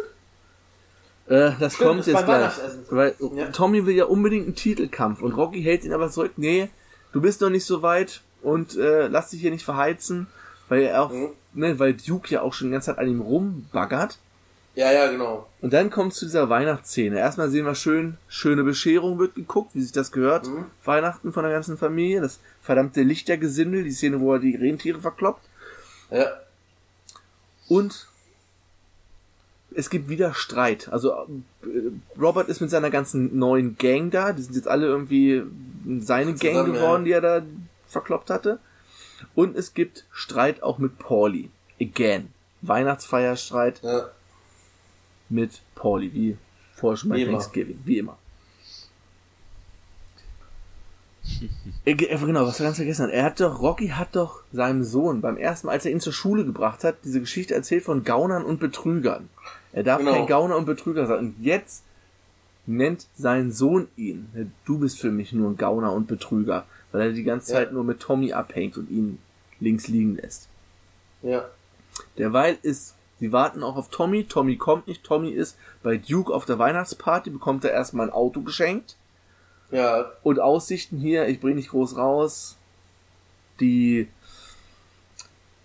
Äh, 1.28 1.52
das 1.60 1.74
Stimmt, 1.76 1.88
kommt 1.90 2.00
das 2.02 2.08
jetzt 2.08 2.26
gleich. 2.26 2.54
Weil 2.90 3.16
Ja. 3.36 3.48
Tommy 3.50 3.86
will 3.86 3.96
ja 3.96 4.06
unbedingt 4.06 4.46
einen 4.46 4.56
Titelkampf 4.56 5.22
und 5.22 5.34
Rocky 5.34 5.62
hält 5.64 5.84
ihn 5.84 5.94
aber 5.94 6.10
zurück. 6.12 6.34
Nee, 6.38 6.70
du 7.14 7.22
bist 7.22 7.42
noch 7.42 7.50
nicht 7.50 7.66
so 7.66 7.82
weit 7.82 8.22
und 8.44 8.76
äh, 8.78 9.08
lass 9.08 9.32
dich 9.32 9.42
hier 9.42 9.52
nicht 9.52 9.66
verheizen, 9.66 10.28
weil 10.70 10.84
er 10.84 11.02
auch, 11.04 11.12
Mhm. 11.12 11.30
ne, 11.54 11.80
weil 11.80 11.94
Duke 11.94 12.30
ja 12.34 12.42
auch 12.42 12.54
schon 12.54 12.68
die 12.68 12.74
ganze 12.74 12.88
Zeit 12.92 13.00
an 13.00 13.08
ihm 13.08 13.22
rumbaggert. 13.22 14.20
Ja, 14.76 14.92
ja, 14.92 15.10
genau. 15.10 15.48
Und 15.62 15.74
dann 15.74 15.90
kommt 15.90 16.12
es 16.12 16.20
zu 16.20 16.26
dieser 16.26 16.50
Weihnachtsszene. 16.50 17.18
Erstmal 17.18 17.50
sehen 17.50 17.66
wir 17.66 17.76
schön, 17.76 18.18
schöne 18.28 18.64
Bescherung 18.64 19.18
wird 19.20 19.36
geguckt, 19.36 19.72
wie 19.74 19.82
sich 19.82 19.94
das 19.94 20.12
gehört. 20.12 20.48
Mhm. 20.48 20.66
Weihnachten 20.84 21.32
von 21.32 21.44
der 21.44 21.54
ganzen 21.54 21.78
Familie. 21.78 22.22
Das 22.22 22.40
verdammte 22.62 23.02
Lichtergesindel, 23.02 23.84
die 23.84 23.92
Szene, 23.92 24.20
wo 24.20 24.34
er 24.34 24.40
die 24.40 24.56
Rentiere 24.56 25.00
verkloppt. 25.00 25.46
Ja. 26.12 26.28
Und 27.70 28.08
es 29.74 29.90
gibt 29.90 30.10
wieder 30.10 30.34
Streit. 30.34 30.90
Also 30.92 31.12
äh, 31.12 32.20
Robert 32.20 32.50
ist 32.50 32.60
mit 32.60 32.70
seiner 32.70 32.90
ganzen 32.90 33.38
neuen 33.38 33.78
Gang 33.78 34.12
da. 34.12 34.34
Die 34.34 34.42
sind 34.42 34.56
jetzt 34.56 34.68
alle 34.68 34.88
irgendwie 34.88 35.44
seine 36.00 36.34
Gang 36.34 36.40
Zusammen, 36.40 36.74
geworden, 36.74 37.06
ja. 37.06 37.06
die 37.06 37.12
er 37.28 37.40
da 37.40 37.46
verkloppt 37.88 38.30
hatte. 38.30 38.60
Und 39.36 39.56
es 39.56 39.74
gibt 39.74 40.06
Streit 40.12 40.64
auch 40.64 40.80
mit 40.80 41.00
Pauli. 41.00 41.50
Again. 41.80 42.34
Weihnachtsfeierstreit 42.62 43.82
Ja. 43.82 44.10
Mit 45.30 45.62
Pauli, 45.76 46.14
wie 46.14 46.38
vorher 46.76 46.98
schon 46.98 47.10
bei 47.10 47.18
Wie 47.18 47.22
immer. 47.24 47.32
Thanksgiving, 47.34 47.80
wie 47.86 47.98
immer. 48.00 48.18
Äh, 51.86 51.92
äh, 51.92 52.18
genau, 52.18 52.46
was 52.46 52.60
wir 52.60 52.66
ganz 52.66 52.78
vergessen 52.78 53.04
haben. 53.04 53.12
Er 53.12 53.24
hat 53.24 53.40
doch, 53.40 53.60
Rocky 53.62 53.88
hat 53.90 54.16
doch 54.16 54.42
seinem 54.54 54.84
Sohn 54.84 55.22
beim 55.22 55.38
ersten 55.38 55.68
Mal, 55.68 55.74
als 55.74 55.86
er 55.86 55.92
ihn 55.92 56.00
zur 56.00 56.14
Schule 56.14 56.46
gebracht 56.46 56.84
hat, 56.84 56.98
diese 57.04 57.20
Geschichte 57.20 57.56
erzählt 57.56 57.84
von 57.84 58.04
Gaunern 58.04 58.44
und 58.46 58.60
Betrügern. 58.60 59.30
Er 59.74 59.84
darf 59.84 60.00
Genau. 60.00 60.14
kein 60.14 60.28
Gauner 60.28 60.56
und 60.56 60.66
Betrüger 60.66 61.08
sein. 61.08 61.20
Und 61.20 61.36
jetzt 61.42 61.84
nennt 62.68 63.08
sein 63.18 63.52
Sohn 63.52 63.88
ihn. 63.98 64.52
Du 64.66 64.78
bist 64.80 65.00
für 65.00 65.12
mich 65.12 65.34
nur 65.34 65.50
ein 65.50 65.58
Gauner 65.58 65.94
und 65.94 66.08
Betrüger, 66.08 66.66
weil 66.92 67.02
er 67.02 67.12
die 67.14 67.24
ganze 67.24 67.52
Ja. 67.54 67.60
Zeit 67.60 67.74
nur 67.74 67.84
mit 67.84 68.00
Tommy 68.00 68.32
abhängt 68.34 68.78
und 68.78 68.90
ihn 68.90 69.18
links 69.60 69.88
liegen 69.88 70.16
lässt. 70.18 70.48
Ja. 71.22 71.46
Derweil 72.18 72.58
ist, 72.62 72.94
sie 73.26 73.32
warten 73.32 73.64
auch 73.64 73.76
auf 73.76 73.90
Tommy. 73.90 74.26
Tommy 74.26 74.56
kommt 74.56 74.88
nicht. 74.88 75.04
Tommy 75.04 75.32
ist 75.32 75.58
bei 75.82 75.98
Duke 75.98 76.32
auf 76.32 76.46
der 76.46 76.60
Weihnachtsparty, 76.60 77.32
bekommt 77.32 77.66
er 77.66 77.72
erstmal 77.72 78.08
ein 78.08 78.14
Auto 78.14 78.42
geschenkt. 78.42 78.98
Ja. 79.72 80.12
Und 80.22 80.40
Aussichten 80.40 81.00
hier, 81.00 81.28
ich 81.28 81.40
bring 81.40 81.56
nicht 81.56 81.72
groß 81.72 81.98
raus. 81.98 82.56
Die 83.60 84.08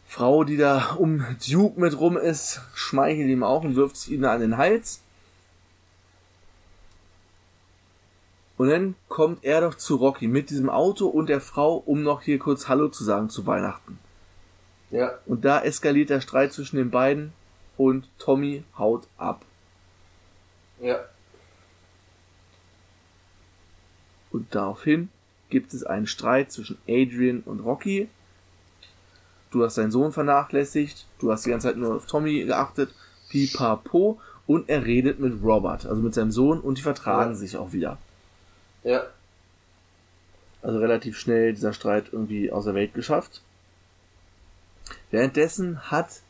Frau, 0.06 0.44
die 0.44 0.56
da 0.56 0.94
um 0.94 1.22
Duke 1.46 1.78
mit 1.78 2.00
rum 2.00 2.16
ist, 2.16 2.62
schmeichelt 2.74 3.28
ihm 3.28 3.42
auch 3.42 3.62
und 3.62 3.76
wirft 3.76 3.96
es 3.96 4.08
ihm 4.08 4.24
an 4.24 4.40
den 4.40 4.56
Hals. 4.56 5.02
Und 8.56 8.70
dann 8.70 8.94
kommt 9.08 9.44
er 9.44 9.60
doch 9.60 9.74
zu 9.74 9.96
Rocky 9.96 10.28
mit 10.28 10.48
diesem 10.48 10.70
Auto 10.70 11.08
und 11.08 11.28
der 11.28 11.42
Frau, 11.42 11.76
um 11.76 12.02
noch 12.02 12.22
hier 12.22 12.38
kurz 12.38 12.68
Hallo 12.68 12.88
zu 12.88 13.04
sagen 13.04 13.28
zu 13.28 13.46
Weihnachten. 13.46 13.98
Ja. 14.90 15.18
Und 15.26 15.44
da 15.44 15.60
eskaliert 15.60 16.08
der 16.08 16.22
Streit 16.22 16.54
zwischen 16.54 16.76
den 16.76 16.90
beiden 16.90 17.34
und 17.80 18.10
Tommy 18.18 18.62
haut 18.76 19.06
ab. 19.16 19.42
Ja. 20.82 21.00
Und 24.30 24.54
daraufhin 24.54 25.08
gibt 25.48 25.72
es 25.72 25.82
einen 25.82 26.06
Streit 26.06 26.52
zwischen 26.52 26.76
Adrian 26.86 27.40
und 27.40 27.60
Rocky. 27.60 28.10
Du 29.50 29.64
hast 29.64 29.78
deinen 29.78 29.90
Sohn 29.90 30.12
vernachlässigt, 30.12 31.06
du 31.20 31.32
hast 31.32 31.46
die 31.46 31.50
ganze 31.50 31.68
Zeit 31.68 31.78
nur 31.78 31.96
auf 31.96 32.04
Tommy 32.04 32.44
geachtet, 32.44 32.94
pipapo, 33.30 34.20
und 34.46 34.68
er 34.68 34.84
redet 34.84 35.18
mit 35.18 35.42
Robert, 35.42 35.86
also 35.86 36.02
mit 36.02 36.12
seinem 36.12 36.32
Sohn, 36.32 36.60
und 36.60 36.76
die 36.76 36.82
vertragen 36.82 37.30
Ja. 37.30 37.36
sich 37.36 37.56
auch 37.56 37.72
wieder. 37.72 37.96
Ja. 38.84 39.04
Also 40.60 40.78
relativ 40.80 41.18
schnell 41.18 41.54
dieser 41.54 41.72
Streit 41.72 42.12
irgendwie 42.12 42.52
aus 42.52 42.66
der 42.66 42.74
Welt 42.74 42.92
geschafft. 42.92 43.40
Währenddessen 45.10 45.90
hat 45.90 46.20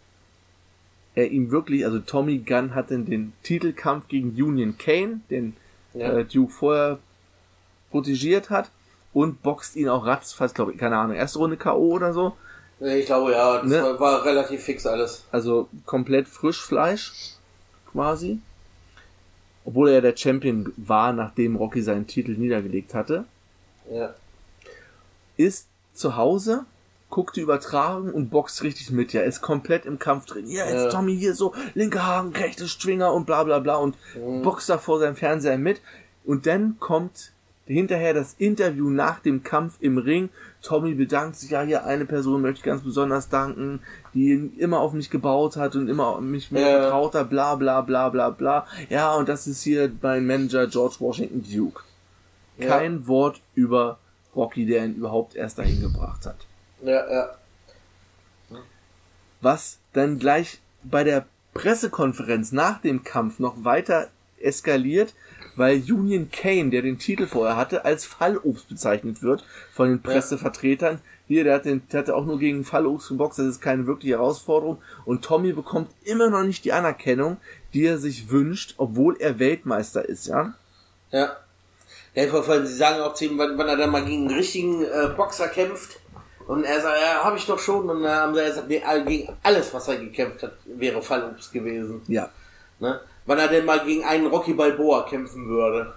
er 1.21 1.31
ihm 1.31 1.51
wirklich, 1.51 1.85
also 1.85 1.99
Tommy 1.99 2.39
Gunn 2.39 2.75
hat 2.75 2.91
dann 2.91 3.07
den 3.07 3.33
Titelkampf 3.43 4.09
gegen 4.09 4.31
Union 4.31 4.77
Kane, 4.79 5.21
den 5.31 5.57
Ja. 5.95 6.12
äh, 6.18 6.25
Duke 6.25 6.53
vorher 6.53 6.99
protegiert 7.91 8.51
hat, 8.51 8.71
und 9.12 9.43
boxt 9.43 9.75
ihn 9.77 9.89
auch 9.89 10.07
ratzfatz, 10.07 10.55
glaube 10.55 10.73
ich, 10.73 10.79
keine 10.79 10.97
Ahnung, 10.97 11.16
erste 11.16 11.39
Runde 11.41 11.57
K.O. 11.57 11.79
oder 11.95 12.12
so. 12.12 12.37
Ich 12.81 13.07
glaube, 13.07 13.33
ja, 13.33 13.59
das 13.61 13.68
Ne? 13.68 13.83
war, 13.83 13.99
war 14.01 14.25
relativ 14.25 14.62
fix 14.62 14.87
alles. 14.87 15.25
Also 15.33 15.68
komplett 15.85 16.29
Frischfleisch, 16.29 17.12
quasi. 17.91 18.39
Obwohl 19.64 19.89
er 19.89 19.95
ja 19.97 20.01
der 20.01 20.16
Champion 20.16 20.73
war, 20.77 21.12
nachdem 21.12 21.57
Rocky 21.57 21.83
seinen 21.83 22.07
Titel 22.07 22.33
niedergelegt 22.37 22.95
hatte. 22.95 23.25
Ja. 23.93 24.14
ist 25.37 25.66
zu 25.95 26.16
Hause 26.16 26.64
guckt 27.11 27.37
die 27.37 27.41
Übertragung 27.41 28.13
und 28.15 28.31
boxt 28.31 28.63
richtig 28.63 28.91
mit, 28.91 29.13
ja, 29.13 29.23
ist 29.23 29.41
komplett 29.43 29.85
im 29.85 29.99
Kampf 29.99 30.27
drin. 30.27 30.47
Ja, 30.49 30.65
jetzt 30.65 30.85
Ja. 30.85 30.89
Tommy 30.91 31.17
hier 31.17 31.35
so, 31.35 31.53
linke 31.75 32.05
Haken, 32.07 32.33
rechte 32.35 32.69
Stringer 32.69 33.13
und 33.13 33.27
bla 33.27 33.43
bla 33.45 33.59
bla 33.59 33.77
und 33.77 33.97
boxt 34.43 34.69
da 34.69 34.79
vor 34.79 34.99
seinem 35.01 35.17
Fernseher 35.17 35.59
mit. 35.59 35.81
Und 36.25 36.47
dann 36.47 36.77
kommt 36.79 37.33
hinterher 37.67 38.15
das 38.15 38.35
Interview 38.39 38.91
nach 38.91 39.21
dem 39.21 39.43
Kampf 39.45 39.77
im 39.81 39.99
Ring. 39.99 40.29
Tommy 40.63 40.95
bedankt 40.95 41.37
sich, 41.37 41.51
ja, 41.51 41.63
hier 41.63 41.85
eine 41.87 42.05
Person 42.05 42.43
möchte 42.43 42.59
ich 42.59 42.65
ganz 42.65 42.83
besonders 42.83 43.29
danken, 43.29 43.81
die 44.13 44.53
immer 44.59 44.81
auf 44.81 44.93
mich 44.93 45.09
gebaut 45.09 45.57
hat 45.57 45.77
und 45.77 45.89
immer 45.89 46.09
auf 46.09 46.21
mich 46.21 46.51
Ja. 46.51 46.59
vertraut 46.59 47.15
hat, 47.15 47.31
bla 47.31 47.55
bla 47.55 47.81
bla 47.81 48.09
bla 48.09 48.31
bla. 48.31 48.67
Ja, 48.89 49.15
und 49.15 49.29
das 49.29 49.47
ist 49.47 49.63
hier 49.63 49.91
mein 50.03 50.27
Manager 50.27 50.67
George 50.67 50.97
Washington 50.99 51.45
Duke. 51.49 51.83
Kein 52.59 53.07
Wort 53.07 53.41
über 53.55 53.99
Rocky, 54.37 54.67
der 54.67 54.85
ihn 54.85 54.95
überhaupt 54.97 55.35
erst 55.35 55.59
dahin 55.59 55.81
gebracht 55.81 56.27
hat. 56.27 56.37
Ja, 56.83 57.11
ja. 57.11 57.35
Was 59.41 59.78
dann 59.93 60.18
gleich 60.18 60.61
bei 60.83 61.05
der 61.05 61.26
Pressekonferenz 61.55 62.53
nach 62.53 62.81
dem 62.81 63.05
Kampf 63.05 63.39
noch 63.39 63.64
weiter 63.64 64.09
eskaliert, 64.39 65.14
weil 65.57 65.78
Union 65.78 66.31
Kane, 66.31 66.70
der 66.70 66.83
den 66.83 66.99
Titel 66.99 67.26
vorher 67.26 67.57
hatte, 67.57 67.85
als 67.85 68.05
Fallobst 68.05 68.68
bezeichnet 68.68 69.22
wird 69.22 69.45
von 69.72 69.89
den 69.89 70.03
Pressevertretern. 70.03 71.01
Hier, 71.28 71.45
der, 71.45 71.55
hat 71.57 71.64
den, 71.64 71.83
der 71.93 72.01
hatte 72.01 72.16
auch 72.16 72.24
nur 72.24 72.39
gegen 72.39 72.64
Fallobst 72.64 73.09
geboxt, 73.09 73.39
das 73.39 73.47
ist 73.47 73.61
keine 73.61 73.87
wirkliche 73.87 74.14
Herausforderung. 74.14 74.78
Und 75.05 75.24
Tommy 75.24 75.53
bekommt 75.53 75.91
immer 76.05 76.31
noch 76.31 76.43
nicht 76.43 76.64
die 76.64 76.72
Anerkennung, 76.72 77.37
die 77.72 77.85
er 77.85 77.99
sich 77.99 78.31
wünscht, 78.31 78.74
obwohl 78.78 79.16
er 79.20 79.39
Weltmeister 79.39 80.09
ist, 80.09 80.26
ja. 80.26 80.55
Ja. 81.11 81.37
Ja, 82.14 82.26
vor 82.26 82.49
allem, 82.49 82.66
sie 82.66 82.74
sagen 82.74 83.01
auch 83.01 83.14
zu 83.14 83.26
ihm, 83.26 83.39
wann, 83.39 83.57
wann 83.57 83.68
er 83.68 83.76
dann 83.76 83.91
mal 83.91 84.05
gegen 84.05 84.26
einen 84.26 84.37
richtigen 84.37 84.83
äh, 84.83 85.11
Boxer 85.16 85.49
kämpft. 85.49 86.00
Und 86.51 86.65
er 86.65 86.81
sagt, 86.81 86.99
ja, 87.01 87.23
habe 87.23 87.37
ich 87.37 87.47
doch 87.47 87.61
schon. 87.61 87.89
Und 87.89 88.03
dann 88.03 88.13
haben 88.13 88.35
sie 88.35 88.43
gesagt, 88.45 88.69
nee, 88.69 88.83
gegen 89.07 89.33
alles, 89.41 89.73
was 89.73 89.87
er 89.87 89.99
gekämpft 89.99 90.43
hat, 90.43 90.55
wäre 90.65 91.01
Fallobst 91.01 91.53
gewesen. 91.53 92.03
Ja. 92.09 92.29
Ne? 92.81 92.99
Wann 93.25 93.39
er 93.39 93.47
denn 93.47 93.65
mal 93.65 93.85
gegen 93.85 94.03
einen 94.03 94.27
Rocky 94.27 94.53
Balboa 94.53 95.09
kämpfen 95.09 95.49
würde. 95.49 95.95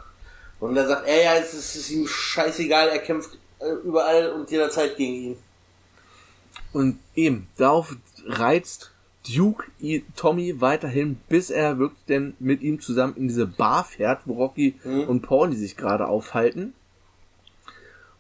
Und 0.60 0.78
er 0.78 0.88
sagt, 0.88 1.08
er 1.08 1.24
ja, 1.24 1.34
es 1.38 1.56
ist, 1.56 1.76
es 1.76 1.76
ist 1.78 1.90
ihm 1.90 2.08
scheißegal, 2.08 2.90
er 2.90 3.00
kämpft 3.00 3.32
äh, 3.58 3.72
überall 3.84 4.30
und 4.34 4.52
jederzeit 4.52 4.96
gegen 4.96 5.14
ihn. 5.14 5.38
Und 6.72 7.00
eben, 7.16 7.48
darauf 7.58 7.96
reizt 8.28 8.92
Duke 9.28 9.64
Tommy 10.16 10.62
weiterhin, 10.62 11.20
bis 11.30 11.50
er 11.50 11.80
wirklich 11.80 12.06
denn 12.08 12.36
mit 12.38 12.62
ihm 12.62 12.80
zusammen 12.80 13.16
in 13.18 13.28
diese 13.28 13.48
Bar 13.48 13.86
fährt, 13.86 14.22
wo 14.26 14.34
Rocky 14.36 14.80
Mhm. 14.84 15.08
und 15.08 15.22
Pauli 15.24 15.56
sich 15.56 15.76
gerade 15.76 16.08
aufhalten. 16.08 16.76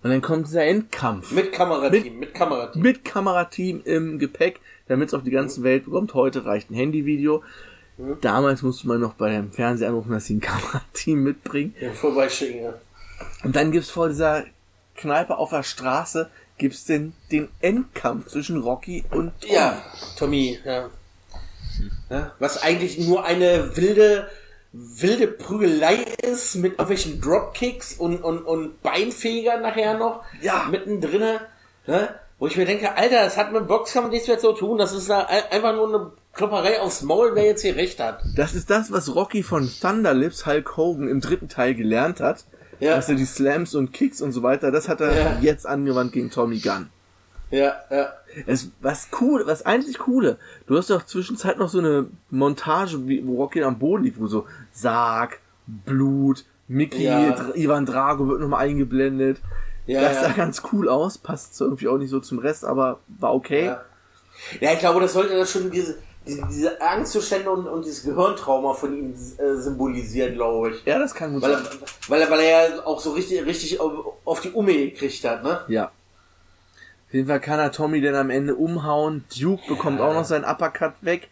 Und 0.03 0.09
dann 0.09 0.21
kommt 0.21 0.47
dieser 0.47 0.65
Endkampf. 0.65 1.31
Mit 1.31 1.53
Kamerateam, 1.53 2.19
mit, 2.19 2.33
Kamerateam. 2.33 2.81
Mit 2.81 3.05
Kamerateam 3.05 3.81
im 3.85 4.19
Gepäck, 4.19 4.59
damit 4.87 5.07
es 5.07 5.13
auf 5.13 5.23
die 5.23 5.31
ganze 5.31 5.63
Welt 5.63 5.85
bekommt. 5.85 6.13
Heute 6.13 6.45
reicht 6.45 6.69
ein 6.69 6.75
Handyvideo. 6.75 7.41
Mhm. 7.97 8.17
Damals 8.19 8.61
musste 8.63 8.87
man 8.87 8.99
noch 8.99 9.13
bei 9.13 9.29
dem 9.29 9.51
Fernseher 9.53 9.87
anrufen, 9.87 10.11
dass 10.11 10.25
sie 10.25 10.35
ein 10.35 10.41
Kamerateam 10.41 11.23
mitbringen. 11.23 11.73
Ja, 11.79 11.91
vorbeischicken, 11.91 12.63
ja. 12.63 12.73
Und 13.43 13.55
dann 13.55 13.71
gibt's 13.71 13.89
vor 13.89 14.09
dieser 14.09 14.43
Kneipe 14.95 15.37
auf 15.37 15.51
der 15.51 15.63
Straße, 15.63 16.29
gibt's 16.57 16.83
den, 16.83 17.13
den 17.31 17.47
Endkampf 17.61 18.27
zwischen 18.27 18.61
Rocky 18.61 19.05
und 19.11 19.31
Tommy. 19.39 19.53
Ja, 19.53 19.83
Tommy, 20.17 20.59
ja. 20.65 20.89
ja. 22.09 22.31
Was 22.39 22.61
eigentlich 22.61 22.99
nur 22.99 23.23
eine 23.23 23.75
wilde, 23.77 24.29
wilde 24.73 25.27
Prügelei 25.27 26.03
ist 26.23 26.55
mit 26.55 26.73
irgendwelchen 26.73 27.21
Dropkicks 27.21 27.93
und, 27.93 28.23
und, 28.23 28.39
und 28.39 28.81
Beinfegern 28.81 29.61
nachher 29.61 29.97
noch. 29.97 30.23
Ja. 30.41 30.67
Mittendrin. 30.69 31.37
Ne? 31.85 32.09
Wo 32.39 32.47
ich 32.47 32.57
mir 32.57 32.65
denke, 32.65 32.95
Alter, 32.97 33.23
das 33.23 33.37
hat 33.37 33.53
mit 33.53 33.67
Boxkampf 33.67 34.09
nichts 34.09 34.27
mehr 34.27 34.39
zu 34.39 34.51
tun. 34.53 34.77
Das 34.79 34.91
ist 34.93 35.09
da 35.09 35.21
ein- 35.25 35.43
einfach 35.51 35.75
nur 35.75 35.87
eine 35.87 36.11
Klopperei 36.33 36.81
aufs 36.81 37.03
Maul, 37.03 37.35
wer 37.35 37.45
jetzt 37.45 37.61
hier 37.61 37.75
recht 37.75 37.99
hat. 37.99 38.21
Das 38.35 38.55
ist 38.55 38.69
das, 38.71 38.91
was 38.91 39.13
Rocky 39.13 39.43
von 39.43 39.69
Thunderlips 39.81 40.45
Hulk 40.47 40.75
Hogan 40.75 41.07
im 41.07 41.21
dritten 41.21 41.47
Teil 41.49 41.75
gelernt 41.75 42.19
hat. 42.19 42.45
Ja. 42.79 42.95
Dass 42.95 43.07
er 43.07 43.15
die 43.15 43.25
Slams 43.25 43.75
und 43.75 43.93
Kicks 43.93 44.19
und 44.21 44.31
so 44.31 44.41
weiter, 44.43 44.71
das 44.71 44.89
hat 44.89 44.99
er 44.99 45.15
Ja. 45.15 45.37
jetzt 45.41 45.67
angewandt 45.67 46.11
gegen 46.11 46.31
Tommy 46.31 46.57
Gunn. 46.59 46.89
Ja, 47.53 47.75
ja. 47.91 48.13
Es, 48.47 48.71
was 48.81 49.09
cool, 49.21 49.43
was 49.45 49.63
eigentlich 49.63 49.99
coole. 49.99 50.37
Du 50.65 50.75
hast 50.75 50.89
doch 50.89 51.05
zwischenzeit 51.05 51.59
noch 51.59 51.69
so 51.69 51.77
eine 51.77 52.07
Montage, 52.31 53.07
wie, 53.07 53.25
wo 53.27 53.35
Rocky 53.35 53.61
am 53.63 53.77
Boden 53.77 54.05
liegt, 54.05 54.19
wo 54.19 54.25
so 54.25 54.47
Sarg, 54.71 55.39
Blut, 55.67 56.45
Mickey, 56.67 57.03
Ja. 57.03 57.53
Ivan 57.53 57.85
Drago 57.85 58.27
wird 58.27 58.41
nochmal 58.41 58.65
eingeblendet. 58.65 59.37
Ja, 59.85 60.01
das 60.01 60.15
ja. 60.15 60.23
sah 60.23 60.29
ganz 60.29 60.63
cool 60.71 60.89
aus, 60.89 61.19
passt 61.19 61.59
irgendwie 61.61 61.87
auch 61.87 61.97
nicht 61.99 62.09
so 62.09 62.19
zum 62.19 62.39
Rest, 62.39 62.65
aber 62.65 63.01
war 63.07 63.35
okay. 63.35 63.65
Ja. 63.65 63.81
ja, 64.59 64.73
ich 64.73 64.79
glaube, 64.79 64.99
das 65.01 65.13
sollte 65.13 65.37
das 65.37 65.51
schon 65.51 65.69
diese, 65.69 65.99
diese, 66.25 66.47
diese 66.49 66.81
Angstzustände 66.81 67.51
und, 67.51 67.67
und 67.67 67.85
dieses 67.85 68.03
Gehirntrauma 68.03 68.73
von 68.73 68.97
ihm 68.97 69.13
äh, 69.13 69.55
symbolisieren, 69.57 70.33
glaube 70.33 70.71
ich. 70.71 70.85
Ja, 70.85 70.97
das 70.97 71.13
kann 71.13 71.33
gut 71.33 71.43
Weil 71.43 71.53
sein. 71.53 71.65
er, 71.65 72.09
weil 72.09 72.21
er, 72.21 72.31
weil 72.31 72.39
er 72.39 72.77
ja 72.77 72.85
auch 72.85 72.99
so 72.99 73.11
richtig, 73.11 73.45
richtig 73.45 73.79
auf, 73.79 73.91
auf 74.25 74.41
die 74.41 74.49
Umme 74.49 74.73
gekriegt 74.73 75.23
hat, 75.25 75.43
ne? 75.43 75.61
Ja. 75.67 75.91
Auf 77.13 77.15
jeden 77.15 77.27
Fall 77.27 77.41
kann 77.41 77.59
er 77.59 77.71
Tommy 77.71 78.01
denn 78.01 78.15
am 78.15 78.31
Ende 78.31 78.55
umhauen. 78.55 79.23
Duke 79.39 79.61
bekommt 79.67 80.01
auch 80.01 80.15
noch 80.15 80.25
seinen 80.25 80.45
Uppercut 80.45 80.93
weg. 81.01 81.29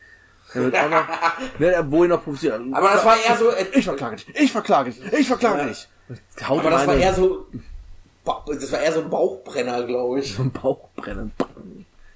Er 0.53 0.65
wird 0.65 0.75
auch 0.75 0.89
noch, 0.91 1.07
ne, 1.59 1.85
wo 1.89 2.03
ihn 2.03 2.11
noch 2.11 2.23
profitiert. 2.23 2.61
Aber 2.71 2.89
das 2.89 3.03
war 3.03 3.15
eher 3.17 3.35
so, 3.35 3.49
äh, 3.49 3.65
Ich 3.73 3.85
verklage 3.85 4.17
dich, 4.17 4.27
ich 4.39 4.51
verklage 4.51 4.91
dich, 4.91 5.01
ich 5.11 5.25
verklage 5.25 5.61
Ja. 5.61 5.65
dich. 5.65 5.87
Haut 6.47 6.59
aber 6.59 6.69
das 6.69 6.85
war 6.85 6.93
eher 6.93 7.15
so, 7.15 7.47
das 8.45 8.71
war 8.71 8.79
eher 8.79 8.93
so 8.93 9.01
ein 9.01 9.09
Bauchbrenner, 9.09 9.83
glaube 9.87 10.19
ich. 10.19 10.33
so 10.35 10.43
ein 10.43 10.51
Bauchbrennen. 10.51 11.31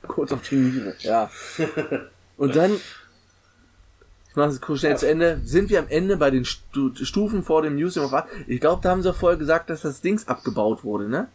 Kurz 0.08 0.32
auf 0.32 0.48
die 0.48 0.58
Niere. 0.58 0.94
Ja. 1.00 1.32
Und 2.38 2.56
dann, 2.56 2.72
ich 4.30 4.36
mache 4.36 4.50
es 4.50 4.62
kurz 4.62 4.82
schnell 4.82 4.96
zu 4.98 5.08
Ende, 5.10 5.42
sind 5.44 5.72
wir 5.72 5.80
am 5.80 5.88
Ende 5.88 6.18
bei 6.18 6.30
den 6.30 6.46
Stu 6.46 6.94
Stufen 6.94 7.42
vor 7.44 7.64
dem 7.64 7.74
Museum 7.74 8.06
of 8.06 8.14
Art. 8.14 8.28
Ich 8.46 8.62
glaube, 8.62 8.84
da 8.84 8.92
haben 8.92 9.02
sie 9.02 9.10
auch 9.10 9.16
vorher 9.16 9.40
gesagt, 9.40 9.72
dass 9.72 9.82
das 9.82 10.02
Dings 10.02 10.28
abgebaut 10.28 10.84
wurde, 10.84 11.10
ne? 11.10 11.30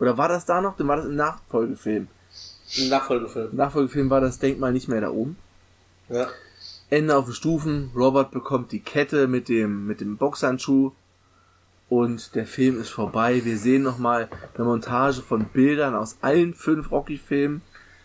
Oder 0.00 0.18
war 0.18 0.28
das 0.28 0.44
da 0.44 0.60
noch? 0.60 0.76
Dann 0.76 0.88
war 0.88 0.96
das 0.96 1.06
im 1.06 1.16
Nachfolgefilm. 1.16 2.08
Ein 2.78 2.88
Nachfolgefilm. 2.88 3.50
Im 3.52 3.56
Nachfolgefilm 3.56 4.10
war 4.10 4.20
das 4.20 4.38
Denkmal 4.38 4.72
nicht 4.72 4.88
mehr 4.88 5.00
da 5.00 5.10
oben. 5.10 5.36
Ja. 6.08 6.28
Ende 6.90 7.16
auf 7.16 7.24
den 7.26 7.34
Stufen. 7.34 7.90
Robert 7.94 8.30
bekommt 8.30 8.72
die 8.72 8.80
Kette 8.80 9.26
mit 9.28 9.48
dem, 9.48 9.86
mit 9.86 10.00
dem 10.00 10.16
Boxhandschuh. 10.16 10.92
Und 11.88 12.34
der 12.34 12.46
Film 12.46 12.80
ist 12.80 12.90
vorbei. 12.90 13.44
Wir 13.44 13.58
sehen 13.58 13.82
nochmal 13.82 14.28
eine 14.54 14.64
Montage 14.64 15.22
von 15.22 15.44
Bildern 15.46 15.94
aus 15.94 16.16
allen 16.20 16.52
fünf 16.54 16.90
Rocky-Filmen. 16.90 17.62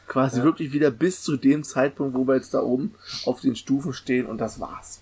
Quasi 0.08 0.40
Ja. 0.40 0.44
wirklich 0.44 0.72
wieder 0.74 0.92
bis 0.92 1.24
zu 1.24 1.36
dem 1.38 1.64
Zeitpunkt, 1.64 2.16
wo 2.16 2.28
wir 2.28 2.36
jetzt 2.36 2.54
da 2.54 2.62
oben 2.62 2.94
auf 3.26 3.42
den 3.42 3.56
Stufen 3.56 3.94
stehen. 3.94 4.28
Und 4.28 4.40
das 4.40 4.60
war's. 4.60 5.02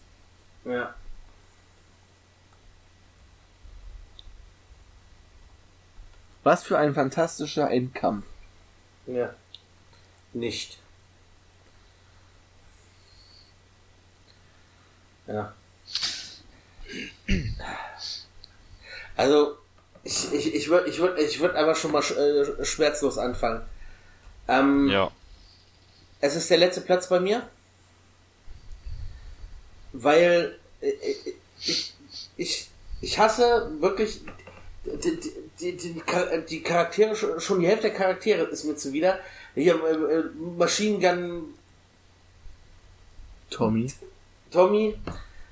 Ja. 0.66 0.94
Was 6.50 6.64
für 6.64 6.80
ein 6.80 6.95
fantastischer 6.95 7.70
Endkampf. 7.70 8.26
Ja. 9.06 9.36
Nicht. 10.34 10.80
Ja. 15.28 15.54
Also, 19.16 19.60
ich, 20.04 20.34
ich, 20.34 20.56
ich 20.56 20.70
würde 20.70 20.89
ich 20.89 20.97
würd, 20.97 21.20
ich 21.20 21.39
würd 21.39 21.56
einfach 21.56 21.76
schon 21.76 21.91
mal 21.91 22.02
sch 22.02 22.18
äh, 22.18 22.66
schmerzlos 22.66 23.20
anfangen. 23.20 23.62
Ähm, 24.47 24.88
Ja. 24.88 25.12
Es 26.20 26.36
ist 26.36 26.50
der 26.50 26.58
letzte 26.58 26.82
Platz 26.82 27.10
bei 27.10 27.20
mir, 27.20 27.47
weil 29.93 30.58
äh, 30.82 30.89
äh, 30.89 31.16
ich, 31.60 31.93
ich, 32.38 32.70
ich 33.02 33.20
hasse 33.20 33.70
wirklich 33.82 34.22
die, 35.60 35.76
die, 35.76 35.93
die, 35.93 36.01
die 36.49 36.64
Charaktere, 36.64 37.16
schon 37.16 37.60
die 37.60 37.68
Hälfte 37.68 37.89
der 37.89 37.97
Charaktere 37.97 38.43
ist 38.43 38.64
mir 38.64 38.76
zuwider. 38.76 39.20
Hier, 39.55 39.76
äh, 39.76 40.16
äh, 40.16 40.24
Machine 40.57 40.99
Gun 40.99 41.53
Tommy. 43.49 43.91
Tommy, 44.51 44.95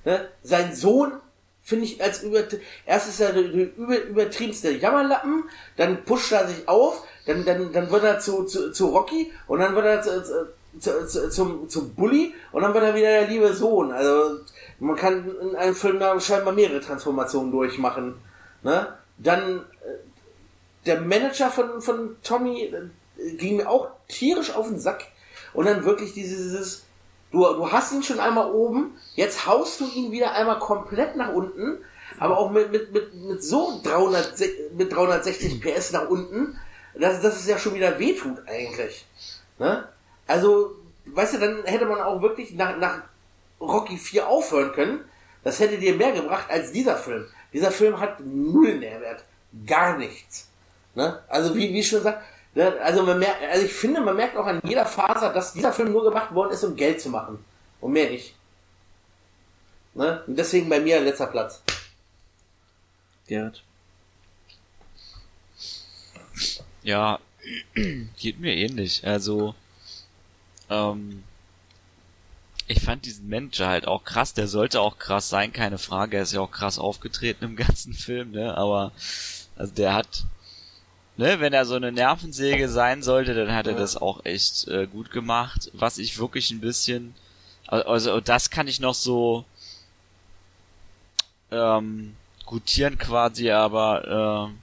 ne? 0.05 0.29
sein 0.43 0.73
Sohn 0.73 1.13
finde 1.61 1.85
ich 1.85 2.01
als 2.01 2.23
über 2.23 2.43
erst 2.85 3.09
ist 3.09 3.19
er 3.19 3.33
der, 3.33 3.43
über, 3.43 4.01
übertriebenste 4.01 4.71
Jammerlappen, 4.71 5.43
dann 5.75 6.03
pusht 6.05 6.31
er 6.31 6.47
sich 6.47 6.67
auf, 6.67 7.03
dann 7.25 7.43
dann 7.43 7.73
dann 7.73 7.91
wird 7.91 8.03
er 8.03 8.19
zu 8.19 8.45
zu, 8.45 8.71
zu 8.71 8.87
Rocky 8.87 9.31
und 9.47 9.59
dann 9.59 9.75
wird 9.75 9.85
er 9.85 10.01
zu, 10.01 10.23
zu, 10.23 10.47
zu, 10.79 11.07
zu, 11.07 11.29
zum 11.29 11.69
zum 11.69 11.93
Bully 11.93 12.33
und 12.51 12.61
dann 12.61 12.73
wird 12.73 12.83
er 12.83 12.95
wieder 12.95 13.09
der 13.09 13.27
liebe 13.27 13.53
Sohn. 13.53 13.91
Also 13.91 14.39
man 14.79 14.95
kann 14.95 15.29
in 15.41 15.55
einem 15.55 15.75
Film 15.75 15.99
da 15.99 16.19
scheinbar 16.19 16.53
mehrere 16.53 16.79
Transformationen 16.79 17.51
durchmachen, 17.51 18.15
ne? 18.63 18.87
Dann 19.17 19.59
äh, 19.59 20.85
der 20.85 21.01
Manager 21.01 21.49
von, 21.49 21.81
von 21.81 22.15
Tommy 22.23 22.63
äh, 22.63 23.31
ging 23.35 23.57
mir 23.57 23.69
auch 23.69 23.89
tierisch 24.07 24.53
auf 24.53 24.67
den 24.67 24.79
Sack. 24.79 25.05
Und 25.53 25.65
dann 25.65 25.83
wirklich 25.85 26.13
dieses, 26.13 26.37
dieses 26.43 26.83
du, 27.31 27.39
du 27.39 27.71
hast 27.71 27.91
ihn 27.93 28.03
schon 28.03 28.19
einmal 28.19 28.51
oben, 28.51 28.97
jetzt 29.15 29.45
haust 29.47 29.79
du 29.79 29.85
ihn 29.87 30.11
wieder 30.11 30.33
einmal 30.33 30.59
komplett 30.59 31.15
nach 31.15 31.33
unten, 31.33 31.79
aber 32.19 32.37
auch 32.37 32.51
mit, 32.51 32.71
mit, 32.71 32.91
mit, 32.93 33.13
mit 33.13 33.43
so 33.43 33.81
300, 33.83 34.37
se- 34.37 34.69
mit 34.75 34.93
360 34.93 35.59
PS 35.61 35.91
nach 35.91 36.09
unten, 36.09 36.57
dass, 36.95 37.21
dass 37.21 37.35
es 37.37 37.47
ja 37.47 37.57
schon 37.57 37.73
wieder 37.75 37.99
wehtut 37.99 38.37
eigentlich. 38.47 39.05
Ne? 39.59 39.87
Also, 40.25 40.75
weißt 41.05 41.35
du, 41.35 41.37
dann 41.39 41.63
hätte 41.65 41.85
man 41.85 41.99
auch 42.01 42.21
wirklich 42.21 42.53
nach, 42.53 42.77
nach 42.77 43.01
Rocky 43.59 43.97
4 43.97 44.27
aufhören 44.27 44.71
können. 44.71 44.99
Das 45.43 45.59
hätte 45.59 45.77
dir 45.77 45.95
mehr 45.95 46.11
gebracht 46.11 46.49
als 46.49 46.71
dieser 46.71 46.97
Film. 46.97 47.25
Dieser 47.53 47.71
Film 47.71 47.99
hat 47.99 48.19
null 48.19 48.75
Nährwert. 48.75 49.23
Gar 49.65 49.97
nichts. 49.97 50.47
Ne? 50.95 51.21
Also, 51.27 51.55
wie, 51.55 51.73
wie 51.73 51.83
schon 51.83 51.99
gesagt, 51.99 52.23
ne? 52.53 52.73
also, 52.81 53.03
man 53.03 53.19
merkt, 53.19 53.41
also 53.43 53.65
ich 53.65 53.73
finde, 53.73 54.01
man 54.01 54.15
merkt 54.15 54.35
auch 54.35 54.45
an 54.45 54.61
jeder 54.63 54.85
Faser, 54.85 55.31
dass 55.31 55.53
dieser 55.53 55.71
Film 55.71 55.91
nur 55.91 56.03
gemacht 56.03 56.33
worden 56.33 56.51
ist, 56.51 56.63
um 56.63 56.75
Geld 56.75 57.01
zu 57.01 57.09
machen. 57.09 57.43
Und 57.79 57.93
mehr 57.93 58.09
nicht. 58.09 58.35
Ne? 59.93 60.23
Und 60.27 60.37
deswegen 60.37 60.69
bei 60.69 60.79
mir 60.79 60.99
letzter 60.99 61.27
Platz. 61.27 61.61
Gerrit. 63.27 63.63
Ja, 66.83 67.19
geht 68.17 68.39
mir 68.39 68.55
ähnlich. 68.55 69.05
Also, 69.05 69.55
ähm, 70.69 71.23
ich 72.67 72.81
fand 72.81 73.05
diesen 73.05 73.29
Manager 73.29 73.67
halt 73.67 73.87
auch 73.87 74.03
krass. 74.03 74.33
Der 74.33 74.47
sollte 74.47 74.81
auch 74.81 74.99
krass 74.99 75.29
sein, 75.29 75.53
keine 75.53 75.77
Frage. 75.77 76.17
Er 76.17 76.23
ist 76.23 76.33
ja 76.33 76.41
auch 76.41 76.51
krass 76.51 76.79
aufgetreten 76.79 77.45
im 77.45 77.55
ganzen 77.55 77.93
Film, 77.93 78.31
ne? 78.31 78.55
Aber, 78.57 78.91
also 79.55 79.73
der 79.73 79.93
hat, 79.93 80.25
ne, 81.15 81.39
wenn 81.39 81.53
er 81.53 81.65
so 81.65 81.75
eine 81.75 81.91
Nervensäge 81.91 82.67
sein 82.69 83.03
sollte, 83.03 83.33
dann 83.33 83.53
hat 83.53 83.67
er 83.67 83.75
das 83.75 83.95
auch 83.95 84.25
echt 84.25 84.67
äh, 84.67 84.87
gut 84.87 85.11
gemacht. 85.11 85.71
Was 85.73 85.97
ich 85.97 86.19
wirklich 86.19 86.51
ein 86.51 86.61
bisschen, 86.61 87.15
also 87.67 88.19
das 88.21 88.49
kann 88.49 88.67
ich 88.67 88.79
noch 88.79 88.95
so 88.95 89.45
ähm, 91.51 92.15
gutieren 92.45 92.97
quasi, 92.97 93.51
aber 93.51 94.47
ähm, 94.49 94.57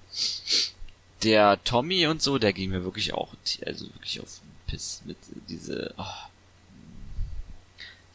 der 1.22 1.62
Tommy 1.64 2.07
und 2.07 2.22
so, 2.22 2.38
der 2.38 2.52
ging 2.52 2.70
mir 2.70 2.84
wirklich 2.84 3.14
auch, 3.14 3.30
also 3.64 3.86
wirklich 3.94 4.20
auf 4.20 4.40
den 4.40 4.52
Piss 4.66 5.02
mit 5.07 5.16
diese, 5.48 5.94
oh, 5.96 6.05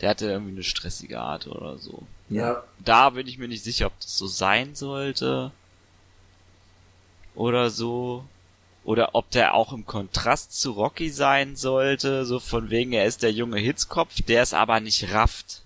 der 0.01 0.09
hatte 0.09 0.27
irgendwie 0.27 0.51
eine 0.51 0.63
stressige 0.63 1.19
Art 1.19 1.47
oder 1.47 1.77
so. 1.77 2.03
Ja. 2.29 2.63
Da 2.83 3.09
bin 3.09 3.27
ich 3.27 3.37
mir 3.37 3.47
nicht 3.47 3.63
sicher, 3.63 3.87
ob 3.87 3.99
das 3.99 4.17
so 4.17 4.27
sein 4.27 4.75
sollte 4.75 5.51
oder 7.35 7.69
so. 7.69 8.23
Oder 8.85 9.13
ob 9.13 9.29
der 9.29 9.53
auch 9.53 9.73
im 9.73 9.85
Kontrast 9.85 10.59
zu 10.59 10.71
Rocky 10.71 11.09
sein 11.09 11.55
sollte, 11.55 12.25
so 12.25 12.39
von 12.39 12.69
wegen, 12.69 12.93
er 12.93 13.05
ist 13.05 13.21
der 13.21 13.31
junge 13.31 13.59
Hitzkopf, 13.59 14.21
der 14.21 14.41
es 14.41 14.53
aber 14.53 14.79
nicht 14.79 15.13
rafft. 15.13 15.61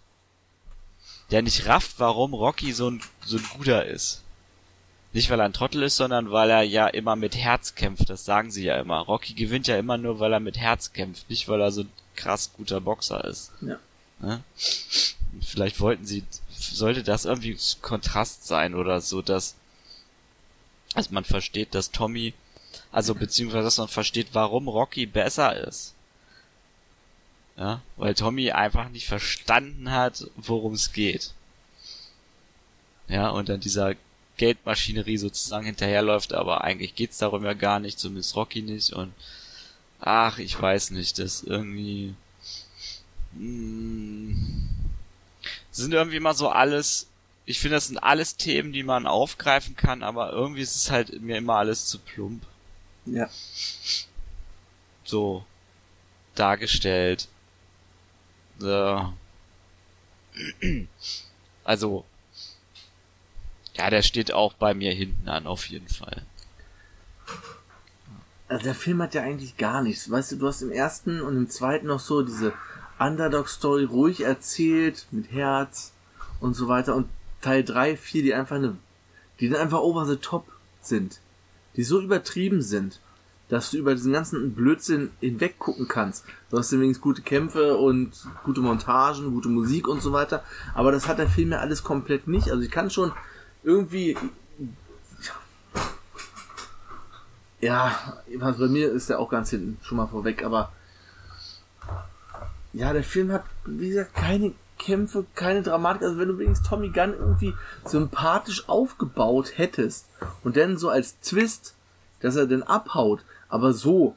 Der 1.31 1.41
nicht 1.41 1.67
rafft, 1.67 1.99
warum 1.99 2.33
Rocky 2.33 2.73
so 2.73 2.89
ein, 2.89 3.01
so 3.23 3.37
ein 3.37 3.45
guter 3.55 3.85
ist. 3.85 4.23
Nicht 5.13 5.29
weil 5.29 5.39
er 5.39 5.45
ein 5.45 5.53
Trottel 5.53 5.83
ist, 5.83 5.95
sondern 5.95 6.31
weil 6.31 6.49
er 6.49 6.63
ja 6.63 6.87
immer 6.87 7.15
mit 7.15 7.37
Herz 7.37 7.75
kämpft, 7.75 8.09
das 8.09 8.25
sagen 8.25 8.49
sie 8.49 8.65
ja 8.65 8.77
immer. 8.79 8.99
Rocky 8.99 9.35
gewinnt 9.35 9.67
ja 9.67 9.77
immer 9.77 9.97
nur, 9.97 10.19
weil 10.19 10.33
er 10.33 10.39
mit 10.39 10.57
Herz 10.57 10.91
kämpft, 10.91 11.29
nicht 11.29 11.47
weil 11.47 11.61
er 11.61 11.71
so 11.71 11.81
ein 11.81 11.91
krass 12.15 12.51
guter 12.57 12.81
Boxer 12.81 13.23
ist. 13.25 13.51
Ja. 13.61 13.77
Ne? 14.23 14.41
Vielleicht 15.41 15.81
wollten 15.81 16.05
sie, 16.05 16.23
sollte 16.49 17.03
das 17.03 17.25
irgendwie 17.25 17.57
Kontrast 17.81 18.47
sein 18.47 18.73
oder 18.73 19.01
so, 19.01 19.21
dass, 19.21 19.55
dass 20.95 21.11
man 21.11 21.25
versteht, 21.25 21.75
dass 21.75 21.91
Tommy, 21.91 22.33
also 22.91 23.15
beziehungsweise 23.15 23.65
dass 23.65 23.77
man 23.77 23.89
versteht, 23.89 24.29
warum 24.31 24.69
Rocky 24.69 25.05
besser 25.05 25.67
ist. 25.67 25.93
Ja, 27.57 27.81
weil 27.97 28.15
Tommy 28.15 28.51
einfach 28.51 28.89
nicht 28.89 29.07
verstanden 29.07 29.91
hat, 29.91 30.25
worum 30.37 30.73
es 30.73 30.93
geht. 30.93 31.33
Ja, 33.07 33.29
und 33.29 33.49
dann 33.49 33.59
dieser 33.59 33.95
Geldmaschinerie 34.37 35.17
sozusagen 35.17 35.65
hinterherläuft, 35.65 36.33
aber 36.33 36.63
eigentlich 36.63 36.95
geht's 36.95 37.17
darum 37.17 37.43
ja 37.43 37.53
gar 37.53 37.79
nicht, 37.79 37.99
zumindest 37.99 38.35
Rocky 38.35 38.61
nicht 38.61 38.93
und 38.93 39.13
ach, 39.99 40.39
ich 40.39 40.59
weiß 40.59 40.91
nicht, 40.91 41.19
das 41.19 41.43
irgendwie 41.43 42.15
mh, 43.37 44.35
sind 45.71 45.93
irgendwie 45.93 46.17
immer 46.17 46.33
so 46.33 46.49
alles, 46.49 47.07
ich 47.45 47.59
finde, 47.59 47.75
das 47.77 47.87
sind 47.87 47.97
alles 47.97 48.37
Themen, 48.37 48.71
die 48.73 48.83
man 48.83 49.07
aufgreifen 49.07 49.75
kann, 49.75 50.03
aber 50.03 50.31
irgendwie 50.31 50.61
ist 50.61 50.75
es 50.75 50.91
halt 50.91 51.21
mir 51.21 51.37
immer 51.37 51.55
alles 51.55 51.87
zu 51.87 51.99
plump 51.99 52.43
Ja. 53.05 53.29
so 55.03 55.45
dargestellt. 56.35 57.27
Äh, 58.61 59.03
also, 61.63 62.05
ja, 63.75 63.89
der 63.89 64.01
steht 64.03 64.31
auch 64.31 64.53
bei 64.53 64.73
mir 64.73 64.93
hinten 64.93 65.27
an, 65.27 65.47
auf 65.47 65.67
jeden 65.67 65.87
Fall. 65.89 66.23
Also 68.47 68.65
der 68.65 68.75
Film 68.75 69.01
hat 69.01 69.15
ja 69.15 69.23
eigentlich 69.23 69.57
gar 69.57 69.81
nichts. 69.81 70.11
Weißt 70.11 70.31
du, 70.33 70.35
du 70.35 70.47
hast 70.47 70.61
im 70.61 70.71
ersten 70.71 71.21
und 71.21 71.35
im 71.37 71.49
zweiten 71.49 71.87
noch 71.87 71.99
so 71.99 72.21
diese 72.21 72.53
Underdog-Story 73.05 73.85
ruhig 73.85 74.21
erzählt, 74.21 75.07
mit 75.11 75.31
Herz 75.31 75.93
und 76.39 76.53
so 76.53 76.67
weiter. 76.67 76.95
Und 76.95 77.07
Teil 77.41 77.63
3, 77.63 77.97
4, 77.97 78.23
die 78.23 78.33
einfach 78.33 78.55
eine, 78.57 78.77
die 79.39 79.49
dann 79.49 79.61
einfach 79.61 79.79
over 79.79 80.05
the 80.05 80.17
top 80.17 80.45
sind. 80.81 81.19
Die 81.75 81.83
so 81.83 81.99
übertrieben 81.99 82.61
sind, 82.61 82.99
dass 83.49 83.71
du 83.71 83.77
über 83.77 83.93
diesen 83.93 84.13
ganzen 84.13 84.53
Blödsinn 84.53 85.11
hinweg 85.19 85.59
gucken 85.59 85.87
kannst. 85.87 86.25
Du 86.49 86.57
hast 86.57 86.71
übrigens 86.71 87.01
gute 87.01 87.21
Kämpfe 87.21 87.77
und 87.77 88.11
gute 88.43 88.61
Montagen, 88.61 89.31
gute 89.31 89.49
Musik 89.49 89.87
und 89.87 90.01
so 90.01 90.13
weiter. 90.13 90.43
Aber 90.73 90.91
das 90.91 91.07
hat 91.07 91.19
der 91.19 91.29
Film 91.29 91.51
ja 91.51 91.59
alles 91.59 91.83
komplett 91.83 92.27
nicht. 92.27 92.49
Also 92.49 92.63
ich 92.63 92.71
kann 92.71 92.89
schon 92.89 93.11
irgendwie 93.63 94.17
ja, 97.63 98.17
bei 98.37 98.67
mir 98.67 98.91
ist 98.91 99.09
der 99.09 99.19
auch 99.19 99.29
ganz 99.29 99.49
hinten 99.49 99.77
schon 99.83 99.97
mal 99.97 100.07
vorweg, 100.07 100.43
aber 100.43 100.73
ja, 102.73 102.91
der 102.91 103.03
Film 103.03 103.31
hat, 103.31 103.43
wie 103.65 103.89
gesagt, 103.89 104.15
keine 104.15 104.53
Kämpfe, 104.79 105.25
keine 105.35 105.61
Dramatik. 105.61 106.03
Also 106.03 106.19
wenn 106.19 106.27
du 106.27 106.39
wenigstens 106.39 106.67
Tommy 106.67 106.89
Gunn 106.89 107.13
irgendwie 107.13 107.53
sympathisch 107.85 108.67
aufgebaut 108.67 109.53
hättest 109.55 110.07
und 110.43 110.57
dann 110.57 110.77
so 110.77 110.89
als 110.89 111.19
Twist, 111.21 111.75
dass 112.19 112.35
er 112.35 112.47
dann 112.47 112.63
abhaut, 112.63 113.23
aber 113.49 113.73
so, 113.73 114.15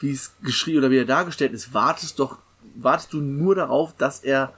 wie 0.00 0.10
es 0.10 0.32
geschrieben 0.42 0.78
oder 0.78 0.90
wie 0.90 0.98
er 0.98 1.04
dargestellt 1.04 1.52
ist, 1.52 1.72
wartest 1.72 2.18
doch, 2.18 2.38
wartest 2.74 3.12
du 3.12 3.18
nur 3.18 3.54
darauf, 3.54 3.94
dass 3.96 4.20
er 4.20 4.52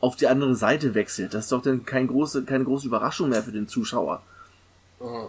auf 0.00 0.16
die 0.16 0.26
andere 0.26 0.54
Seite 0.54 0.94
wechselt. 0.94 1.34
Das 1.34 1.44
ist 1.44 1.52
doch 1.52 1.62
dann 1.62 1.84
kein 1.84 2.06
große, 2.06 2.44
keine 2.44 2.64
große 2.64 2.86
Überraschung 2.86 3.28
mehr 3.28 3.42
für 3.42 3.52
den 3.52 3.68
Zuschauer. 3.68 4.22
Mhm. 5.00 5.28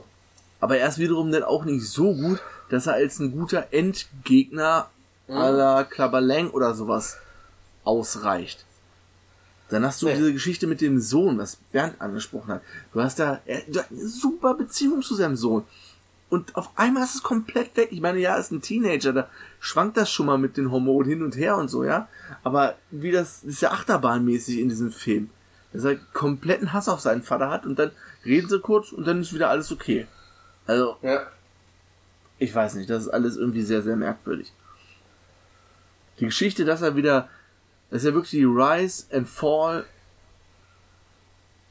Aber 0.60 0.78
er 0.78 0.88
ist 0.88 0.98
wiederum 0.98 1.32
dann 1.32 1.44
auch 1.44 1.66
nicht 1.66 1.86
so 1.88 2.14
gut, 2.14 2.42
dass 2.70 2.88
er 2.88 2.94
als 2.94 3.20
ein 3.20 3.32
guter 3.32 3.68
Endgegner 3.72 4.90
à 5.30 5.50
la 5.52 5.84
Klabberlang 5.84 6.50
oder 6.52 6.74
sowas 6.74 7.18
ausreicht. 7.84 8.66
Dann 9.70 9.86
hast 9.86 10.02
du 10.02 10.06
Nee. 10.06 10.16
diese 10.16 10.32
Geschichte 10.34 10.66
mit 10.68 10.80
dem 10.80 11.00
Sohn, 11.02 11.38
was 11.38 11.58
Bernd 11.72 12.00
angesprochen 12.00 12.54
hat. 12.54 12.62
Du 12.94 13.02
hast 13.02 13.20
da 13.20 13.42
er, 13.46 13.62
du 13.68 13.80
hast 13.80 13.92
eine 13.92 14.08
super 14.08 14.54
Beziehung 14.54 15.02
zu 15.02 15.16
seinem 15.16 15.36
Sohn. 15.36 15.66
Und 16.30 16.56
auf 16.56 16.72
einmal 16.76 17.04
ist 17.04 17.16
es 17.16 17.24
komplett 17.24 17.76
weg. 17.78 17.90
Ich 17.92 18.02
meine, 18.02 18.20
ja, 18.20 18.36
ist 18.36 18.52
ein 18.52 18.62
Teenager, 18.62 19.14
da 19.14 19.30
schwankt 19.60 19.96
das 19.98 20.12
schon 20.12 20.26
mal 20.26 20.38
mit 20.38 20.58
den 20.58 20.72
Hormonen 20.72 21.10
hin 21.10 21.24
und 21.24 21.38
her 21.38 21.56
und 21.58 21.70
so, 21.70 21.84
ja. 21.86 22.08
Aber 22.44 22.76
wie 22.92 23.12
das, 23.12 23.42
das 23.42 23.54
ist 23.54 23.62
ja 23.62 23.72
achterbahnmäßig 23.72 24.60
in 24.60 24.68
diesem 24.70 24.92
Film. 24.92 25.30
Dass 25.74 25.84
er 25.86 25.96
kompletten 26.14 26.72
Hass 26.74 26.90
auf 26.90 27.00
seinen 27.02 27.24
Vater 27.24 27.50
hat 27.50 27.66
und 27.66 27.78
dann 27.80 27.92
reden 28.26 28.50
sie 28.50 28.60
kurz 28.60 28.92
und 28.92 29.06
dann 29.08 29.22
ist 29.22 29.34
wieder 29.34 29.50
alles 29.50 29.72
okay. 29.72 30.08
Also, 30.66 30.98
Ja. 31.02 31.28
ich 32.40 32.54
weiß 32.54 32.76
nicht, 32.76 32.90
das 32.90 33.04
ist 33.04 33.10
alles 33.10 33.38
irgendwie 33.38 33.64
sehr, 33.64 33.82
sehr 33.82 33.96
merkwürdig. 33.96 34.52
Die 36.20 36.26
Geschichte, 36.26 36.66
dass 36.66 36.82
er 36.82 36.96
wieder, 36.96 37.30
das 37.90 38.04
ist 38.04 38.08
ja 38.10 38.14
wirklich 38.14 38.32
die 38.32 38.44
Rise 38.44 39.06
and 39.12 39.28
Fall 39.30 39.86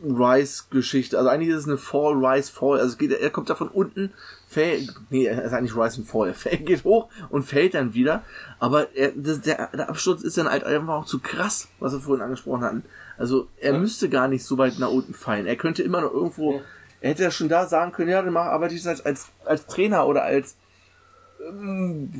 Rise 0.03 0.65
Geschichte. 0.71 1.17
Also 1.17 1.31
eigentlich 1.31 1.49
ist 1.49 1.61
es 1.61 1.67
eine 1.67 1.79
Fall, 1.79 2.13
Rise, 2.15 2.53
Fall. 2.53 2.81
Also 2.81 2.99
geht, 2.99 3.13
er 3.13 3.31
kommt 3.31 3.49
da 3.49 3.55
von 3.55 3.69
unten, 3.69 4.13
fällt, 4.47 4.95
nee, 5.09 5.25
er 5.25 5.43
ist 5.43 5.55
eigentlich 5.55 5.75
Rise 5.75 5.99
and 6.03 6.07
Fall. 6.09 6.29
Er 6.29 6.35
fällt, 6.35 6.67
geht 6.67 6.85
hoch 6.85 7.09
und 7.31 7.45
fällt 7.45 7.73
dann 7.75 7.95
wieder. 7.95 8.23
Aber 8.59 8.95
er, 8.95 9.13
das, 9.17 9.41
der, 9.41 9.69
der 9.73 9.89
Absturz 9.89 10.23
ist 10.23 10.37
dann 10.37 10.51
halt 10.51 10.65
einfach 10.65 10.95
auch 10.95 11.07
zu 11.07 11.19
krass, 11.21 11.69
was 11.81 11.93
wir 11.95 12.01
vorhin 12.01 12.23
angesprochen 12.23 12.63
hatten. 12.63 12.85
Also 13.17 13.49
er 13.59 13.73
Ja. 13.73 13.79
müsste 13.79 14.11
gar 14.11 14.29
nicht 14.29 14.45
so 14.45 14.59
weit 14.59 14.79
nach 14.79 14.91
unten 14.91 15.15
fallen. 15.15 15.47
Er 15.47 15.57
könnte 15.57 15.83
immer 15.83 16.03
noch 16.03 16.13
irgendwo, 16.13 16.57
Ja. 16.57 16.61
er 17.01 17.11
hätte 17.11 17.23
ja 17.23 17.31
schon 17.31 17.49
da 17.49 17.67
sagen 17.67 17.93
können, 17.93 18.11
ja, 18.11 18.21
dann 18.21 18.35
mach, 18.35 18.45
arbeite 18.45 18.75
ich 18.75 18.87
als, 18.87 19.01
als, 19.05 19.29
als 19.47 19.67
Trainer 19.67 20.07
oder 20.07 20.25
als 20.25 20.57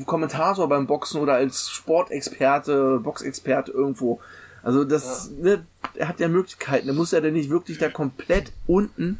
Kommentator 0.05 0.69
beim 0.69 0.87
Boxen 0.87 1.21
oder 1.21 1.33
als 1.33 1.69
Sportexperte, 1.69 2.99
Boxexperte 2.99 3.71
irgendwo. 3.71 4.19
Also 4.63 4.83
das, 4.83 5.31
ne, 5.31 5.65
er 5.95 6.07
hat 6.07 6.19
ja 6.19 6.27
Möglichkeiten. 6.27 6.87
Er 6.87 6.93
muss 6.93 7.11
ja 7.11 7.21
dann 7.21 7.33
nicht 7.33 7.49
wirklich 7.49 7.77
da 7.77 7.89
komplett 7.89 8.51
unten 8.65 9.19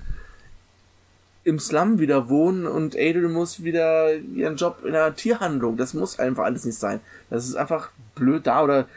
im 1.43 1.60
Slum 1.60 2.00
wieder 2.00 2.30
wohnen 2.30 2.68
und 2.68 2.95
Adel 2.95 3.30
muss 3.30 3.64
wieder 3.64 4.14
ihren 4.14 4.58
Job 4.58 4.80
in 4.84 4.89
einer 4.89 5.16
Tierhandlung. 5.16 5.78
Das 5.78 5.93
muss 5.93 6.20
einfach 6.20 6.43
alles 6.43 6.66
nicht 6.66 6.78
sein. 6.78 7.00
Das 7.30 7.48
ist 7.48 7.56
einfach 7.56 7.89
blöd 8.16 8.48
da 8.48 8.64
oder 8.64 8.88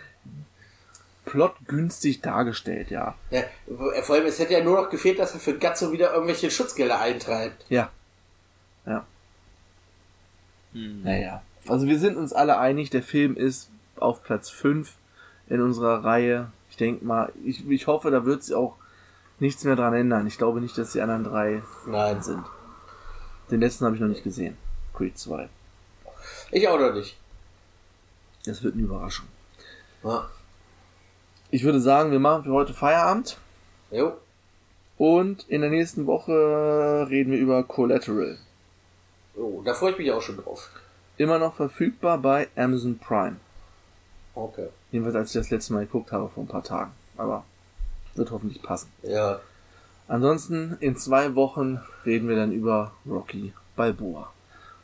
plotgünstig 1.26 2.22
dargestellt, 2.22 2.90
ja. 2.90 3.14
ja. 3.30 3.42
Vor 4.02 4.16
allem, 4.16 4.26
es 4.26 4.40
hätte 4.40 4.54
ja 4.54 4.64
nur 4.64 4.82
noch 4.82 4.90
gefehlt, 4.90 5.20
dass 5.20 5.34
er 5.34 5.38
für 5.38 5.56
Gatzo 5.56 5.92
wieder 5.92 6.12
irgendwelche 6.12 6.50
Schutzgelder 6.50 7.00
eintreibt. 7.00 7.66
Ja. 7.68 7.90
Ja. 8.84 9.06
Hm. 10.72 11.02
Naja. 11.02 11.42
Also 11.68 11.86
wir 11.86 11.98
sind 11.98 12.16
uns 12.16 12.32
alle 12.32 12.58
einig, 12.58 12.90
der 12.90 13.02
Film 13.02 13.36
ist 13.36 13.70
auf 13.96 14.22
Platz 14.22 14.50
5 14.50 14.94
in 15.48 15.60
unserer 15.60 16.04
Reihe. 16.04 16.50
Ich 16.70 16.76
denke 16.76 17.04
mal, 17.04 17.32
ich, 17.44 17.68
ich 17.68 17.86
hoffe, 17.86 18.10
da 18.10 18.24
wird 18.24 18.42
sich 18.42 18.54
auch 18.54 18.76
nichts 19.38 19.64
mehr 19.64 19.76
dran 19.76 19.94
ändern. 19.94 20.26
Ich 20.26 20.38
glaube 20.38 20.60
nicht, 20.60 20.76
dass 20.78 20.92
die 20.92 21.00
anderen 21.00 21.24
drei 21.24 21.62
Nein. 21.86 22.22
sind. 22.22 22.44
Den 23.50 23.60
letzten 23.60 23.84
habe 23.84 23.96
ich 23.96 24.00
noch 24.00 24.08
nicht 24.08 24.24
gesehen. 24.24 24.56
Creed 24.94 25.18
2. 25.18 25.48
Ich 26.52 26.68
auch 26.68 26.78
noch 26.78 26.92
nicht. 26.94 27.16
Das 28.44 28.62
wird 28.62 28.74
eine 28.74 28.84
Überraschung. 28.84 29.26
Ja. 30.04 30.28
Ich 31.50 31.64
würde 31.64 31.80
sagen, 31.80 32.12
wir 32.12 32.20
machen 32.20 32.44
für 32.44 32.52
heute 32.52 32.72
Feierabend. 32.72 33.38
Jo. 33.90 34.12
Und 34.96 35.48
in 35.48 35.62
der 35.62 35.70
nächsten 35.70 36.06
Woche 36.06 37.06
reden 37.10 37.32
wir 37.32 37.38
über 37.38 37.64
Collateral. 37.64 38.38
Oh, 39.36 39.62
da 39.64 39.74
freue 39.74 39.92
ich 39.92 39.98
mich 39.98 40.10
auch 40.12 40.22
schon 40.22 40.36
drauf. 40.36 40.70
Immer 41.16 41.38
noch 41.38 41.54
verfügbar 41.54 42.18
bei 42.18 42.48
Amazon 42.56 42.98
Prime. 42.98 43.36
Okay. 44.34 44.68
Jedenfalls 44.90 45.16
als 45.16 45.34
ich 45.34 45.40
das 45.40 45.50
letzte 45.50 45.72
Mal 45.72 45.86
geguckt 45.86 46.12
habe 46.12 46.28
vor 46.28 46.44
ein 46.44 46.48
paar 46.48 46.64
Tagen. 46.64 46.92
Aber 47.16 47.44
wird 48.14 48.30
hoffentlich 48.30 48.62
passen. 48.62 48.90
Ja. 49.02 49.40
Ansonsten 50.08 50.76
in 50.80 50.96
zwei 50.96 51.34
Wochen 51.34 51.80
reden 52.04 52.28
wir 52.28 52.36
dann 52.36 52.52
über 52.52 52.92
Rocky 53.06 53.52
Balboa. 53.76 54.32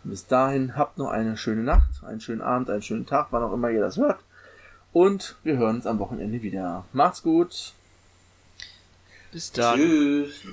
Und 0.04 0.10
bis 0.10 0.26
dahin 0.26 0.76
habt 0.76 0.98
noch 0.98 1.08
eine 1.08 1.36
schöne 1.36 1.62
Nacht, 1.62 2.04
einen 2.04 2.20
schönen 2.20 2.42
Abend, 2.42 2.70
einen 2.70 2.82
schönen 2.82 3.06
Tag, 3.06 3.28
wann 3.30 3.42
auch 3.42 3.52
immer 3.52 3.70
ihr 3.70 3.80
das 3.80 3.96
hört. 3.96 4.20
Und 4.92 5.36
wir 5.42 5.56
hören 5.56 5.76
uns 5.76 5.86
am 5.86 5.98
Wochenende 5.98 6.42
wieder. 6.42 6.84
Macht's 6.92 7.22
gut. 7.22 7.72
Bis 9.32 9.52
dann. 9.52 9.78
Tschüss. 9.78 10.44